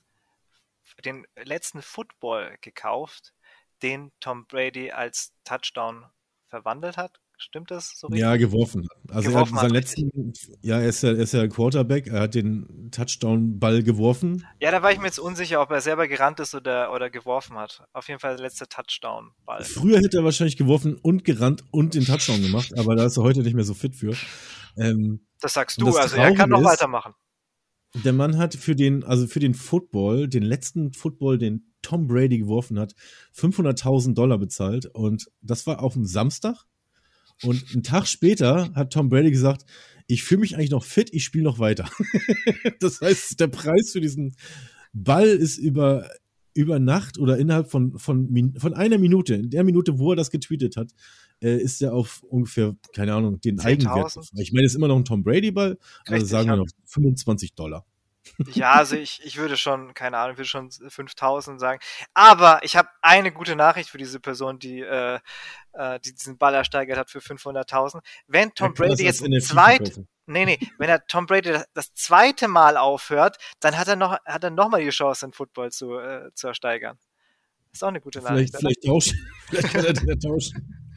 [1.04, 3.34] den letzten Football gekauft,
[3.82, 6.06] den Tom Brady als Touchdown
[6.50, 7.20] verwandelt hat.
[7.38, 8.22] Stimmt das so richtig?
[8.22, 8.86] Ja, geworfen.
[9.08, 12.22] Also geworfen er hat seinen letzten, ja, er ist ja, er ist ja Quarterback, er
[12.22, 14.46] hat den Touchdown-Ball geworfen.
[14.60, 17.58] Ja, da war ich mir jetzt unsicher, ob er selber gerannt ist oder, oder geworfen
[17.58, 17.84] hat.
[17.94, 19.64] Auf jeden Fall der letzte Touchdown-Ball.
[19.64, 23.24] Früher hätte er wahrscheinlich geworfen und gerannt und den Touchdown gemacht, aber da ist er
[23.24, 24.14] heute nicht mehr so fit für.
[24.78, 27.14] Ähm, das sagst du, das also er kann noch ist, weitermachen.
[28.04, 32.38] Der Mann hat für den, also für den Football, den letzten Football, den Tom Brady
[32.38, 32.94] geworfen hat,
[33.36, 36.66] 500.000 Dollar bezahlt und das war auf dem Samstag.
[37.44, 39.66] Und einen Tag später hat Tom Brady gesagt,
[40.08, 41.90] ich fühle mich eigentlich noch fit, ich spiele noch weiter.
[42.80, 44.36] das heißt, der Preis für diesen
[44.92, 46.10] Ball ist über,
[46.54, 50.32] über Nacht oder innerhalb von, von, von einer Minute, in der Minute, wo er das
[50.32, 50.92] getweetet hat,
[51.42, 53.66] äh, ist er auf ungefähr, keine Ahnung, den 10.000?
[53.66, 54.18] Eigenwert.
[54.36, 57.86] Ich meine, es ist immer noch ein Tom Brady-Ball, also sagen wir noch 25 Dollar.
[58.54, 61.80] Ja, also ich, ich würde schon, keine Ahnung, ich würde schon 5000 sagen.
[62.14, 65.20] Aber ich habe eine gute Nachricht für diese Person, die, äh,
[65.74, 68.02] äh, die diesen Ball ersteigert hat für 500.000.
[68.28, 72.78] Wenn Tom Brady jetzt zweit, nee, nee, wenn er Tom Brady das, das zweite Mal
[72.78, 76.30] aufhört, dann hat er noch, hat er noch mal die Chance, den Football zu, äh,
[76.34, 76.98] zu ersteigern.
[77.72, 78.54] Ist auch eine gute Vielleicht, Nachricht.
[78.54, 78.60] oder?
[78.60, 79.28] vielleicht tauschen.
[79.50, 80.89] vielleicht kann er den tauschen.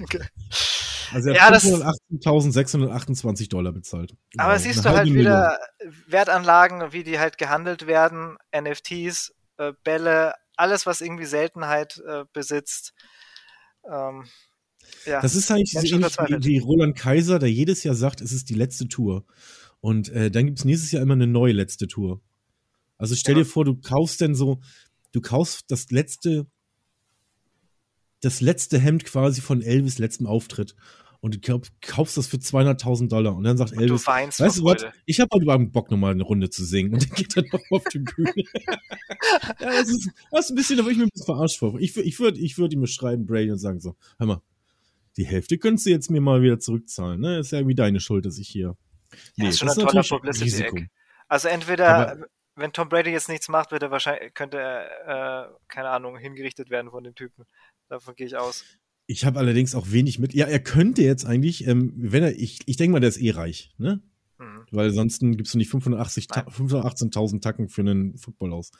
[0.00, 0.20] Okay.
[1.12, 4.14] Also er Ja, hat das- 518.628 Dollar bezahlt.
[4.38, 5.32] Aber Wow, siehst du halt halbe Million.
[5.32, 5.58] wieder
[6.06, 12.92] Wertanlagen, wie die halt gehandelt werden, NFTs, äh, Bälle, alles, was irgendwie Seltenheit äh, besitzt.
[13.90, 14.26] Ähm,
[15.06, 15.20] ja.
[15.20, 18.48] Das ist eigentlich so Menschen ähnlich wie Roland Kaiser, der jedes Jahr sagt, es ist
[18.50, 19.24] die letzte Tour.
[19.80, 22.20] Und äh, dann gibt es nächstes Jahr immer eine neue letzte Tour.
[22.98, 23.40] Also stell Ja.
[23.44, 24.60] dir vor, du kaufst denn so,
[25.12, 26.46] du kaufst das letzte,
[28.20, 30.74] das letzte Hemd quasi von Elvis letztem Auftritt.
[31.22, 33.36] Und du kauf, kaufst das für 200.000 Dollar.
[33.36, 35.90] Und dann sagt Und du Elvis, weinst weißt du was, ich habe heute überhaupt Bock,
[35.90, 36.94] nochmal eine Runde zu singen.
[36.94, 38.32] Und dann geht er noch auf die Bühne.
[39.60, 41.78] ja, das ist, das ist ein bisschen, da würde ich mir ein bisschen verarscht vor.
[41.78, 44.42] Ich, ich würde ich würd ihm beschreiben, Brady, und sagen so, hör mal,
[45.18, 47.20] die Hälfte könntest du jetzt mir mal wieder zurückzahlen.
[47.20, 47.40] Ne?
[47.40, 48.76] Ist ja irgendwie deine Schuld, dass ich hier.
[49.36, 50.88] Ja, ist schon das ein toller Publicity-Eck.
[51.28, 55.48] Also entweder, Aber- wenn Tom Brady jetzt nichts macht, wird er wahrscheinlich, könnte er, äh,
[55.68, 57.44] keine Ahnung, hingerichtet werden von den Typen.
[57.90, 58.64] Davon gehe ich aus.
[59.06, 60.32] Ich habe allerdings auch wenig mit.
[60.32, 63.32] Ja, er könnte jetzt eigentlich, ähm, wenn er, ich, ich denke mal, der ist eh
[63.32, 64.00] reich, ne?
[64.38, 64.64] Mhm.
[64.70, 66.68] Weil ansonsten gibst du nicht 580 Ta- Nein.
[66.68, 68.70] 518.000 Tacken für einen Football aus.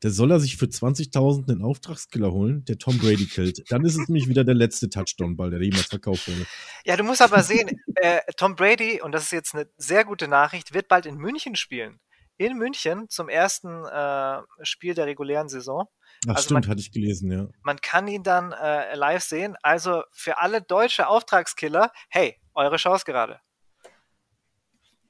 [0.00, 3.70] Da soll er sich für 20.000 einen Auftragskiller holen, der Tom Brady killt.
[3.70, 6.44] Dann ist es nämlich wieder der letzte Touchdown-Ball, der jemals verkauft wurde.
[6.84, 10.28] Ja, du musst aber sehen, äh, Tom Brady, und das ist jetzt eine sehr gute
[10.28, 11.98] Nachricht, wird bald in München spielen.
[12.36, 15.86] In München zum ersten äh, Spiel der regulären Saison.
[16.26, 17.48] Ach, Also stimmt, man- hatte ich gelesen, ja.
[17.62, 19.56] Man kann ihn dann äh, live sehen.
[19.62, 23.40] Also für alle deutsche Auftragskiller, hey, eure Chance gerade.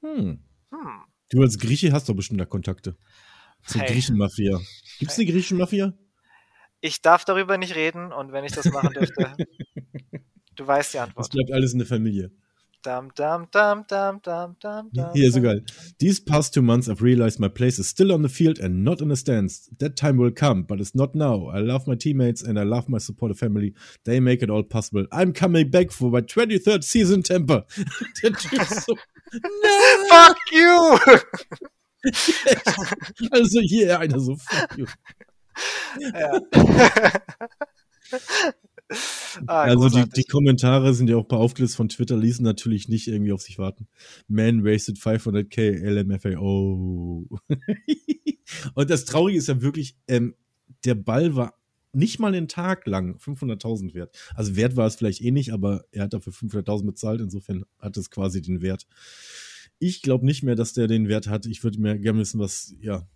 [0.01, 0.43] Hm.
[0.71, 1.03] Hm.
[1.31, 2.97] Du als Grieche hast doch bestimmt da Kontakte.
[3.65, 3.93] Zur Hey.
[3.93, 4.61] Griechenmafia.
[4.99, 5.93] Gibt's eine Griechenmafia?
[6.81, 9.37] Ich darf darüber nicht reden und wenn ich das machen dürfte,
[10.57, 11.31] du weißt die Das Antwort.
[11.31, 12.33] bleibt alles in der Familie.
[12.83, 15.65] Dam, dam, dam, dam, dam, dam, dam, Hier, so dam.
[16.01, 19.01] These past two months I've realized my place is still on the field and not
[19.01, 19.69] in the stands.
[19.79, 21.47] That time will come, but it's not now.
[21.47, 23.73] I love my teammates and I love my supporter family.
[24.05, 25.07] They make it all possible.
[25.13, 27.65] I'm coming back for my 23rd season Temper.
[28.23, 28.97] Der Typ ist so,
[30.09, 30.99] Fuck you!
[33.31, 34.87] also hier einer so, fuck you.
[36.01, 36.41] ja.
[39.47, 43.33] ah, Also die, die Kommentare sind ja auch beaufgelistet von Twitter, ließen natürlich nicht irgendwie
[43.33, 43.89] auf sich warten.
[44.29, 47.29] Man wasted 500k LMFAO.
[48.75, 50.35] Und das Traurige ist ja wirklich, ähm,
[50.85, 51.55] der Ball war
[51.93, 54.17] nicht mal einen Tag lang 500.000 wert.
[54.35, 57.21] Also wert war es vielleicht eh nicht, aber er hat dafür 500.000 bezahlt.
[57.21, 58.87] Insofern hat es quasi den Wert.
[59.79, 61.47] Ich glaube nicht mehr, dass der den Wert hat.
[61.47, 63.07] Ich würde mir gerne wissen, was, ja.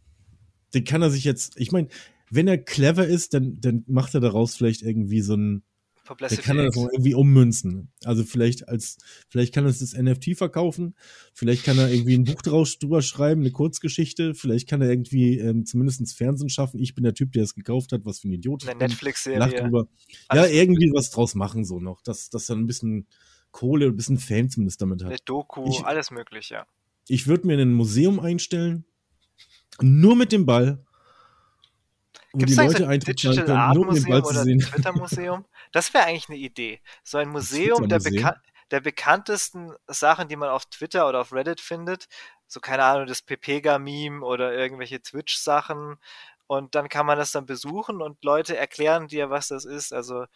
[0.74, 1.88] Den kann er sich jetzt, ich meine,
[2.30, 5.62] wenn er clever ist, dann, dann macht er daraus vielleicht irgendwie so ein,
[5.96, 7.90] der Publicity kann er das auch irgendwie ummünzen.
[8.04, 8.98] Also vielleicht als,
[9.28, 10.94] vielleicht kann er das NFT verkaufen,
[11.34, 15.38] vielleicht kann er irgendwie ein Buch draus drüber schreiben, eine Kurzgeschichte, vielleicht kann er irgendwie
[15.40, 16.78] ähm, zumindest ins Fernsehen schaffen.
[16.78, 18.68] Ich bin der Typ, der es gekauft hat, was für ein Idiot.
[18.68, 19.86] Eine Netflix-Serie.
[20.32, 23.06] Ja, irgendwie was draus machen so noch, dass, dass er ein bisschen
[23.50, 25.08] Kohle, ein bisschen Fame zumindest damit hat.
[25.08, 26.66] Eine Doku, Ich- alles möglich, ja.
[27.08, 28.84] Ich würde mir in ein Museum einstellen,
[29.80, 30.84] nur mit dem Ball,
[32.36, 34.20] wo Gibt die es eigentlich so Leute ein Eintritt können, Art nur um den Ball
[34.20, 34.60] Museum zu oder ein sehen.
[34.60, 35.44] Twitter Museum?
[35.72, 36.80] Das wäre eigentlich eine Idee.
[37.02, 38.34] So ein Museum der, Twitter-Museum?
[38.34, 42.08] beka der bekanntesten Sachen, die man auf Twitter oder auf Reddit findet.
[42.46, 45.96] So, keine Ahnung, das Pepega-Meme oder irgendwelche Twitch-Sachen.
[46.46, 49.92] Und dann kann man das dann besuchen und Leute erklären dir, was das ist.
[49.92, 50.26] Also,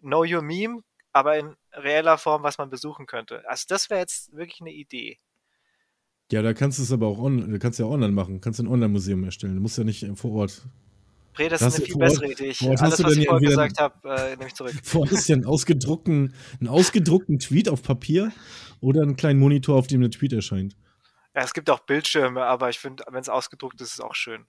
[0.00, 0.82] Know Your Meme,
[1.12, 3.48] aber in reeller Form, was man besuchen könnte.
[3.48, 5.18] Also, das wäre jetzt wirklich eine Idee.
[6.30, 8.66] Ja, da kannst du es aber auch on, du kannst ja online machen, kannst ein
[8.66, 9.54] Online-Museum erstellen.
[9.54, 10.62] Du musst ja nicht vor Ort.
[11.36, 12.48] Bre, das ist eine viel bessere Idee.
[12.48, 14.72] Ich, alles, was ich vorher gesagt habe, äh, nehme ich zurück.
[14.82, 18.32] Vor Ort ist ja einen ausgedruckten, einen ausgedruckten Tweet auf Papier
[18.80, 20.76] oder einen kleinen Monitor, auf dem der Tweet erscheint.
[21.34, 24.14] Ja, es gibt auch Bildschirme, aber ich finde, wenn es ausgedruckt ist, ist es auch
[24.14, 24.46] schön.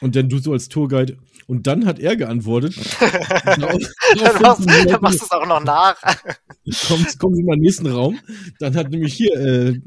[0.00, 1.18] Und dann du so als Tourguide.
[1.46, 2.74] Und dann hat er geantwortet.
[3.44, 5.96] Dann, sind die Leute- dann machst du es auch noch nach.
[6.88, 8.18] kommt, kommen Sie mal in den nächsten Raum.
[8.58, 9.80] Dann hat nämlich hier äh,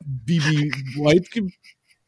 [0.00, 1.50] Bibi White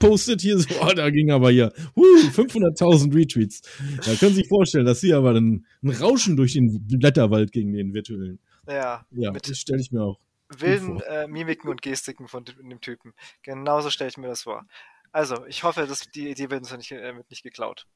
[0.01, 3.61] gepostet, hier so, oh, da ging aber hier huh, 500.000 Retweets.
[4.05, 7.73] Da können Sie sich vorstellen, dass hier aber ein, ein Rauschen durch den Blätterwald gegen
[7.73, 8.39] den virtuellen.
[8.67, 10.19] Ja, Ja, Mit- das stelle ich mir auch.
[10.59, 13.13] wilden äh, Mimiken und Gestiken von dem Typen.
[13.43, 14.67] Genauso stelle ich mir das vor.
[15.13, 17.87] Also, ich hoffe, dass die Idee wird uns nicht, äh, nicht geklaut.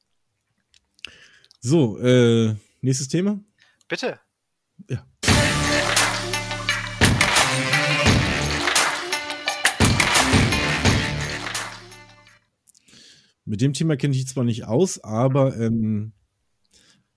[1.60, 3.40] So, äh, nächstes Thema.
[3.89, 4.20] Bitte.
[4.90, 5.06] Ja.
[13.45, 16.12] Mit dem Thema kenne ich zwar nicht aus, aber ähm,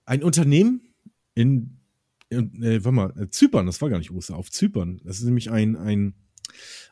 [0.04, 0.94] ein Unternehmen
[1.34, 1.80] in,
[2.28, 5.00] in äh, warte mal, äh, Zypern, das war gar nicht USA, auf Zypern.
[5.04, 6.14] Das ist nämlich ein, ein,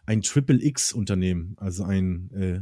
[0.07, 2.61] ein Triple X-Unternehmen, also ein äh,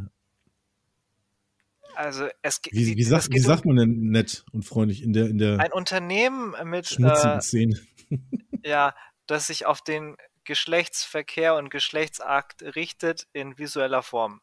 [1.96, 5.38] also es wie, wie, sagt, wie sagt man denn nett und freundlich in der in
[5.38, 7.80] der ein Unternehmen mit schmutzigen äh, Szene?
[8.64, 8.94] ja,
[9.26, 14.40] das sich auf den Geschlechtsverkehr und Geschlechtsakt richtet in visueller Form.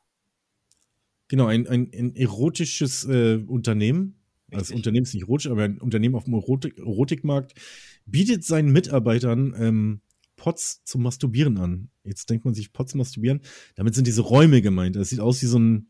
[1.32, 4.20] Genau, ein, ein, ein erotisches äh, Unternehmen.
[4.52, 7.54] Also das Unternehmen ist nicht erotisch, aber ein Unternehmen auf dem Erotik Erotikmarkt
[8.06, 10.02] bietet seinen Mitarbeitern ähm,
[10.36, 11.90] Pots zum Masturbieren an.
[12.04, 13.40] Jetzt denkt man sich, Pots masturbieren.
[13.76, 14.98] Damit sind diese Räume gemeint.
[14.98, 15.88] Das sieht aus wie so ein,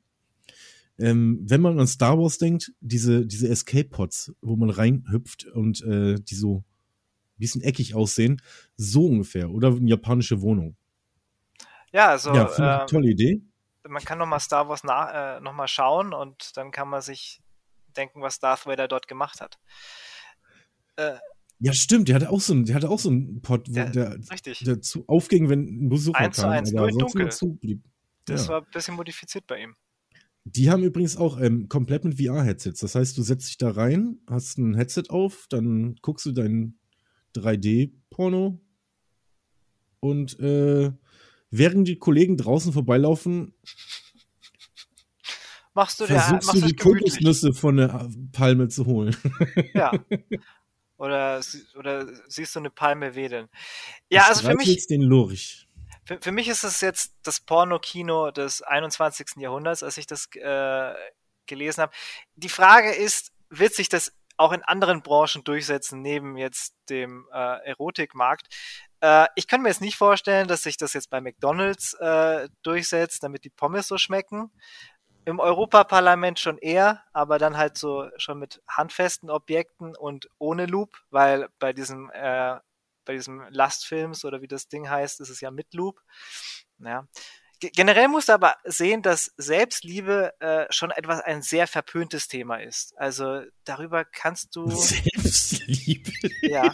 [1.00, 6.20] ähm, wenn man an Star Wars denkt, diese, diese Escape-Pods, wo man reinhüpft und äh,
[6.22, 8.40] die so ein bisschen eckig aussehen,
[8.78, 9.50] so ungefähr.
[9.50, 10.76] Oder eine japanische Wohnung.
[11.92, 12.32] Ja, also.
[12.32, 13.42] Ja, ähm, tolle Idee.
[13.88, 17.42] Man kann nochmal Star Wars nach, äh, nochmal schauen und dann kann man sich
[17.98, 19.60] denken, was Darth Vader dort gemacht hat.
[20.96, 21.18] Äh,
[21.60, 23.86] ja, stimmt, der hatte auch so einen, der hatte auch so einen Pod, wo ja,
[23.86, 24.18] der,
[24.62, 26.46] der zu aufging, wenn ein Besucher eins kam.
[26.46, 27.32] Zu eins, nur dunkel.
[27.32, 27.84] Zublieb.
[28.26, 28.54] Das ja.
[28.54, 29.76] war ein bisschen modifiziert bei ihm.
[30.44, 32.80] Die haben übrigens auch ähm, komplett mit VR-Headsets.
[32.80, 36.80] Das heißt, du setzt dich da rein, hast ein Headset auf, dann guckst du dein
[37.36, 38.60] 3D-Porno
[40.00, 40.92] und äh,
[41.52, 43.54] während die Kollegen draußen vorbeilaufen,
[45.74, 49.16] machst du, versuchst der, du die Kokosnüsse von der Palme zu holen.
[49.74, 49.92] Ja.
[50.98, 51.42] Oder,
[51.78, 53.50] oder siehst du eine Palme wedeln?
[54.10, 54.86] Ja, ich also für mich.
[54.86, 55.68] Den Lurch.
[56.06, 59.38] Für, für mich ist es jetzt das Pornokino des 21.
[59.38, 60.94] Jahrhunderts, als ich das äh,
[61.48, 61.94] gelesen habe.
[62.36, 67.66] Die Frage ist, wird sich das auch in anderen Branchen durchsetzen, neben jetzt dem äh,
[67.66, 68.48] Erotikmarkt?
[69.02, 73.24] Äh, ich kann mir jetzt nicht vorstellen, dass sich das jetzt bei McDonalds äh, durchsetzt,
[73.24, 74.52] damit die Pommes so schmecken.
[75.26, 80.98] Im Europaparlament schon eher, aber dann halt so schon mit handfesten Objekten und ohne Loop,
[81.12, 82.58] weil bei diesem äh,
[83.06, 86.02] bei diesem Lastfilms oder wie das Ding heißt, ist es ja mit Loop.
[86.80, 87.08] Ja.
[87.60, 92.98] Generell musst du aber sehen, dass Selbstliebe äh, schon etwas ein sehr verpöntes Thema ist.
[92.98, 94.68] Also darüber kannst du.
[94.72, 96.12] Selbstliebe.
[96.42, 96.74] Ja.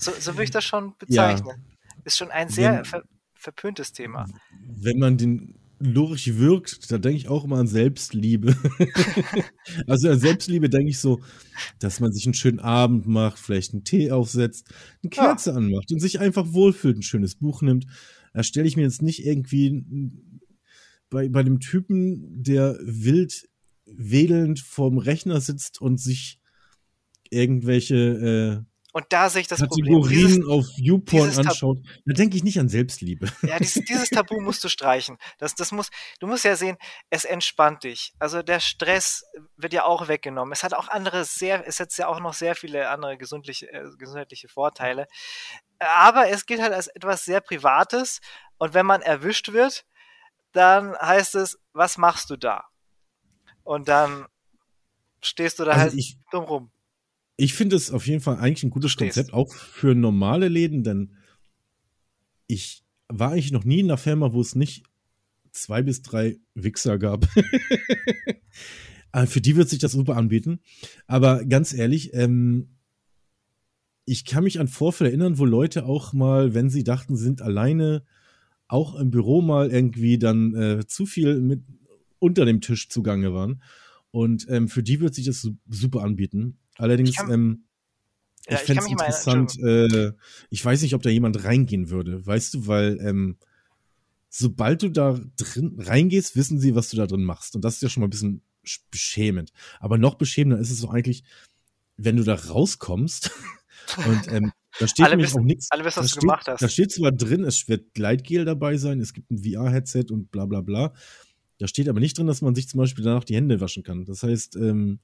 [0.00, 1.46] So, so würde ich das schon bezeichnen.
[1.48, 2.02] Ja.
[2.04, 3.02] Ist schon ein sehr wenn, ver
[3.34, 4.26] verpöntes Thema.
[4.66, 8.54] Wenn man den Lurch wirkt, da denke ich auch immer an Selbstliebe.
[9.86, 11.20] also an Selbstliebe denke ich so,
[11.78, 14.68] dass man sich einen schönen Abend macht, vielleicht einen Tee aufsetzt,
[15.02, 15.56] eine Kerze ja.
[15.56, 17.86] anmacht und sich einfach wohlfühlt, ein schönes Buch nimmt.
[18.34, 19.82] Da stelle ich mir jetzt nicht irgendwie
[21.08, 23.48] bei, bei dem Typen, der wild
[23.86, 26.40] wedelnd vorm Rechner sitzt und sich
[27.30, 30.50] irgendwelche äh, und da sehe ich das Kategorien Problem.
[30.50, 33.30] auf YouPorn anschaut, da denke ich nicht an Selbstliebe.
[33.42, 35.16] Ja, dieses, dieses, Tabu musst du streichen.
[35.38, 36.76] Das, das muss, du musst ja sehen,
[37.08, 38.12] es entspannt dich.
[38.18, 39.24] Also der Stress
[39.56, 40.52] wird ja auch weggenommen.
[40.52, 43.88] Es hat auch andere sehr, es hat ja auch noch sehr viele andere gesundliche, äh,
[43.96, 45.06] gesundheitliche Vorteile.
[45.78, 48.20] Aber es gilt halt als etwas sehr Privates.
[48.58, 49.84] Und wenn man erwischt wird,
[50.52, 52.64] dann heißt es, was machst du da?
[53.62, 54.26] Und dann
[55.22, 56.72] stehst du da also halt ich, dumm rum
[57.40, 61.12] ich finde es auf jeden Fall eigentlich ein gutes Konzept, auch für normale Läden, denn
[62.46, 64.84] ich war eigentlich noch nie in einer Firma, wo es nicht
[65.50, 67.26] zwei bis drei Wichser gab.
[69.26, 70.60] für die wird sich das super anbieten.
[71.06, 72.76] Aber ganz ehrlich, ähm,
[74.04, 77.40] ich kann mich an Vorfälle erinnern, wo Leute auch mal, wenn sie dachten, sie sind
[77.40, 78.04] alleine,
[78.68, 81.62] auch im Büro mal irgendwie dann äh, zu viel mit
[82.18, 83.62] unter dem Tisch zugange waren.
[84.10, 86.58] Und ähm, für die wird sich das super anbieten.
[86.80, 87.64] Allerdings, ich, kann, ähm,
[88.48, 90.12] ja, ich fände es interessant, äh,
[90.48, 93.36] ich weiß nicht, ob da jemand reingehen würde, weißt du, weil ähm,
[94.28, 97.54] sobald du da drin reingehst, wissen sie, was du da drin machst.
[97.56, 98.42] Und das ist ja schon mal ein bisschen
[98.90, 99.52] beschämend.
[99.80, 101.24] Aber noch beschämender ist es so eigentlich,
[101.96, 103.30] wenn du da rauskommst
[104.06, 105.70] und ähm, da steht alle nämlich wissen, auch nichts.
[105.70, 106.62] Alle wissen, was du steht, gemacht hast.
[106.62, 110.46] Da steht zwar drin, es wird Gleitgel dabei sein, es gibt ein VR-Headset und bla
[110.46, 110.94] bla bla.
[111.58, 114.06] Da steht aber nicht drin, dass man sich zum Beispiel danach die Hände waschen kann.
[114.06, 115.00] Das heißt, ähm,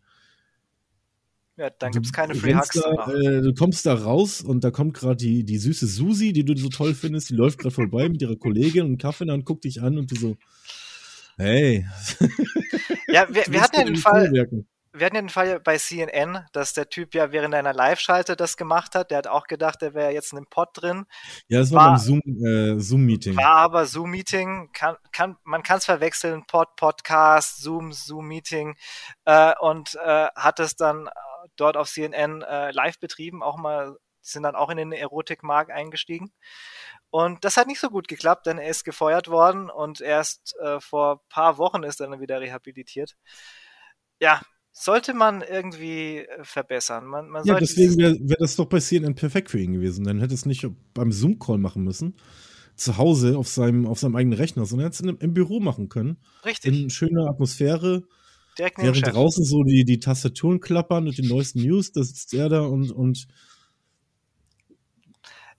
[1.57, 2.71] ja, dann gibt es keine Free Hugs.
[2.71, 6.45] Da, äh, du kommst da raus und da kommt gerade die, die süße Susi, die
[6.45, 9.65] du so toll findest, die läuft gerade vorbei mit ihrer Kollegin und Kaffee Hand, guckt
[9.65, 10.37] dich an und du so,
[11.37, 11.87] hey.
[13.09, 14.43] Ja, wir, wir hatten ja den Fall, wir
[15.07, 18.95] hatten ja den Fall bei CNN, dass der Typ ja während einer Live-Schalte das gemacht
[18.95, 19.11] hat.
[19.11, 21.07] Der hat auch gedacht, der wäre jetzt in einem Pod drin.
[21.49, 23.37] Ja, das war, war beim Zoom, äh, Zoom-Meeting.
[23.37, 24.71] War aber Zoom-Meeting.
[24.73, 28.75] Kann, kann, man kann es verwechseln, Pod, Podcast, Zoom, Zoom-Meeting.
[29.25, 31.09] Äh, und äh, hat es dann
[31.57, 36.33] dort auf CNN äh, live betrieben, auch mal, sind dann auch in den Erotikmarkt eingestiegen.
[37.11, 40.81] Und das hat nicht so gut geklappt, denn er ist gefeuert worden und erst äh,
[40.81, 43.17] vor paar Wochen ist er dann wieder rehabilitiert.
[44.21, 44.41] Ja,
[44.79, 47.07] sollte man irgendwie äh, verbessern.
[47.07, 50.05] Man, man ja, deswegen wäre wär das doch bei CNN perfekt für ihn gewesen.
[50.05, 52.17] Dann hätte es nicht beim Zoom-Call machen müssen,
[52.75, 56.19] zu Hause auf seinem, auf seinem eigenen Rechner, sondern hätte es im Büro machen können.
[56.45, 56.75] Richtig.
[56.75, 58.03] In schöner Atmosphäre.
[58.59, 59.13] Direkt Während Chef.
[59.13, 62.91] draußen so die, die Tastaturen klappern mit den neuesten News, da sitzt er da und,
[62.91, 63.27] und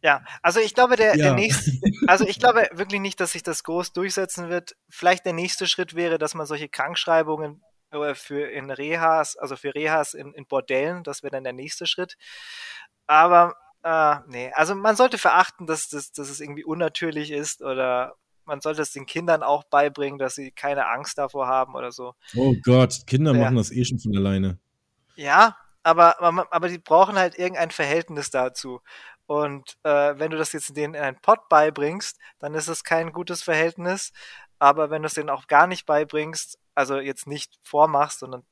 [0.02, 1.26] ja, also ich glaube, der, ja.
[1.26, 1.72] der nächste,
[2.08, 4.76] also ich glaube wirklich nicht, dass sich das groß durchsetzen wird.
[4.90, 9.74] Vielleicht der nächste Schritt wäre, dass man solche Krankschreibungen äh, für in Rehas, also für
[9.74, 12.16] Rehas in, in Bordellen, das wäre dann der nächste Schritt.
[13.08, 18.16] Aber äh, nee, also man sollte verachten, dass, dass, dass es irgendwie unnatürlich ist oder
[18.48, 22.16] man sollte es den Kindern auch beibringen, dass sie keine Angst davor haben oder so.
[22.36, 23.44] Oh Gott, Kinder ja.
[23.44, 24.58] machen das eh schon von alleine.
[25.16, 28.82] Ja, aber, aber, aber die brauchen halt irgendein Verhältnis dazu.
[29.26, 33.12] Und äh, wenn du das jetzt denen in einen Pod beibringst, dann ist es kein
[33.12, 34.14] gutes Verhältnis.
[34.60, 38.44] Aber wenn du es denen auch gar nicht beibringst, also jetzt nicht vormachst, sondern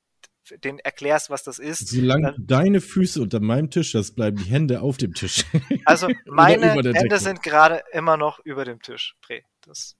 [0.64, 1.88] den erklärst, was das ist.
[1.88, 5.46] Solange dann, deine Füße unter meinem Tisch hast, bleiben die Hände auf dem Tisch.
[5.86, 9.42] Also meine Hände sind gerade immer noch über dem Tisch, Pre.
[9.62, 9.96] Das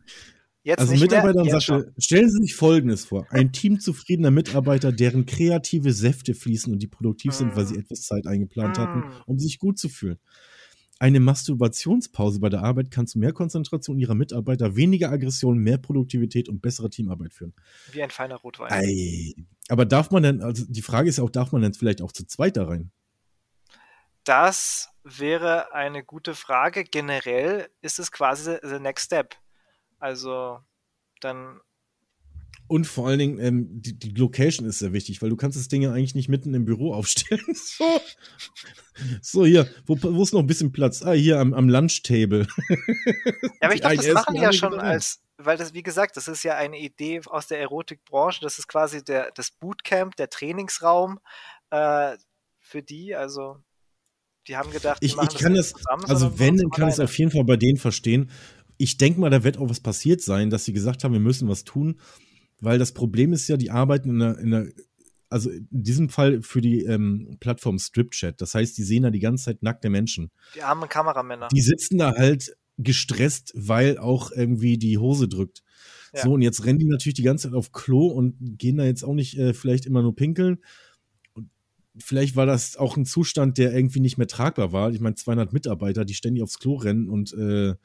[0.66, 3.28] Jetzt also Mitarbeiter und Sascha, stellen Sie sich Folgendes vor.
[3.30, 7.36] Ein Team zufriedener Mitarbeiter, deren kreative Säfte fließen und die produktiv mm.
[7.36, 7.82] sind, weil sie mm.
[7.82, 8.82] etwas Zeit eingeplant mm.
[8.82, 10.18] hatten, um sich gut zu fühlen.
[10.98, 16.48] Eine Masturbationspause bei der Arbeit kann zu mehr Konzentration ihrer Mitarbeiter, weniger Aggression, mehr Produktivität
[16.48, 17.54] und bessere Teamarbeit führen.
[17.92, 18.72] Wie ein feiner Rotwein.
[18.72, 19.34] Ei.
[19.68, 22.14] Aber darf man denn, also die Frage ist ja auch, darf man denn vielleicht auch
[22.14, 22.92] zu zweit da rein?
[24.24, 26.84] Das wäre eine gute Frage.
[26.86, 29.36] Generell ist es quasi the next step.
[30.00, 30.60] Also
[31.20, 31.60] dann
[32.68, 35.68] und vor allen Dingen, ähm, die, die, Location ist sehr wichtig, weil du kannst das
[35.68, 37.44] Ding ja eigentlich nicht mitten im Büro aufstellen.
[37.54, 38.02] so.
[39.22, 41.04] so, hier, wo, wo ist noch ein bisschen Platz?
[41.04, 42.48] Ah, hier am, am Lunchtable.
[42.70, 42.76] ja,
[43.62, 46.56] aber ich glaube, das machen ja schon als, weil das, wie gesagt, das ist ja
[46.56, 48.42] eine Idee aus der Erotikbranche.
[48.42, 51.20] Das ist quasi der, das Bootcamp, der Trainingsraum
[51.70, 52.16] äh,
[52.60, 53.14] für die.
[53.14, 53.58] Also,
[54.48, 57.00] die haben gedacht, die ich, ich kann das, zusammen, also wenn, dann kann ich es
[57.00, 58.32] auf jeden Fall bei denen verstehen.
[58.78, 61.48] Ich denke mal, da wird auch was passiert sein, dass sie gesagt haben, wir müssen
[61.48, 62.00] was tun
[62.60, 64.68] weil das Problem ist ja, die arbeiten in einer, in einer
[65.30, 68.40] also in diesem Fall für die ähm, Plattform StripChat.
[68.40, 70.32] Das heißt, die sehen da die ganze Zeit nackte Menschen.
[70.56, 71.50] Die armen Kameramänner.
[71.52, 75.64] Die sitzen da halt gestresst, weil auch irgendwie die Hose drückt.
[76.14, 76.24] Ja.
[76.24, 79.04] So, und jetzt rennen die natürlich die ganze Zeit auf Klo und gehen da jetzt
[79.04, 80.60] auch nicht äh, vielleicht immer nur pinkeln.
[81.34, 81.50] Und
[81.98, 84.92] vielleicht war das auch ein Zustand, der irgendwie nicht mehr tragbar war.
[84.92, 87.76] Ich meine, 200 Mitarbeiter, die ständig aufs Klo rennen und äh,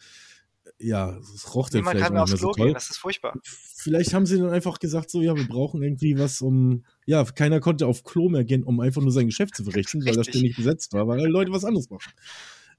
[0.80, 2.66] ja, es roch dann vielleicht kann nicht mehr so toll.
[2.66, 3.38] Gehen, das ist furchtbar.
[3.44, 7.60] Vielleicht haben sie dann einfach gesagt, so, ja, wir brauchen irgendwie was, um, ja, keiner
[7.60, 10.56] konnte auf Klo mehr gehen, um einfach nur sein Geschäft zu verrichten, weil das ständig
[10.56, 12.12] besetzt war, weil Leute was anderes machen.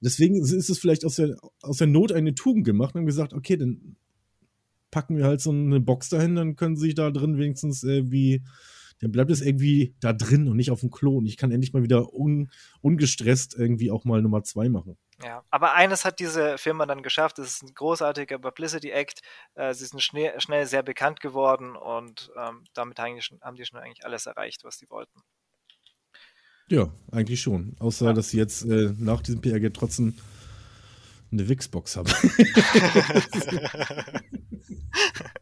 [0.02, 3.34] Deswegen ist es vielleicht aus der, aus der Not eine Tugend gemacht und haben gesagt,
[3.34, 3.96] okay, dann
[4.90, 8.12] packen wir halt so eine Box dahin, dann können sie sich da drin wenigstens äh,
[8.12, 8.44] wie
[9.02, 11.18] dann bleibt es irgendwie da drin und nicht auf dem Klo.
[11.18, 12.52] Und ich kann endlich mal wieder un,
[12.82, 14.96] ungestresst irgendwie auch mal Nummer zwei machen.
[15.24, 17.40] Ja, aber eines hat diese Firma dann geschafft.
[17.40, 19.22] Es ist ein großartiger Publicity Act.
[19.56, 23.56] Äh, sie sind schnell, schnell, sehr bekannt geworden und ähm, damit haben die, schon, haben
[23.56, 25.22] die schon eigentlich alles erreicht, was sie wollten.
[26.68, 27.76] Ja, eigentlich schon.
[27.80, 28.14] Außer, ja.
[28.14, 30.18] dass sie jetzt äh, nach diesem PRG trotzdem
[31.32, 32.10] eine Wixbox haben.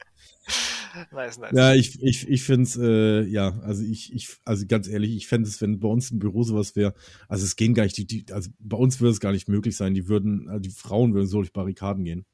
[1.11, 1.51] nice, nice.
[1.53, 5.27] Ja, ich, ich, ich finde es, äh, ja, also ich, ich, also ganz ehrlich, ich
[5.27, 6.93] fände es, wenn bei uns im Büro sowas wäre,
[7.27, 9.75] also es gehen gar nicht, die, die, also bei uns würde es gar nicht möglich
[9.75, 12.25] sein, die würden, also die Frauen würden so durch Barrikaden gehen.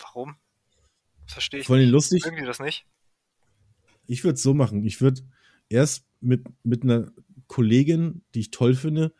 [0.00, 0.36] Warum?
[1.26, 1.90] Verstehe ich Voll nicht.
[1.90, 2.24] lustig.
[2.24, 2.86] Irgendwie das nicht.
[4.06, 5.22] Ich würde es so machen, ich würde
[5.68, 7.12] erst mit, mit einer
[7.46, 9.12] Kollegin, die ich toll finde,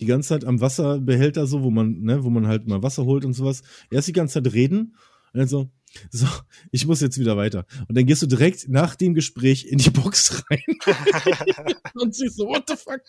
[0.00, 3.24] die ganze Zeit am Wasserbehälter so, wo man, ne, wo man halt mal Wasser holt
[3.24, 4.96] und sowas, erst die ganze Zeit reden
[5.32, 5.70] und dann so,
[6.10, 6.26] so,
[6.70, 7.66] ich muss jetzt wieder weiter.
[7.88, 10.62] Und dann gehst du direkt nach dem Gespräch in die Box rein.
[11.94, 13.00] und siehst so, what the fuck?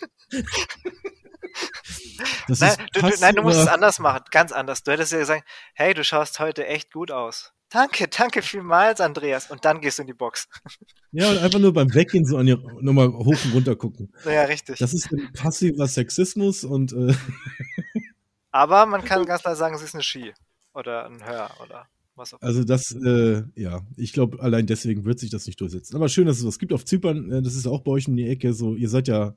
[2.48, 4.84] nein, du, du, nein, du musst es anders machen, ganz anders.
[4.84, 7.54] Du hättest ja gesagt, hey, du schaust heute echt gut aus.
[7.70, 9.50] Danke, danke vielmals, Andreas.
[9.50, 10.48] Und dann gehst du in die Box.
[11.12, 14.14] Ja, und einfach nur beim Weggehen so an die, nochmal hoch und runter gucken.
[14.24, 14.80] Ja, richtig.
[14.80, 16.94] Das ist ein passiver Sexismus und.
[16.94, 17.14] Äh
[18.52, 20.34] Aber man kann ganz klar sagen, es ist eine Ski
[20.74, 21.88] oder ein Hör oder
[22.40, 25.96] also das, äh, ja, ich glaube, allein deswegen wird sich das nicht durchsetzen.
[25.96, 27.32] Aber schön, dass es was gibt auf Zypern.
[27.32, 28.54] Äh, das ist auch bei euch in die Ecke.
[28.54, 29.36] So, ihr seid ja.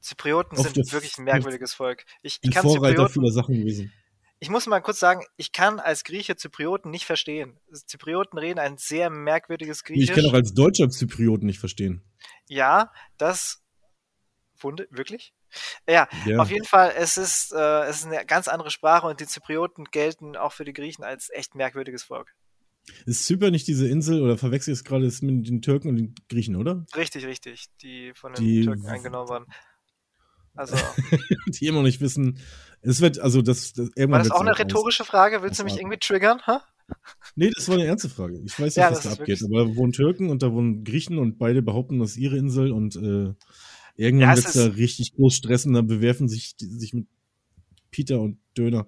[0.00, 2.04] Zyprioten sind wirklich ein merkwürdiges Volk.
[2.22, 3.92] Ich, ich kann Vorreiter Zyprioten, vieler Sachen gewesen.
[4.38, 7.58] Ich muss mal kurz sagen, ich kann als Grieche Zyprioten nicht verstehen.
[7.72, 10.10] Zyprioten reden ein sehr merkwürdiges Griechisch.
[10.10, 12.02] Ich kann auch als Deutscher Zyprioten nicht verstehen.
[12.48, 13.62] Ja, das
[14.58, 15.32] Wunde, wirklich?
[15.88, 19.20] Ja, ja, auf jeden Fall, es ist, äh, es ist eine ganz andere Sprache und
[19.20, 22.34] die Zyprioten gelten auch für die Griechen als echt merkwürdiges Volk.
[23.04, 26.14] Ist Zypern nicht diese Insel oder verwechsel ich es gerade mit den Türken und den
[26.28, 26.86] Griechen, oder?
[26.94, 29.46] Richtig, richtig, die von den die, Türken eingenommen waren.
[30.54, 30.76] Also.
[31.46, 32.38] die immer noch nicht wissen.
[32.80, 35.42] Es wird, also das, das War das auch eine rhetorische Frage?
[35.42, 36.40] Willst du mich irgendwie triggern?
[36.46, 36.62] Ha?
[37.34, 38.40] Nee, das war eine ernste Frage.
[38.44, 39.42] Ich weiß nicht, ja, was da abgeht.
[39.44, 42.72] Aber da wohnen Türken und da wohnen Griechen und beide behaupten, das ist ihre Insel
[42.72, 43.34] und äh,
[43.96, 47.06] irgendwann ja, wird es da richtig groß stressen, dann bewerfen sich, sich mit
[47.90, 48.86] Peter und Döner.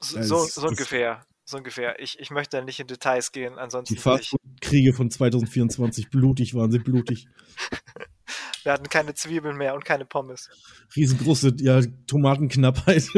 [0.00, 1.24] So, so, so ungefähr.
[1.44, 2.00] So ungefähr.
[2.00, 3.94] Ich, ich möchte nicht in Details gehen, ansonsten.
[3.94, 7.28] Die Fastfood-Kriege von 2024, blutig waren sie, blutig.
[8.64, 10.50] Wir hatten keine Zwiebeln mehr und keine Pommes.
[10.96, 13.04] Riesengroße ja, Tomatenknappheit.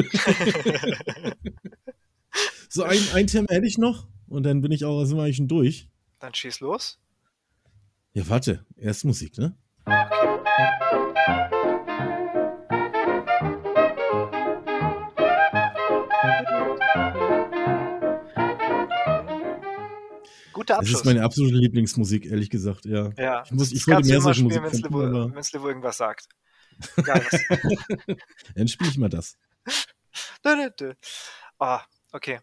[2.69, 5.37] so, ein, ein Thema hätte ich noch und dann bin ich auch, sind wir eigentlich
[5.37, 5.89] schon durch.
[6.19, 6.99] Dann schieß los.
[8.13, 9.57] Ja, warte, erst Musik, ne?
[9.87, 10.28] Okay.
[20.69, 20.93] Guter Abschluss.
[20.93, 23.11] Das ist meine absolute Lieblingsmusik, ehrlich gesagt, ja.
[23.17, 26.29] Ja, ich, muss, ich wollte mehr solche Musik wenn Slivo irgendwas sagt.
[28.55, 29.37] Dann spiele ich mal das.
[31.59, 31.79] oh,
[32.13, 32.41] okay.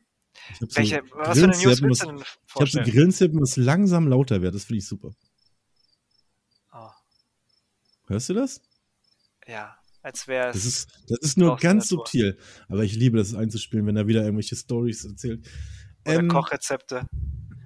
[0.59, 4.07] Welche, so was für eine News willst du denn Ich habe so Grillenzippen, was langsam
[4.07, 4.53] lauter wird.
[4.53, 5.11] Das finde ich super.
[8.07, 8.61] Hörst du das?
[9.47, 10.53] Ja, als wäre es.
[10.55, 12.37] Das ist, das ist nur ganz subtil.
[12.67, 15.47] Aber ich liebe das einzuspielen, wenn er wieder irgendwelche Stories erzählt.
[16.05, 17.07] Oder ähm, Kochrezepte.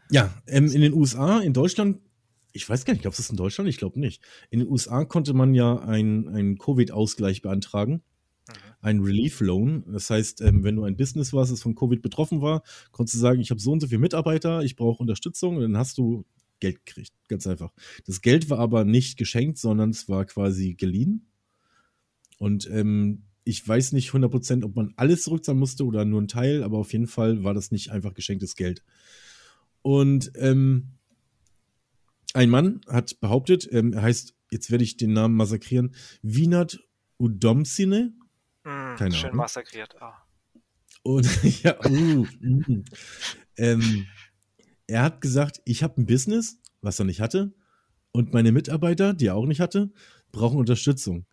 [0.09, 1.99] Ja, ähm, in den USA, in Deutschland,
[2.53, 3.69] ich weiß gar nicht, glaubst du, das ist in Deutschland?
[3.69, 4.23] Ich glaube nicht.
[4.49, 8.01] In den USA konnte man ja einen Covid-Ausgleich beantragen.
[8.47, 8.53] Mhm.
[8.81, 9.83] Ein Relief Loan.
[9.91, 13.19] Das heißt, ähm, wenn du ein Business warst, das von Covid betroffen war, konntest du
[13.19, 16.25] sagen, ich habe so und so viele Mitarbeiter, ich brauche Unterstützung und dann hast du
[16.59, 17.13] Geld gekriegt.
[17.27, 17.71] Ganz einfach.
[18.05, 21.27] Das Geld war aber nicht geschenkt, sondern es war quasi geliehen.
[22.37, 26.63] Und ähm, ich weiß nicht 100%, ob man alles zurückzahlen musste oder nur ein Teil,
[26.63, 28.83] aber auf jeden Fall war das nicht einfach geschenktes Geld.
[29.81, 30.89] Und ähm,
[32.33, 36.79] ein Mann hat behauptet, ähm, er heißt, jetzt werde ich den Namen massakrieren, Vinat
[37.17, 38.13] Udomsine.
[38.63, 39.37] Mm, Keine schön Ahnung.
[39.37, 39.95] massakriert.
[39.99, 41.13] Oh.
[41.15, 42.83] Und ja, uh, uh.
[43.57, 44.05] Ähm,
[44.89, 47.53] er hat gesagt, ich habe ein Business, was er nicht hatte,
[48.11, 49.91] und meine Mitarbeiter, die er auch nicht hatte,
[50.31, 51.25] brauchen Unterstützung.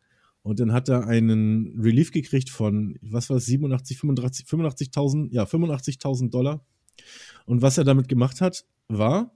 [0.42, 5.44] Und dann hat er einen Relief gekriegt von, was war es, 87, 85, 85.000, ja,
[5.44, 6.64] 85.000 Dollar.
[7.46, 9.32] Und was er damit gemacht hat, war.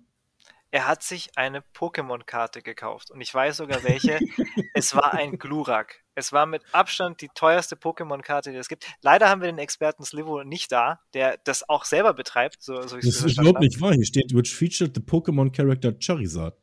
[0.71, 4.21] Er hat sich eine Pokémon-Karte gekauft und ich weiß sogar welche.
[4.75, 6.05] es war ein Glurak.
[6.15, 8.85] Es war mit Abstand die teuerste Pokémon-Karte, die es gibt.
[9.01, 12.63] Leider haben wir den Experten Slivo nicht da, der das auch selber betreibt.
[12.63, 13.95] So, so das ist überhaupt nicht wahr.
[13.95, 16.57] Hier steht, which featured the Pokémon Character Charizard.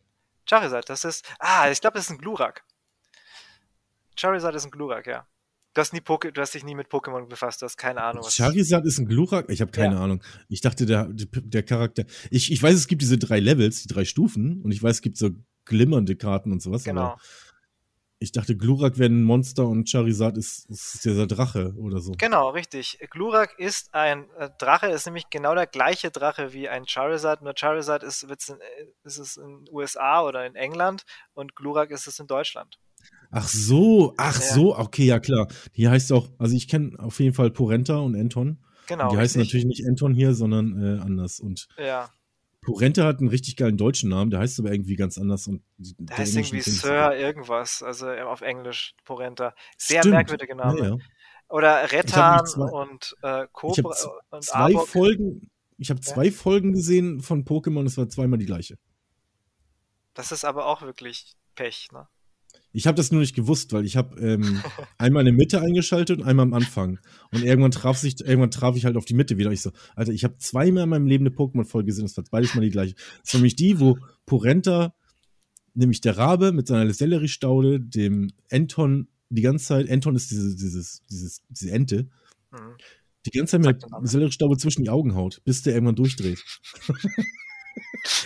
[0.45, 1.25] Charizard, das ist.
[1.39, 2.63] Ah, ich glaube, das ist ein Glurak.
[4.15, 5.27] Charizard ist ein Glurak, ja.
[5.73, 8.23] Du hast, nie Poke du hast dich nie mit Pokémon befasst, du hast keine Ahnung.
[8.23, 9.47] Was Charizard ist ein Glurak?
[9.49, 10.01] Ich habe keine ja.
[10.01, 10.23] Ahnung.
[10.49, 12.05] Ich dachte, der, der Charakter.
[12.31, 15.01] Ich, ich weiß, es gibt diese drei Levels, die drei Stufen, und ich weiß, es
[15.01, 15.29] gibt so
[15.65, 16.83] glimmernde Karten und sowas.
[16.83, 17.15] Genau.
[18.19, 22.13] Ich dachte, Glurak wäre ein Monster und Charizard ist, ist dieser Drache oder so.
[22.17, 22.97] Genau, richtig.
[23.11, 27.53] Glurak ist ein äh, Drache, ist nämlich genau der gleiche Drache wie ein Charizard, nur
[27.55, 28.57] Charizard ist, in, äh,
[29.03, 31.03] ist es in den USA oder in England
[31.33, 32.79] und Glurak ist es in Deutschland.
[33.29, 34.53] Ach so, ach ja.
[34.53, 35.47] so, okay, ja klar.
[35.75, 38.57] Die heißt auch, also ich kenne auf jeden Fall Porenta und Anton.
[38.87, 39.05] Genau.
[39.05, 41.39] Und die heißen natürlich nicht Anton hier, sondern äh, anders.
[41.39, 42.09] Und ja.
[42.67, 45.47] Porenta hat einen richtig geilen deutschen Namen, der heißt aber irgendwie ganz anders.
[45.47, 49.55] Und der heißt irgendwie Sir irgendwas, also auf Englisch Porenta.
[49.77, 50.15] Sehr Stimmt.
[50.15, 50.79] merkwürdige Name.
[50.79, 50.97] Ja, ja.
[51.47, 54.89] Oder Rettan und äh, Cobra ich und zwei Arbok.
[54.89, 55.49] Folgen.
[55.77, 58.77] Ich habe zwei Folgen gesehen von Pokémon, es war zweimal die gleiche.
[60.13, 62.09] Das ist aber auch wirklich Pech, ne?
[62.77, 64.61] Ich habe das nur nicht gewusst, weil ich habe ähm,
[64.99, 66.99] einmal in der Mitte eingeschaltet und einmal am Anfang.
[67.31, 69.51] Und irgendwann traf sich, irgendwann traf ich halt auf die Mitte wieder.
[69.51, 72.53] Ich so, Alter, ich habe zweimal in meinem Leben eine Pokémon-Folge gesehen, das war beides
[72.53, 72.93] mal die gleiche.
[73.23, 73.97] Das war nämlich die, wo
[74.27, 74.93] Porenta,
[75.73, 81.01] nämlich der Rabe mit seiner Sellerie-Staude, dem Anton die ganze Zeit, Anton ist diese, dieses,
[81.09, 82.07] dieses, diese Ente,
[82.51, 82.77] mhm.
[83.25, 86.43] die ganze Zeit mit Sellerie-Staube zwischen die Augen haut, bis der irgendwann durchdreht.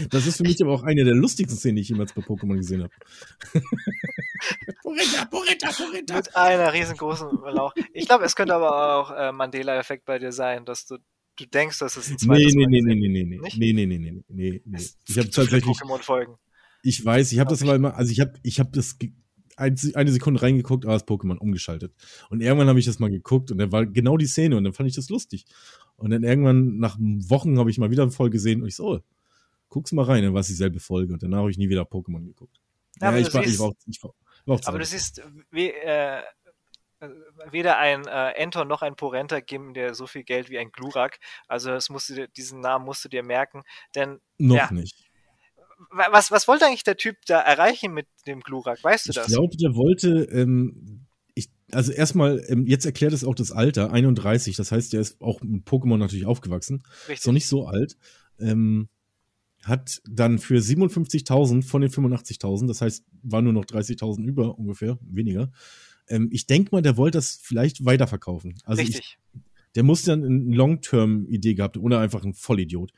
[0.10, 2.56] Das ist für mich aber auch eine der lustigsten Szenen, die ich jemals bei Pokémon
[2.56, 2.94] gesehen habe.
[4.84, 6.16] Porita, Porita, Porita.
[6.16, 7.74] Mit einer riesengroßen Lauch.
[7.94, 10.98] Ich glaube, es könnte aber auch äh, Mandela-Effekt bei dir sein, dass du,
[11.38, 13.86] du denkst, dass es ein zweites nee, nee, Mal nee, nee, nee, nee, nee, nee,
[13.86, 14.86] nee, nee, nee, nee.
[15.08, 16.36] Ich habe tatsächlich Pokémon-Folgen.
[16.84, 18.98] Ich weiß, ich habe das mal immer, also ich habe ich habe das
[19.58, 21.94] eine Sekunde reingeguckt, aber das Pokémon umgeschaltet.
[22.30, 24.74] Und irgendwann habe ich das mal geguckt und dann war genau die Szene und dann
[24.74, 25.46] fand ich das lustig.
[25.96, 28.86] Und dann irgendwann nach Wochen habe ich mal wieder eine Folge gesehen und ich so,
[28.86, 29.00] oh,
[29.72, 32.24] guck's mal rein, dann war es dieselbe Folge und danach habe ich nie wieder Pokémon
[32.24, 32.60] geguckt.
[33.00, 34.14] Ja, ja ich, war, siehst, ich, war, auch, ich war,
[34.46, 36.22] war auch Aber du siehst, wie, äh,
[37.50, 41.20] weder ein äh, Entor noch ein Porenta geben dir so viel Geld wie ein Glurak.
[41.48, 43.64] Also das musst du, diesen Namen musst du dir merken,
[43.96, 45.10] denn noch ja, nicht.
[45.90, 48.84] Was, was wollte eigentlich der Typ da erreichen mit dem Glurak?
[48.84, 49.30] Weißt du ich das?
[49.30, 53.92] Ich glaube, der wollte, ähm, ich, also erstmal, ähm, jetzt erklärt es auch das Alter,
[53.92, 56.84] 31, das heißt, der ist auch mit Pokémon natürlich aufgewachsen.
[57.08, 57.20] Richtig.
[57.20, 57.98] Ist noch nicht so alt.
[58.38, 58.90] Ähm,
[59.64, 64.98] hat dann für 57.000 von den 85.000, das heißt, war nur noch 30.000 über ungefähr,
[65.02, 65.52] weniger.
[66.08, 68.56] Ähm, ich denke mal, der wollte das vielleicht weiterverkaufen.
[68.66, 69.18] Also Richtig.
[69.34, 69.42] Ich,
[69.76, 72.92] der muss dann eine Long-Term-Idee gehabt oder einfach ein Vollidiot.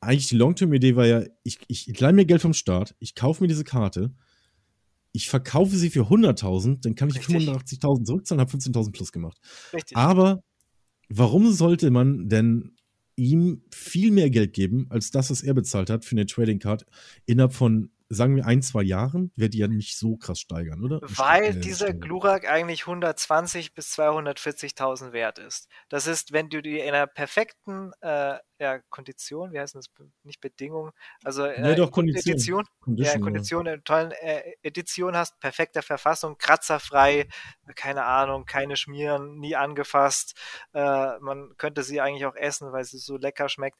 [0.00, 3.42] Eigentlich die Long-Term-Idee war ja, ich, ich, ich leih mir Geld vom Staat, ich kaufe
[3.42, 4.12] mir diese Karte,
[5.12, 9.38] ich verkaufe sie für 100.000, dann kann ich 85.000 zurückzahlen, habe 15.000 plus gemacht.
[9.72, 9.96] Richtig.
[9.96, 10.42] Aber
[11.08, 12.76] warum sollte man denn
[13.18, 16.86] ihm viel mehr Geld geben, als das, was er bezahlt hat für eine Trading Card
[17.26, 21.00] innerhalb von sagen wir, ein, zwei Jahren wird die ja nicht so krass steigern, oder?
[21.02, 25.68] Weil äh, dieser Glurak eigentlich 120 bis 240.000 wert ist.
[25.88, 29.86] Das ist, wenn du die in einer perfekten äh, ja, Kondition, wie heißt das?
[30.22, 32.32] Nicht Bedingung, also äh, ja, doch, Kondition.
[32.34, 33.72] Edition, Condition, ja, Kondition, ja.
[33.72, 37.28] eine tolle äh, Edition hast, perfekter Verfassung, kratzerfrei,
[37.74, 40.34] keine Ahnung, keine Schmieren, nie angefasst.
[40.72, 43.78] Äh, man könnte sie eigentlich auch essen, weil sie so lecker schmeckt.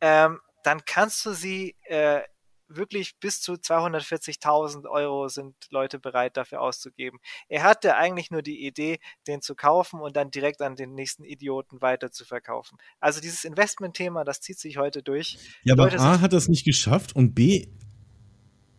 [0.00, 2.22] Ähm, dann kannst du sie äh,
[2.68, 7.18] wirklich bis zu 240.000 Euro sind Leute bereit dafür auszugeben.
[7.48, 11.24] Er hatte eigentlich nur die Idee, den zu kaufen und dann direkt an den nächsten
[11.24, 12.78] Idioten weiter zu verkaufen.
[13.00, 15.38] Also dieses Investment-Thema, das zieht sich heute durch.
[15.64, 17.68] Ja, aber Leute A hat das nicht geschafft und B,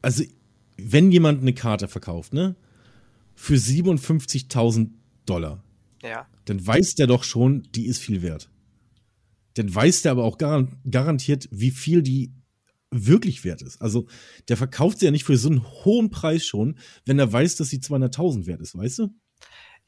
[0.02, 0.24] also
[0.78, 2.56] wenn jemand eine Karte verkauft, ne,
[3.36, 4.92] für 57.000
[5.26, 5.64] Dollar,
[6.02, 6.28] ja.
[6.46, 8.50] dann weiß der doch schon, die ist viel wert.
[9.56, 12.32] Dann weiß der aber auch garantiert, wie viel die
[12.92, 13.82] wirklich wert ist.
[13.82, 14.08] Also
[14.48, 17.70] der verkauft sie ja nicht für so einen hohen Preis schon, wenn er weiß, dass
[17.70, 19.10] sie 200.000 wert ist, weißt du?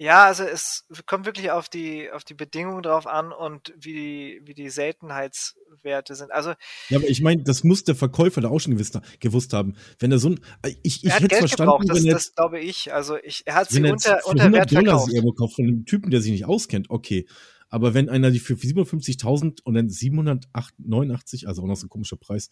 [0.01, 4.41] Ja, also es kommt wirklich auf die, auf die Bedingungen drauf an und wie die,
[4.45, 6.31] wie die Seltenheitswerte sind.
[6.31, 6.53] Also,
[6.89, 9.75] ja, aber ich meine, das muss der Verkäufer da auch schon gewusst, gewusst haben.
[9.99, 10.39] Wenn er so ein,
[10.81, 12.91] ich, ich hätte verstanden, gebraucht, das, wenn er, das glaube ich.
[12.91, 15.11] Also ich, er hat sie unter, unter Wert Dollar verkauft.
[15.11, 17.27] sie kauft von einem Typen, der sich nicht auskennt, okay.
[17.69, 22.17] Aber wenn einer die für 57.000 und dann 789, also auch noch so ein komischer
[22.17, 22.49] Preis,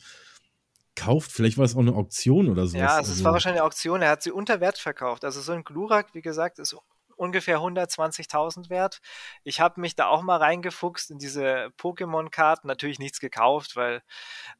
[0.99, 1.31] gekauft.
[1.31, 2.77] Vielleicht war es auch eine Auktion oder so.
[2.77, 4.01] Ja, also es war wahrscheinlich eine Auktion.
[4.01, 5.25] Er hat sie unter Wert verkauft.
[5.25, 6.75] Also so ein Glurak, wie gesagt, ist
[7.15, 9.01] ungefähr 120.000 wert.
[9.43, 14.01] Ich habe mich da auch mal reingefuchst in diese Pokémon-Karten, natürlich nichts gekauft, weil,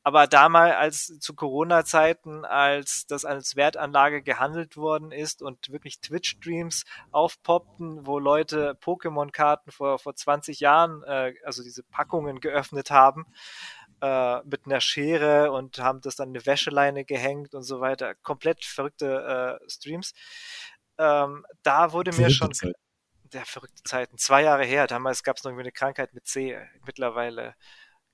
[0.04, 6.84] aber damals als zu Corona-Zeiten, als das als Wertanlage gehandelt worden ist und wirklich Twitch-Streams
[7.12, 13.26] aufpoppten, wo Leute Pokémon-Karten vor, vor 20 Jahren, äh, also diese Packungen geöffnet haben,
[14.02, 18.16] äh, mit einer Schere und haben das dann eine Wäscheleine gehängt und so weiter.
[18.16, 20.14] Komplett verrückte äh, Streams.
[20.98, 22.54] Ähm, da wurde verrückte mir schon.
[22.54, 22.76] Zeit.
[23.34, 24.18] Der verrückte Zeiten.
[24.18, 24.88] Zwei Jahre her.
[24.88, 26.60] Damals gab es noch irgendwie eine Krankheit mit C.
[26.86, 27.56] Mittlerweile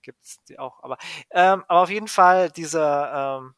[0.02, 0.84] gibt es die auch.
[0.84, 0.98] Aber,
[1.32, 3.56] ähm, aber auf jeden Fall, dieser, ähm,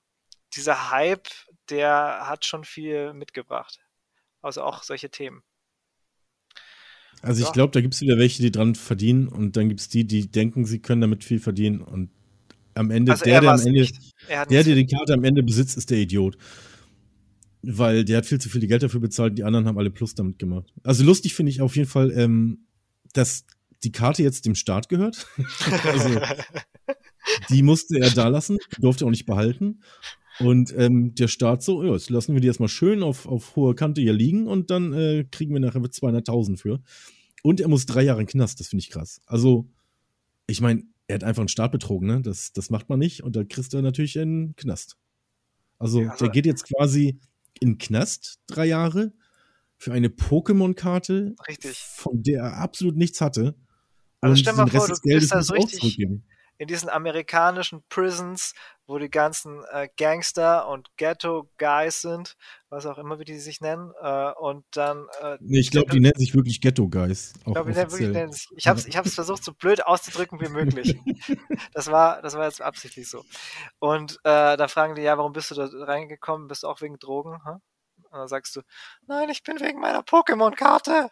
[0.53, 1.27] dieser Hype,
[1.69, 3.79] der hat schon viel mitgebracht.
[4.41, 5.43] Also auch solche Themen.
[7.21, 9.89] Also ich glaube, da gibt es wieder welche, die dran verdienen und dann gibt es
[9.89, 12.09] die, die denken, sie können damit viel verdienen und
[12.75, 13.87] am Ende, also der, der am Ende,
[14.29, 16.37] der, der die Karte am Ende besitzt, ist der Idiot.
[17.63, 20.37] Weil der hat viel zu viel Geld dafür bezahlt, die anderen haben alle Plus damit
[20.37, 20.71] gemacht.
[20.83, 22.67] Also lustig finde ich auf jeden Fall, ähm,
[23.13, 23.45] dass
[23.83, 25.27] die Karte jetzt dem Staat gehört.
[25.83, 26.21] also,
[27.49, 29.81] die musste er da lassen, durfte er auch nicht behalten.
[30.39, 33.75] Und ähm, der Staat so, ja, jetzt lassen wir die erstmal schön auf, auf hoher
[33.75, 36.81] Kante hier liegen und dann äh, kriegen wir nachher 200.000 für.
[37.43, 39.21] Und er muss drei Jahre in Knast, das finde ich krass.
[39.25, 39.69] Also,
[40.47, 42.21] ich meine, er hat einfach einen Staat betrogen, ne?
[42.21, 44.97] Das, das macht man nicht und da kriegst du natürlich in den Knast.
[45.79, 47.19] Also, ja, also der geht jetzt quasi
[47.59, 49.13] in den Knast drei Jahre
[49.77, 51.35] für eine Pokémon-Karte,
[51.73, 53.55] von der er absolut nichts hatte.
[54.21, 55.97] Also stell mal vor, du bist da so richtig,
[56.57, 58.53] in diesen amerikanischen Prisons,
[58.87, 62.35] wo die ganzen äh, Gangster und Ghetto-Guys sind,
[62.69, 63.91] was auch immer, wie die sich nennen.
[64.01, 65.07] Äh, und dann.
[65.21, 67.33] Äh, nee, ich glaube, die nennen sich wirklich Ghetto-Guys.
[67.37, 68.47] Ich glaube, die wirklich nennen sich.
[68.55, 70.97] Ich habe es ich versucht, so blöd auszudrücken wie möglich.
[71.73, 73.23] das, war, das war jetzt absichtlich so.
[73.79, 76.47] Und äh, da fragen die, ja, warum bist du da reingekommen?
[76.47, 77.39] Bist du auch wegen Drogen?
[77.45, 77.59] Huh?
[78.09, 78.61] Und dann sagst du,
[79.05, 81.09] nein, ich bin wegen meiner Pokémon-Karte.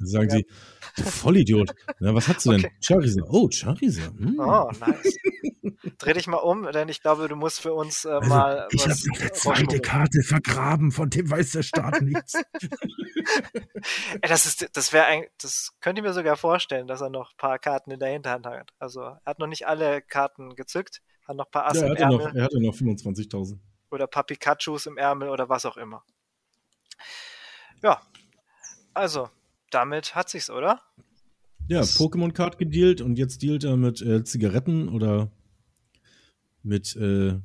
[0.00, 0.36] Sagen ja.
[0.36, 0.46] sie,
[0.96, 1.74] du Vollidiot.
[1.98, 2.64] Na, was hast du denn?
[2.64, 2.74] Okay.
[2.80, 3.26] Charizard.
[3.28, 4.18] Oh, Charizard.
[4.18, 4.38] Hm.
[4.38, 5.16] Oh, nice.
[5.98, 8.68] Dreh dich mal um, denn ich glaube, du musst für uns äh, also, mal.
[8.70, 12.34] Ich habe noch eine zweite Karte vergraben, von dem weiß der Staat nichts.
[14.20, 17.32] Ey, das ist, das wäre ein, das könnte ich mir sogar vorstellen, dass er noch
[17.32, 18.72] ein paar Karten in der Hinterhand hat.
[18.78, 21.90] Also er hat noch nicht alle Karten gezückt, hat noch ein paar Asse ja, er
[21.90, 22.18] im Ärmel.
[22.18, 23.58] Noch, er hatte noch 25.000.
[23.90, 26.02] Oder ein paar Pikachus im Ärmel oder was auch immer.
[27.82, 28.00] Ja,
[29.00, 29.30] also,
[29.70, 30.80] damit hat sich's, oder?
[31.68, 35.30] Ja, Pokémon Card gedealt und jetzt dealt er mit äh, Zigaretten oder
[36.62, 37.38] mit äh,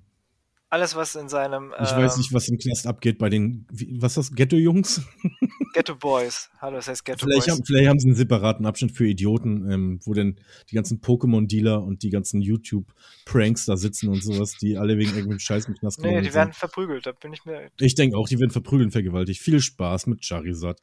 [0.75, 1.73] alles, was in seinem.
[1.81, 5.01] Ich ähm, weiß nicht, was im Knast abgeht bei den, wie, was ist das, Ghetto-Jungs?
[5.73, 6.49] Ghetto Boys.
[6.59, 7.55] Hallo, das heißt Ghetto vielleicht Boys.
[7.55, 10.37] Haben, vielleicht haben sie einen separaten Abschnitt für Idioten, ähm, wo denn
[10.69, 15.39] die ganzen Pokémon-Dealer und die ganzen YouTube-Pranks da sitzen und sowas, die alle wegen irgendeinem
[15.39, 17.69] Scheiß im Knast Nee, die werden verprügelt, da bin ich mir.
[17.79, 19.41] Ich denke auch, die werden verprügelt und vergewaltigt.
[19.41, 20.81] Viel Spaß mit Charizard.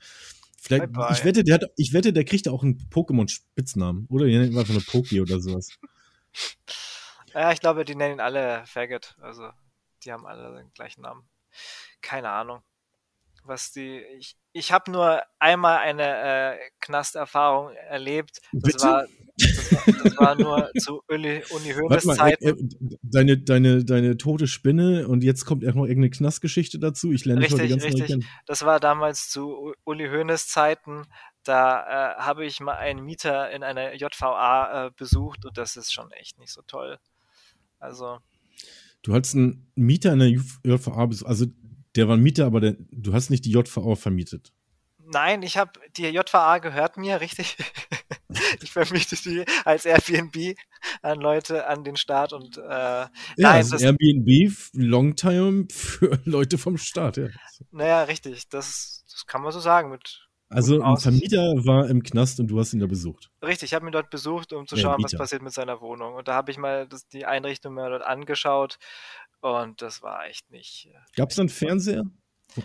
[0.63, 1.13] Vielleicht, bye bye.
[1.13, 4.07] ich wette, der hat, ich wette, der kriegt auch einen Pokémon-Spitznamen.
[4.09, 5.69] Oder die nennen ihn einfach nur Poki oder sowas.
[7.35, 9.17] Ja, ich glaube, die nennen ihn alle Faggot.
[9.19, 9.49] Also
[10.05, 11.27] die haben alle den gleichen Namen.
[12.03, 12.63] Keine Ahnung.
[13.45, 13.99] Was die.
[14.19, 18.41] Ich, ich habe nur einmal eine äh, Knasterfahrung erlebt.
[18.53, 18.85] Das Bitte?
[18.85, 19.07] war,
[19.37, 22.45] das war, das war nur zu Uli, Uni Hoeneß Zeiten.
[22.45, 27.11] äh, äh, deine, deine, deine tote Spinne und jetzt kommt noch irgendeine Knastgeschichte dazu.
[27.13, 28.07] Ich lerne Richtig, ganz neu richtig.
[28.07, 28.29] kennen.
[28.47, 31.03] Das war damals zu Uli Hoeneß Zeiten.
[31.43, 35.93] Da äh, habe ich mal einen Mieter in einer JVA äh, besucht und das ist
[35.93, 36.99] schon echt nicht so toll.
[37.81, 38.19] Also,
[39.03, 41.47] Du hattest einen Mieter in der JVA, bes- also
[41.97, 44.53] der war ein Mieter, aber der, du hast nicht die JVA vermietet.
[44.99, 47.57] nein, ich habe die JVA gehört mir, richtig.
[48.63, 50.57] ich vermiete die als Airbnb
[51.03, 56.79] an Leute, an den Staat und äh, Ja, nein, also Airbnb, Longtime für Leute vom
[56.79, 57.29] Staat, ja.
[57.71, 58.49] naja, richtig.
[58.49, 62.59] Das, das kann man so sagen mit Also ein Vermieter war im Knast und du
[62.61, 63.31] hast ihn da besucht.
[63.45, 65.19] Richtig, ich habe ihn dort besucht, um zu Ja, schauen, was Mieter.
[65.19, 66.15] passiert mit seiner Wohnung.
[66.15, 68.79] Und da habe ich mal das, die Einrichtung mir dort angeschaut
[69.43, 70.87] und das war echt nicht.
[70.87, 72.05] äh, Gab es dann Fernseher?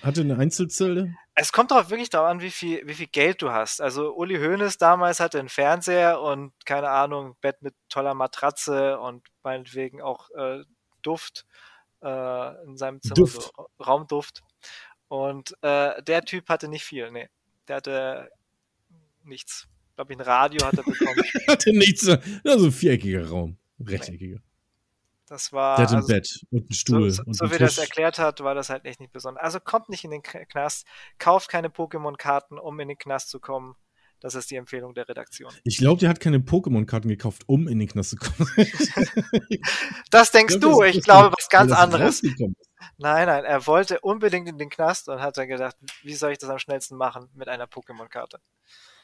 [0.02, 1.16] Hatte eine Einzelzelle?
[1.34, 3.80] Es kommt doch wirklich darauf an, wie viel, wie viel Geld du hast.
[3.82, 9.26] Also Uli Hoeneß damals hatte einen Fernseher und keine Ahnung, Bett mit toller Matratze und
[9.44, 10.64] meinetwegen auch äh,
[11.04, 11.46] Duft
[12.04, 13.42] äh, in seinem Zimmer, Duft.
[13.56, 14.44] so Raumduft.
[15.08, 17.30] Und äh, der Typ hatte nicht viel, nee.
[17.70, 18.30] Der hatte
[19.24, 19.68] nichts.
[19.92, 21.22] Ich glaube, ein Radio hat er bekommen.
[21.48, 22.08] Hatte nichts.
[22.46, 23.58] Also ein viereckiger Raum.
[23.80, 24.40] Rechteckiger.
[25.28, 25.76] Das war.
[25.76, 27.76] Der hatte ein also, Bett und einen Stuhl so, so, und so wie er das
[27.76, 27.84] Tisch.
[27.84, 29.44] erklärt hat, war das halt echt nicht besonders.
[29.44, 30.88] Also kommt nicht in den Knast,
[31.20, 33.76] kauft keine Pokémon-Karten, um in den Knast zu kommen.
[34.20, 35.52] Das ist die Empfehlung der Redaktion.
[35.64, 38.50] Ich glaube, der hat keine Pokémon-Karten gekauft, um in den Knast zu kommen.
[40.10, 42.22] Das denkst Ich du, glaub, das- ich glaube was ganz anderes.
[42.98, 46.38] Nein, nein, er wollte unbedingt in den Knast und hat dann gedacht, wie soll ich
[46.38, 48.40] das am schnellsten machen mit einer Pokémon-Karte?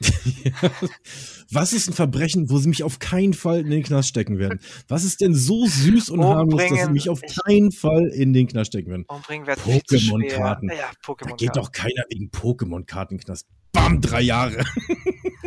[1.52, 4.60] Was ist ein Verbrechen, wo sie mich auf keinen Fall in den Knast stecken werden?
[4.88, 8.48] Was ist denn so süß und harmlos, dass sie mich auf keinen Fall in den
[8.48, 9.06] Knast stecken werden?
[9.08, 10.70] Pokémon-Karten.
[10.70, 13.48] Ja, Da geht doch keiner wegen Pokémon-Karten Knast.
[13.72, 14.64] Bam, drei Jahre.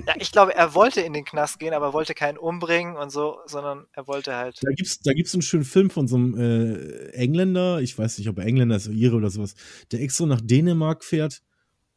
[0.06, 3.38] Ja, ich glaube, er wollte in den Knast gehen, aber wollte keinen umbringen und so,
[3.46, 4.58] sondern er wollte halt.
[4.62, 8.28] Da gibt's, da gibt's einen schönen Film von so einem äh, Engländer, ich weiß nicht,
[8.28, 9.54] ob er Engländer ist oder Ire oder sowas,
[9.90, 11.42] der extra nach Dänemark fährt,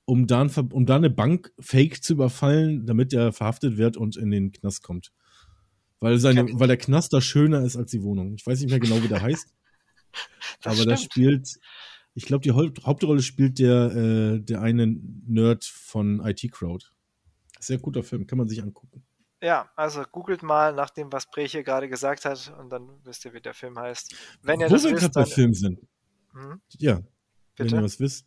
[0.06, 4.32] um da, um da eine Bank fake zu überfallen, damit er verhaftet wird und in
[4.32, 5.12] den Knast kommt.
[6.00, 8.34] Weil, seine, weil der Knast da schöner ist als die Wohnung.
[8.36, 9.54] Ich weiß nicht mehr genau, wie der heißt,
[10.64, 11.02] aber da stimmt.
[11.14, 11.60] spielt,
[12.16, 14.88] ich glaube, die Haupt- Hauptrolle spielt der, äh, der eine
[15.28, 16.86] Nerd von IT Crowd.
[17.60, 19.04] Sehr guter Film, kann man sich angucken.
[19.42, 23.34] Ja, also googelt mal nach dem, was Breche gerade gesagt hat und dann wisst ihr,
[23.34, 24.14] wie der Film heißt.
[24.42, 25.26] Wenn ihr Wo das wir gerade bei.
[25.26, 25.80] Film sind.
[26.34, 26.96] Hm, Ja,
[27.56, 27.84] wenn ihr bitte?
[27.84, 28.26] was wisst.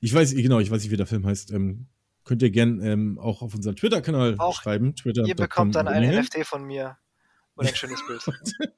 [0.00, 1.50] Ich weiß, genau, ich weiß nicht, wie der Film heißt.
[1.52, 1.88] Ähm,
[2.24, 4.94] könnt ihr gern ähm, auch auf unseren Twitter-Kanal schreiben.
[4.96, 5.24] Twitter.
[5.26, 6.96] Ihr bekommt dann ein NFT von mir
[7.54, 8.22] und ein schönes Bild.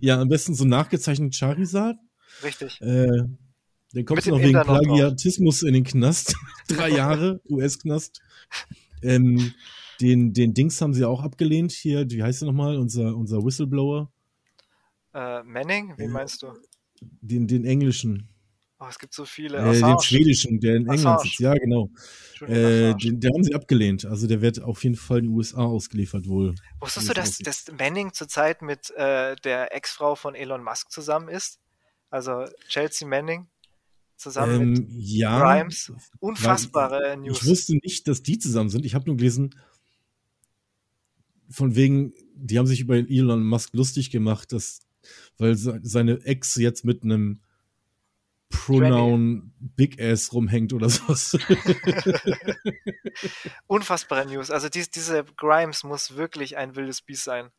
[0.00, 1.96] Ja, am besten so nachgezeichnet Charizard.
[2.42, 2.80] Richtig.
[2.80, 3.24] Äh,
[3.92, 4.60] Mit du noch wegen.
[4.60, 6.36] Plagiatismus in den Knast.
[6.68, 8.20] Drei Jahre US-Knast.
[9.02, 9.54] Ähm,
[10.00, 12.10] den, den Dings haben sie auch abgelehnt hier.
[12.10, 12.76] Wie heißt der nochmal?
[12.76, 14.10] Unser, unser Whistleblower.
[15.14, 16.12] Äh, Manning, wen Ja.
[16.12, 16.52] meinst du?
[17.00, 18.28] Den, den englischen.
[18.78, 19.56] Oh, es gibt so viele.
[19.58, 21.40] Äh, den schwedischen, der in England sitzt.
[21.40, 21.88] Ja, genau.
[22.42, 24.04] Äh, den, den haben sie abgelehnt.
[24.04, 26.54] Also der wird auf jeden Fall in den USA ausgeliefert wohl.
[26.80, 31.28] Wusstest wie du, dass, dass Manning zurzeit mit äh, der Ex-Frau von Elon Musk zusammen
[31.28, 31.58] ist?
[32.10, 33.48] Also Chelsea Manning
[34.16, 35.40] zusammen mit Ähm, ja.
[35.40, 35.92] Grimes.
[36.20, 37.42] Unfassbare News.
[37.42, 38.84] Ich wusste nicht, dass die zusammen sind.
[38.86, 39.54] Ich habe nur gelesen,
[41.48, 44.80] von wegen, die haben sich über Elon Musk lustig gemacht, dass,
[45.38, 47.40] weil se- seine Ex jetzt mit einem
[48.48, 51.36] Pronoun Big Ass rumhängt oder sowas.
[53.66, 54.50] Unfassbare News.
[54.50, 57.50] Also dies, diese Grimes muss wirklich ein wildes Biest sein.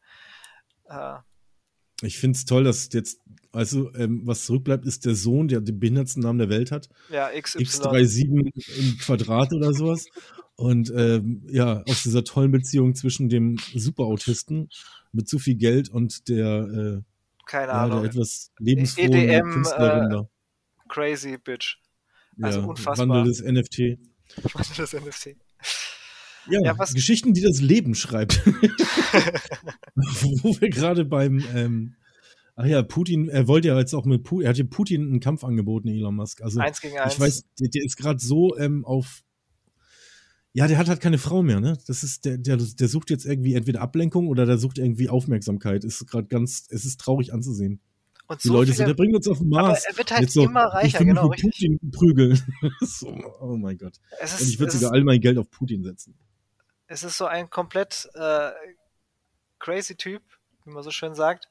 [0.86, 1.18] Äh,
[2.02, 3.22] Ich finde es toll, dass jetzt,
[3.52, 6.90] also ähm, was zurückbleibt, ist der Sohn, der den behindertsten Namen der Welt hat.
[7.10, 7.64] ja, XY.
[7.64, 10.06] X37 im Quadrat oder sowas.
[10.56, 14.70] Und ähm, ja, aus dieser tollen Beziehung zwischen dem Superautisten
[15.12, 17.04] mit zu viel Geld und der,
[17.46, 18.02] Keine äh, ja, Ahnung.
[18.02, 20.30] der etwas lebensfrohen EDM, Künstlerin äh, da.
[20.90, 21.78] Crazy Bitch.
[22.42, 23.08] Also ja, unfassbar.
[23.08, 23.98] wandelndes NFT.
[24.78, 25.36] das NFC.
[26.50, 28.42] Ja, Ja, was- Geschichten, die das Leben schreibt.
[29.96, 31.96] Wo wir gerade beim, ähm,
[32.56, 35.20] ach ja, Putin, er wollte ja jetzt auch mit Putin, er hat ja Putin einen
[35.20, 36.42] Kampf angeboten, Elon Musk.
[36.42, 37.14] Also Eins gegen eins.
[37.14, 39.24] ich weiß, der, der ist gerade so ähm, auf,
[40.54, 41.78] ja, der hat halt keine Frau mehr, ne?
[41.88, 45.84] Das ist, der, der, der sucht jetzt irgendwie entweder Ablenkung oder der sucht irgendwie Aufmerksamkeit.
[45.84, 47.80] Ist gerade ganz, es ist traurig anzusehen.
[48.30, 49.86] Und Die so Leute viele, der bringt uns auf den aber Mars.
[49.88, 51.52] er wird halt so, immer ich reicher, mich genau, richtig.
[51.52, 52.42] Putin prügeln.
[52.82, 53.08] so,
[53.40, 53.94] oh mein Gott.
[54.20, 56.16] Es Und ich ist, würde sogar ist, all mein Geld auf Putin setzen.
[56.88, 58.52] Es ist so ein komplett äh,
[59.60, 60.22] crazy Typ,
[60.66, 61.50] wie man so schön sagt.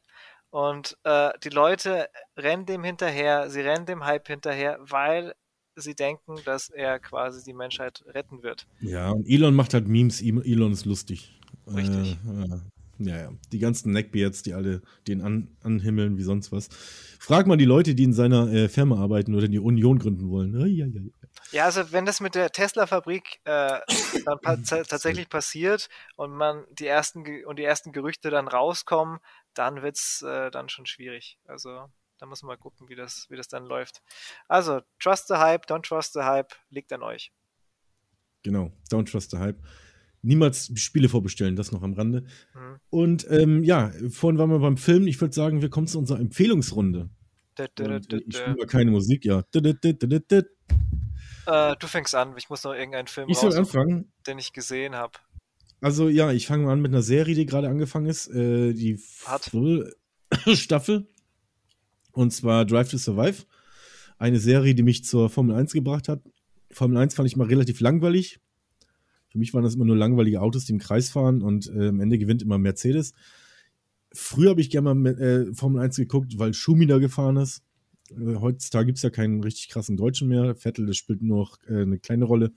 [0.51, 5.35] Und äh, die Leute rennen dem hinterher, sie rennen dem Hype hinterher, weil
[5.75, 8.67] sie denken, dass er quasi die Menschheit retten wird.
[8.81, 10.23] Ja, und Elon macht halt Memes.
[10.23, 11.39] Elon ist lustig.
[11.67, 12.17] Richtig.
[12.27, 12.59] Äh,
[12.99, 13.33] ja, ja.
[13.53, 16.69] Die ganzen Neckbeards, die alle den an, anhimmeln wie sonst was.
[17.19, 20.59] Frag mal die Leute, die in seiner äh, Firma arbeiten oder die Union gründen wollen.
[20.59, 21.03] Ja, ja, ja.
[21.53, 23.81] Ja, also wenn das mit der Tesla-Fabrik äh,
[24.25, 29.19] dann pa tatsächlich passiert und man die ersten und die ersten Gerüchte dann rauskommen,
[29.55, 31.39] dann wird's äh, dann schon schwierig.
[31.47, 34.03] Also da muss man mal gucken, wie das, wie das dann läuft.
[34.49, 37.31] Also, trust the hype, don't trust the hype, liegt an euch.
[38.43, 38.73] Genau.
[38.91, 39.59] Don't trust the hype.
[40.23, 42.25] Niemals Spiele vorbestellen, das noch am Rande.
[42.55, 42.81] Mhm.
[42.91, 45.07] Und ähm, ja, vorhin waren wir beim Film.
[45.07, 47.11] Ich würde sagen, wir kommen zu unserer Empfehlungsrunde.
[47.59, 49.43] Und, dö, äh, ich spiele keine Musik, ja.
[51.47, 54.13] Äh, du fängst an, ich muss noch irgendeinen Film Ich soll anfangen.
[54.27, 55.13] den ich gesehen habe.
[55.81, 58.29] Also ja, ich fange mal an mit einer Serie, die gerade angefangen ist.
[58.29, 59.51] Äh, die Hat.
[60.55, 61.09] Staffel.
[62.13, 63.45] Und zwar Drive to Survive.
[64.19, 66.23] Eine Serie, die mich zur Formel 1 gebracht hat.
[66.71, 68.41] Formel 1 fand ich mal relativ langweilig.
[69.29, 72.01] Für mich waren das immer nur langweilige Autos, die im Kreis fahren und äh, am
[72.01, 73.13] Ende gewinnt immer Mercedes.
[74.13, 77.63] Früher habe ich gerne mal äh, Formel 1 geguckt, weil Schumi da gefahren ist.
[78.13, 80.55] Äh, heutzutage gibt es ja keinen richtig krassen Deutschen mehr.
[80.55, 82.53] Vettel, das spielt nur noch äh, eine kleine Rolle.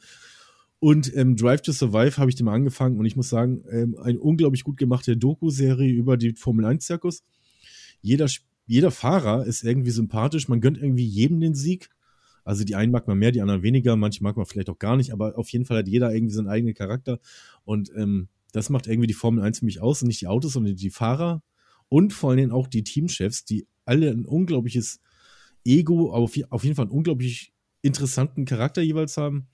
[0.80, 4.20] Und ähm, Drive to Survive habe ich dem angefangen und ich muss sagen, ähm, eine
[4.20, 7.24] unglaublich gut gemachte Doku-Serie über die Formel 1-Zirkus.
[8.02, 8.28] Jeder,
[8.66, 11.90] jeder Fahrer ist irgendwie sympathisch, man gönnt irgendwie jedem den Sieg.
[12.46, 14.96] Also die einen mag man mehr, die anderen weniger, manche mag man vielleicht auch gar
[14.96, 17.20] nicht, aber auf jeden Fall hat jeder irgendwie seinen eigenen Charakter.
[17.66, 20.54] Und ähm, das macht irgendwie die Formel 1 für mich aus und nicht die Autos,
[20.54, 21.44] sondern die Fahrer
[21.90, 25.02] und vor allen Dingen auch die Teamchefs, die alle ein unglaubliches
[25.66, 29.48] Ego, auf, je- auf jeden Fall einen unglaublich interessanten Charakter jeweils haben.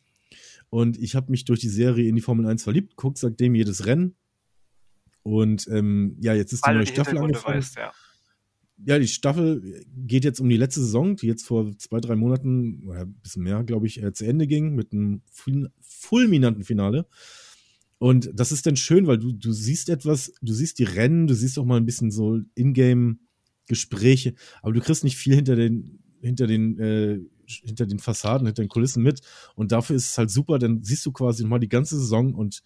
[0.69, 3.85] Und ich habe mich durch die Serie in die Formel 1 verliebt, guck seitdem jedes
[3.85, 4.15] Rennen.
[5.23, 7.57] Und ähm, ja, jetzt ist die Weil du neue die Staffel angefangen.
[7.57, 7.91] weißt, ja.
[8.85, 12.83] Ja, die Staffel geht jetzt um die letzte Saison, die jetzt vor zwei, drei Monaten,
[12.85, 17.07] oder ein bisschen mehr, glaube ich, äh, zu Ende ging, mit einem ful- fulminanten Finale.
[17.99, 21.33] Und das ist dann schön, weil du, du siehst etwas, du siehst die Rennen, du
[21.33, 22.41] siehst auch mal ein bisschen so
[23.65, 28.63] Ingame-Gespräche, aber du kriegst nicht viel hinter den, hinter den, äh, hinter den Fassaden, hinter
[28.63, 29.21] den Kulissen mit.
[29.55, 32.61] Und dafür ist es halt super, dann siehst du quasi nochmal die ganze Saison und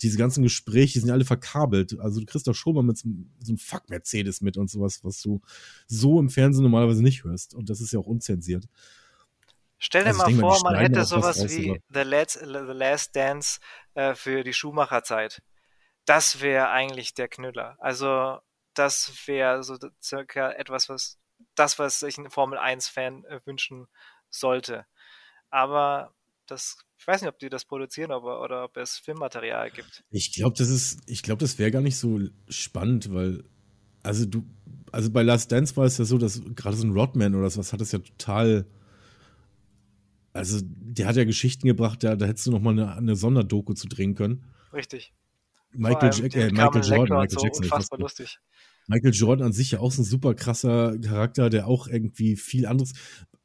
[0.00, 1.98] diese ganzen Gespräche sind alle verkabelt.
[2.00, 3.08] Also du kriegst doch schon mal mit so,
[3.40, 5.40] so einem Fuck-Mercedes mit und sowas, was du
[5.86, 7.54] so im Fernsehen normalerweise nicht hörst.
[7.54, 8.66] Und das ist ja auch unzensiert.
[9.78, 13.60] Stell dir Also mal denke vor, man hätte sowas wie The Last, The Last Dance
[13.94, 15.42] äh, für die Schumacher-Zeit.
[16.04, 17.76] Das wäre eigentlich der Knüller.
[17.78, 18.38] Also,
[18.74, 21.18] das wäre so circa etwas, was
[21.54, 23.86] das, was sich ein Formel 1-Fan äh, wünschen
[24.30, 24.86] sollte.
[25.50, 26.14] Aber
[26.46, 30.04] das, ich weiß nicht, ob die das produzieren aber, oder ob es Filmmaterial gibt.
[30.10, 33.44] Ich glaube, das ist, ich glaube, das wäre gar nicht so spannend, weil,
[34.02, 34.44] also du,
[34.90, 37.72] also bei Last Dance war es ja so, dass gerade so ein Rodman oder sowas
[37.72, 38.66] hat das ja total,
[40.32, 43.74] also der hat ja Geschichten gebracht, da, da hättest du noch mal eine, eine Sonderdoku
[43.74, 44.44] zu drehen können.
[44.72, 45.12] Richtig.
[45.74, 47.64] Michael, Jack, äh, Michael Jordan, Michael so, Jackson.
[47.64, 48.38] unfassbar lustig.
[48.88, 52.66] Michael Jordan an sich ja auch so ein super krasser Charakter, der auch irgendwie viel
[52.66, 52.92] anderes.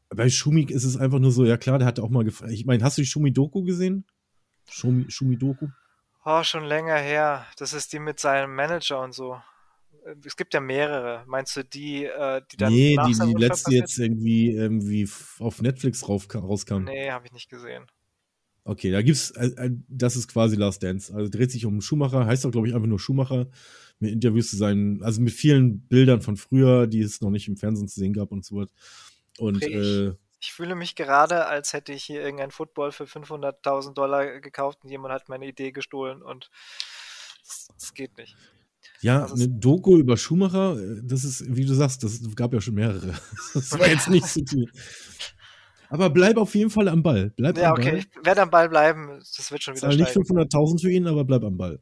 [0.09, 2.51] Bei Schumi ist es einfach nur so, ja klar, der hat auch mal gefragt.
[2.51, 4.05] Ich meine, hast du die Schumi-Doku gesehen?
[4.69, 5.67] Schumi- Schumi-Doku?
[6.25, 7.45] Oh, schon länger her.
[7.57, 9.39] Das ist die mit seinem Manager und so.
[10.25, 11.23] Es gibt ja mehrere.
[11.27, 15.09] Meinst du die, äh, die dann nee, die, die letzte passiert jetzt irgendwie, irgendwie
[15.39, 16.83] auf Netflix rauf, rauskam.
[16.83, 17.85] Nee, habe ich nicht gesehen.
[18.67, 21.13] Okay, da gibt's, äh, äh, das ist quasi Last Dance.
[21.13, 23.47] Also dreht sich um Schumacher, heißt doch, glaube ich, einfach nur Schumacher,
[23.99, 27.55] mit Interviews zu sein, also mit vielen Bildern von früher, die es noch nicht im
[27.55, 28.69] Fernsehen zu sehen gab und so was.
[29.39, 33.93] Und Okay, äh, Ich fühle mich gerade, als hätte ich hier irgendein Football für 500.000
[33.93, 36.49] Dollar gekauft und jemand hat meine Idee gestohlen und
[37.45, 38.35] das, das geht nicht.
[38.99, 42.59] ja, das eine Doku über Schumacher, äh, das ist, wie du sagst, das gab ja
[42.59, 43.13] schon mehrere.
[43.53, 44.69] Das war jetzt nicht so viel.
[45.89, 47.31] Aber bleib auf jeden Fall am Ball.
[47.35, 47.87] Bleib Ja, am Ball.
[47.87, 49.19] okay, ich werde am Ball bleiben.
[49.19, 50.27] Das wird schon wieder Zahl nicht steigen.
[50.27, 51.79] 500.000 für ihn, aber bleib am Ball.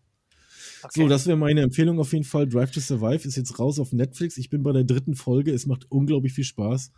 [0.84, 1.02] Okay.
[1.02, 2.48] So, das wäre meine Empfehlung auf jeden Fall.
[2.48, 4.38] Drive to Survive ist jetzt raus auf Netflix.
[4.38, 5.52] Ich bin bei der dritten Folge.
[5.52, 6.92] Es macht unglaublich viel Spaß.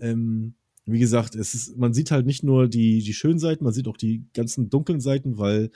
[0.00, 0.54] Ähm,
[0.86, 3.86] wie gesagt, es ist, man sieht halt nicht nur die, die schönen Seiten, man sieht
[3.86, 5.70] auch die ganzen dunklen Seiten, weil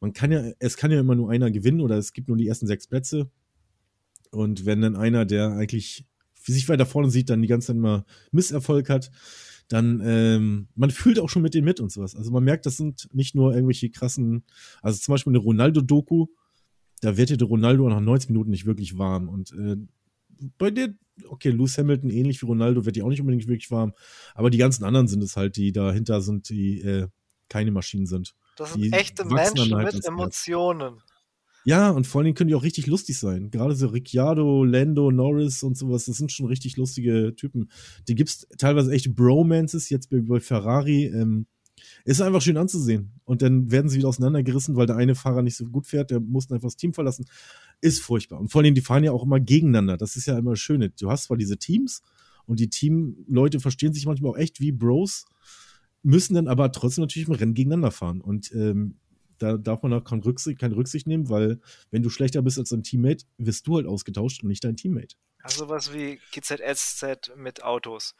[0.00, 2.48] man kann ja, es kann ja immer nur einer gewinnen oder es gibt nur die
[2.48, 3.30] ersten sechs Plätze.
[4.30, 6.04] Und wenn dann einer, der eigentlich
[6.42, 9.10] sich weiter vorne sieht, dann die ganze Zeit immer Misserfolg hat,
[9.68, 12.14] dann ähm, man fühlt auch schon mit denen mit und sowas.
[12.14, 14.44] Also man merkt, das sind nicht nur irgendwelche krassen,
[14.82, 16.26] also zum Beispiel eine Ronaldo-Doku,
[17.00, 19.28] da wird dir der Ronaldo nach 90 Minuten nicht wirklich warm.
[19.28, 19.76] Und äh,
[20.58, 20.94] bei dir,
[21.28, 23.92] okay, Lewis Hamilton ähnlich wie Ronaldo wird dir auch nicht unbedingt wirklich warm,
[24.34, 27.08] aber die ganzen anderen sind es halt, die dahinter sind, die äh,
[27.48, 28.34] keine Maschinen sind.
[28.56, 31.02] Das sind echte Menschen halt mit Emotionen.
[31.66, 33.50] Ja, und vor allen Dingen können die auch richtig lustig sein.
[33.50, 37.70] Gerade so Ricciardo, Lando, Norris und sowas, das sind schon richtig lustige Typen.
[38.06, 41.06] Die gibt's teilweise echte Bromances, jetzt bei, bei Ferrari.
[41.06, 41.46] Ähm,
[42.04, 43.20] ist einfach schön anzusehen.
[43.24, 46.20] Und dann werden sie wieder auseinandergerissen, weil der eine Fahrer nicht so gut fährt, der
[46.20, 47.26] muss einfach das Team verlassen.
[47.80, 48.38] Ist furchtbar.
[48.38, 49.96] Und vor allem, die fahren ja auch immer gegeneinander.
[49.96, 50.90] Das ist ja immer das Schöne.
[50.90, 52.00] Du hast zwar diese Teams
[52.44, 55.24] und die Teamleute verstehen sich manchmal auch echt wie Bros,
[56.04, 58.20] müssen dann aber trotzdem natürlich im Rennen gegeneinander fahren.
[58.20, 58.98] Und ähm,
[59.38, 61.60] da darf man auch keine Rücksicht, keine Rücksicht nehmen, weil
[61.90, 65.16] wenn du schlechter bist als dein Teammate, wirst du halt ausgetauscht und nicht dein Teammate.
[65.46, 68.16] Also sowas wie GZSZ mit Autos,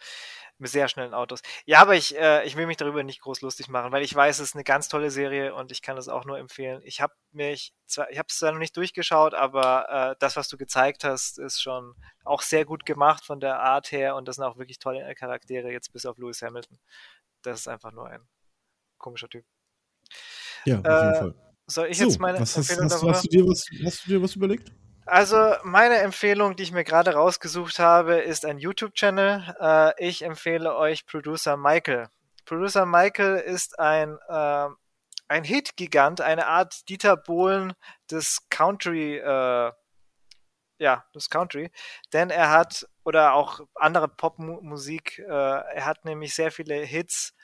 [0.58, 1.40] mit sehr schnellen Autos.
[1.64, 4.38] Ja, aber ich, äh, ich will mich darüber nicht groß lustig machen, weil ich weiß,
[4.38, 6.82] es ist eine ganz tolle Serie und ich kann es auch nur empfehlen.
[6.84, 10.46] Ich habe mich zwar, ich habe es zwar noch nicht durchgeschaut, aber äh, das, was
[10.46, 11.94] du gezeigt hast, ist schon
[12.24, 15.72] auch sehr gut gemacht von der Art her und das sind auch wirklich tolle Charaktere,
[15.72, 16.78] jetzt bis auf Lewis Hamilton.
[17.42, 18.22] Das ist einfach nur ein
[18.98, 19.44] komischer Typ.
[20.66, 21.34] Ja, auf jeden äh, Fall.
[21.68, 24.10] Soll ich so, jetzt meine was Empfehlung hast, hast, hast, du dir was, hast du
[24.10, 24.72] dir was überlegt?
[25.06, 29.54] Also meine Empfehlung, die ich mir gerade rausgesucht habe, ist ein YouTube-Channel.
[29.60, 32.08] Äh, ich empfehle euch Producer Michael.
[32.44, 34.68] Producer Michael ist ein, äh,
[35.28, 37.74] ein Hit-Gigant, eine Art Dieter Bohlen
[38.10, 39.70] des Country, äh,
[40.78, 41.70] ja, des Country.
[42.12, 47.35] Denn er hat, oder auch andere Popmusik, äh, er hat nämlich sehr viele Hits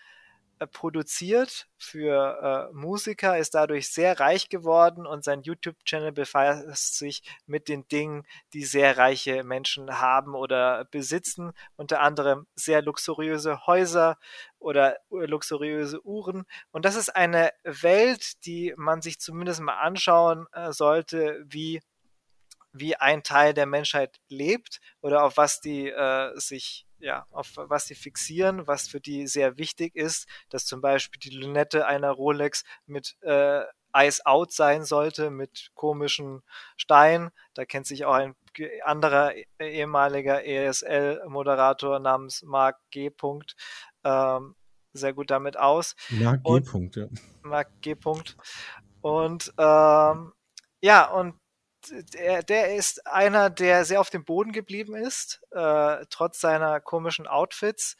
[0.66, 7.68] produziert für äh, Musiker, ist dadurch sehr reich geworden und sein YouTube-Channel befasst sich mit
[7.68, 14.18] den Dingen, die sehr reiche Menschen haben oder besitzen, unter anderem sehr luxuriöse Häuser
[14.58, 16.44] oder luxuriöse Uhren.
[16.70, 21.80] Und das ist eine Welt, die man sich zumindest mal anschauen äh, sollte, wie
[22.72, 27.86] wie ein Teil der Menschheit lebt oder auf was die äh, sich ja, auf was
[27.86, 32.62] sie fixieren, was für die sehr wichtig ist, dass zum Beispiel die Lünette einer Rolex
[32.86, 33.62] mit äh,
[33.94, 36.42] Ice Out sein sollte, mit komischen
[36.76, 37.30] Steinen.
[37.54, 38.34] Da kennt sich auch ein
[38.84, 43.10] anderer e-, ehemaliger ESL-Moderator namens Mark G.
[44.04, 44.54] Ähm,
[44.92, 45.94] sehr gut damit aus.
[46.10, 46.62] Mark G.
[46.94, 47.08] ja.
[47.42, 47.96] Mark G.
[49.00, 50.32] Und ähm,
[50.80, 51.34] ja, und
[51.90, 57.26] der, der ist einer, der sehr auf dem Boden geblieben ist, äh, trotz seiner komischen
[57.26, 57.96] Outfits.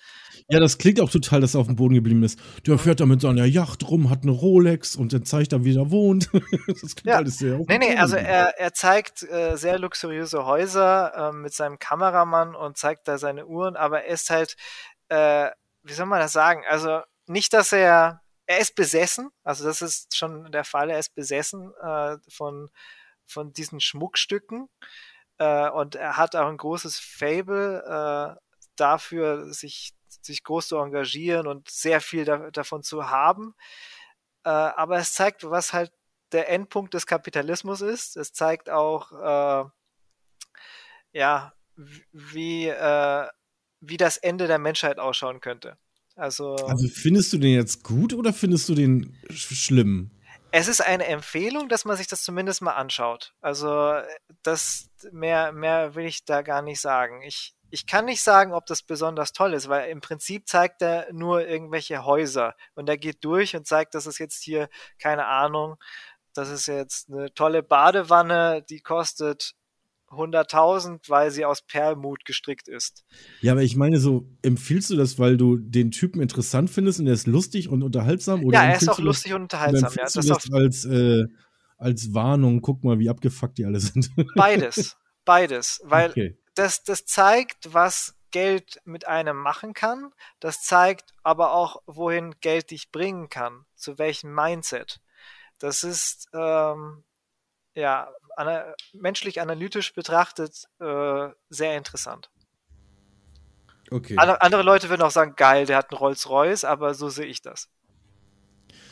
[0.49, 2.39] Ja, das klingt auch total, dass er auf dem Boden geblieben ist.
[2.67, 5.77] Der fährt da mit seiner Yacht rum, hat eine Rolex und dann zeigt er, wie
[5.77, 6.31] er wohnt.
[6.67, 7.17] das klingt ja.
[7.17, 11.79] alles sehr Nee, nee, also er, er zeigt äh, sehr luxuriöse Häuser äh, mit seinem
[11.79, 14.57] Kameramann und zeigt da seine Uhren, aber er ist halt,
[15.09, 15.51] äh,
[15.83, 16.63] wie soll man das sagen?
[16.69, 21.15] Also nicht, dass er, er ist besessen, also das ist schon der Fall, er ist
[21.15, 22.71] besessen äh, von
[23.33, 24.69] von diesen Schmuckstücken.
[25.39, 27.83] Äh, und er hat auch ein großes Fable
[28.37, 28.41] äh,
[28.77, 33.55] dafür, sich, sich groß zu engagieren und sehr viel da, davon zu haben.
[34.45, 35.93] Äh, aber es zeigt, was halt
[36.33, 38.17] der Endpunkt des Kapitalismus ist.
[38.17, 39.69] Es zeigt auch, äh,
[41.13, 41.53] ja,
[42.13, 43.27] wie, äh,
[43.81, 45.77] wie das Ende der Menschheit ausschauen könnte.
[46.15, 50.11] Also, also findest du den jetzt gut oder findest du den sch schlimm?
[50.55, 53.33] Es ist eine Empfehlung, dass man sich das zumindest mal anschaut.
[53.41, 53.95] Also
[54.43, 57.23] das mehr, mehr will ich da gar nicht sagen.
[57.23, 61.11] Ich, ich kann nicht sagen, ob das besonders toll ist, weil im Prinzip zeigt er
[61.11, 64.69] nur irgendwelche Häuser und er geht durch und zeigt, dass es jetzt hier,
[64.99, 65.77] keine Ahnung,
[66.35, 69.55] das ist jetzt eine tolle Badewanne, die kostet
[70.13, 73.05] 100.000, weil sie aus Perlmut gestrickt ist.
[73.41, 77.07] Ja, aber ich meine so, empfiehlst du das, weil du den Typen interessant findest und
[77.07, 78.45] er ist lustig und unterhaltsam?
[78.45, 79.93] Oder ja, er ist auch lustig das, und unterhaltsam.
[79.97, 81.25] Ja, das, das als, äh,
[81.79, 84.11] als Warnung, guck mal, wie abgefuckt die alle sind.
[84.37, 86.39] Beides, beides, weil okay.
[86.55, 90.13] das, das zeigt, was Geld mit einem machen kann.
[90.41, 95.01] Das zeigt aber auch, wohin Geld dich bringen kann, zu welchem Mindset.
[95.59, 97.05] Das ist, ähm,
[97.75, 102.31] ja, ana menschlich analytisch betrachtet äh, sehr interessant.
[103.91, 104.17] Okay.
[104.17, 107.69] andere Leute würden auch sagen, geil, der hat einen Rolls-Royce, aber so sehe ich das.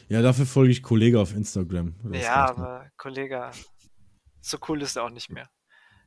[0.09, 1.95] Ja, dafür folge ich Kollege auf Instagram.
[2.13, 3.51] Ja, aber Kollege,
[4.41, 5.49] so cool ist er auch nicht mehr.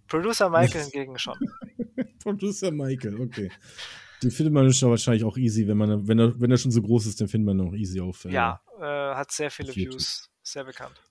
[0.08, 1.38] Producer Michael hingegen schon.
[2.22, 3.50] Producer Michael, okay.
[4.22, 6.82] Den findet man schon wahrscheinlich auch easy, wenn man, wenn er, wenn er schon so
[6.82, 8.26] groß ist, dann findet man ihn auch easy auf.
[8.26, 11.02] Äh, ja, äh, hat sehr viele Views, sehr bekannt.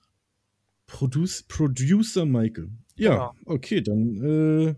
[0.87, 2.71] Produce, Producer Michael.
[2.97, 3.35] Ja, genau.
[3.47, 4.75] okay, dann äh,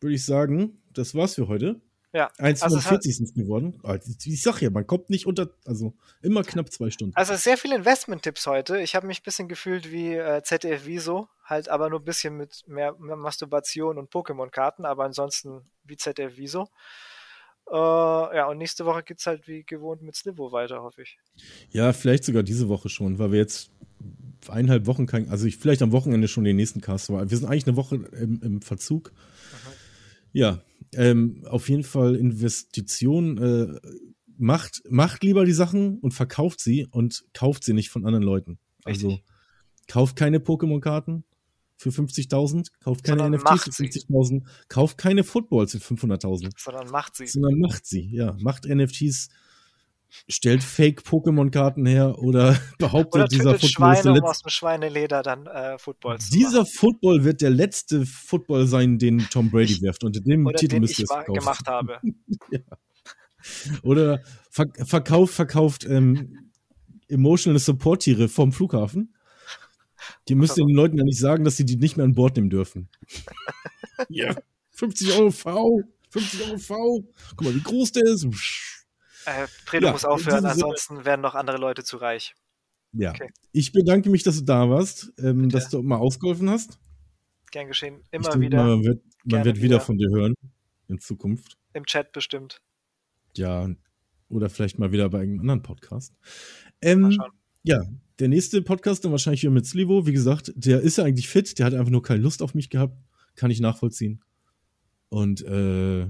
[0.00, 1.80] würde ich sagen, das war's für heute.
[2.12, 2.30] Ja.
[2.38, 3.78] 1,45 also sind es geworden.
[3.82, 7.14] Ah, ich sag ja, man kommt nicht unter, also immer knapp zwei Stunden.
[7.14, 8.80] Also sehr viele Investment-Tipps heute.
[8.80, 12.34] Ich habe mich ein bisschen gefühlt wie äh, ZDF Wieso, halt aber nur ein bisschen
[12.34, 16.70] mit mehr, mehr Masturbation und Pokémon-Karten, aber ansonsten wie ZDF Wieso.
[17.68, 21.18] Äh, ja, und nächste Woche geht es halt wie gewohnt mit Slivo weiter, hoffe ich.
[21.70, 23.70] Ja, vielleicht sogar diese Woche schon, weil wir jetzt
[24.48, 27.28] eineinhalb Wochen kein, also ich vielleicht am Wochenende schon den nächsten Cast war.
[27.28, 29.12] Wir sind eigentlich eine Woche im, im Verzug.
[29.12, 29.72] Mhm.
[30.32, 30.62] Ja,
[30.94, 33.38] ähm, auf jeden Fall Investition.
[33.38, 33.80] Äh,
[34.38, 38.58] macht, macht lieber die Sachen und verkauft sie und kauft sie nicht von anderen Leuten.
[38.84, 39.26] Also Richtig.
[39.88, 41.24] kauft keine Pokémon-Karten
[41.76, 46.50] für 50.000, kauft keine sondern NFTs für 50.000, kauft keine Footballs für 500.000.
[46.56, 47.26] Sondern macht sie.
[47.26, 48.36] Sondern macht sie, ja.
[48.40, 49.28] Macht NFTs
[50.28, 54.24] stellt Fake-Pokémon-Karten her oder behauptet oder dieser Football Schweine, ist der letzte.
[54.24, 59.18] Um aus dem Schweineleder dann äh, Footballs Dieser Football wird der letzte Football sein, den
[59.30, 60.04] Tom Brady wirft.
[60.04, 62.00] Unter dem oder Titel müsst ihr es gemacht habe.
[62.50, 62.60] ja.
[63.82, 66.50] Oder ver verkauft, verkauft ähm,
[67.08, 69.14] Emotional Support-Tiere vom Flughafen.
[70.28, 72.36] Die müsst ihr den Leuten ja nicht sagen, dass sie die nicht mehr an Bord
[72.36, 72.88] nehmen dürfen.
[74.08, 74.34] ja,
[74.72, 77.04] 50 Euro V, 50 Euro V.
[77.30, 78.26] Guck mal, wie groß der ist.
[79.26, 82.34] Äh, Fredo ja, muss aufhören, ansonsten werden noch andere Leute zu reich.
[82.92, 83.10] Ja.
[83.10, 83.30] Okay.
[83.52, 86.78] Ich bedanke mich, dass du da warst, ähm, dass du mal ausgeholfen hast.
[87.50, 88.02] Gern geschehen.
[88.10, 88.64] Immer denke, wieder.
[88.64, 90.34] Man wird, man wird wieder, wieder von dir hören
[90.88, 91.56] in Zukunft.
[91.72, 92.62] Im Chat bestimmt.
[93.36, 93.68] Ja,
[94.28, 96.14] oder vielleicht mal wieder bei einem anderen Podcast.
[96.80, 97.18] Ähm,
[97.62, 97.80] ja,
[98.18, 100.06] der nächste Podcast dann wahrscheinlich wieder mit Slivo.
[100.06, 102.70] Wie gesagt, der ist ja eigentlich fit, der hat einfach nur keine Lust auf mich
[102.70, 102.96] gehabt.
[103.34, 104.22] Kann ich nachvollziehen.
[105.08, 106.06] Und äh,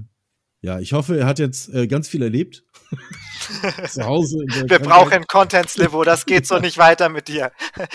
[0.67, 2.65] ja, ich hoffe, er hat jetzt äh, ganz viel erlebt.
[3.89, 4.39] Zu Hause.
[4.39, 6.03] Wir brauchen Content, Slivo.
[6.03, 7.53] Das geht so nicht weiter mit dir.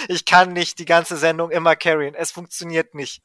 [0.09, 2.15] Ich kann nicht die ganze Sendung immer carryen.
[2.15, 3.20] Es funktioniert nicht.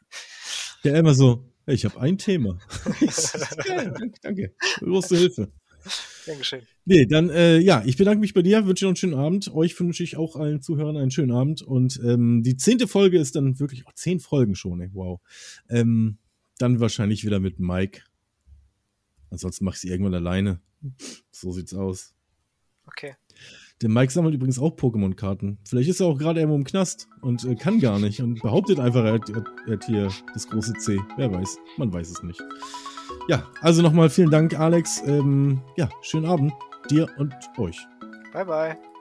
[0.84, 1.50] Ja, immer so.
[1.66, 2.60] Ich habe ein Thema.
[3.00, 4.56] ja, danke, danke.
[4.80, 5.50] Große Hilfe.
[6.26, 6.64] Dankeschön.
[6.84, 9.54] Nee, dann, äh, ja, ich bedanke mich bei dir, wünsche dir einen schönen Abend.
[9.54, 11.62] Euch wünsche ich auch allen Zuhörern einen schönen Abend.
[11.62, 15.22] Und ähm, die zehnte Folge ist dann wirklich, oh, zehn Folgen schon, ey, wow.
[15.70, 16.18] Ähm,
[16.58, 18.02] dann wahrscheinlich wieder mit Mike
[19.30, 20.62] Ansonsten mache ich sie irgendwann alleine.
[21.32, 22.14] So sieht's aus.
[22.86, 23.16] Okay.
[23.82, 25.60] Der Mike sammelt übrigens auch Pokémon-Karten.
[25.68, 28.80] Vielleicht ist er auch gerade irgendwo im Knast und äh, kann gar nicht und behauptet
[28.80, 31.00] einfach, er hat, er hat, hier das große C.
[31.16, 31.60] Wer weiß.
[31.78, 32.42] Man weiß es nicht.
[33.28, 35.04] Ja, also nochmal vielen Dank, Alex.
[35.06, 36.54] Ähm, ja, schönen Abend
[36.90, 37.78] dir und euch.
[38.34, 38.97] Bye, bye.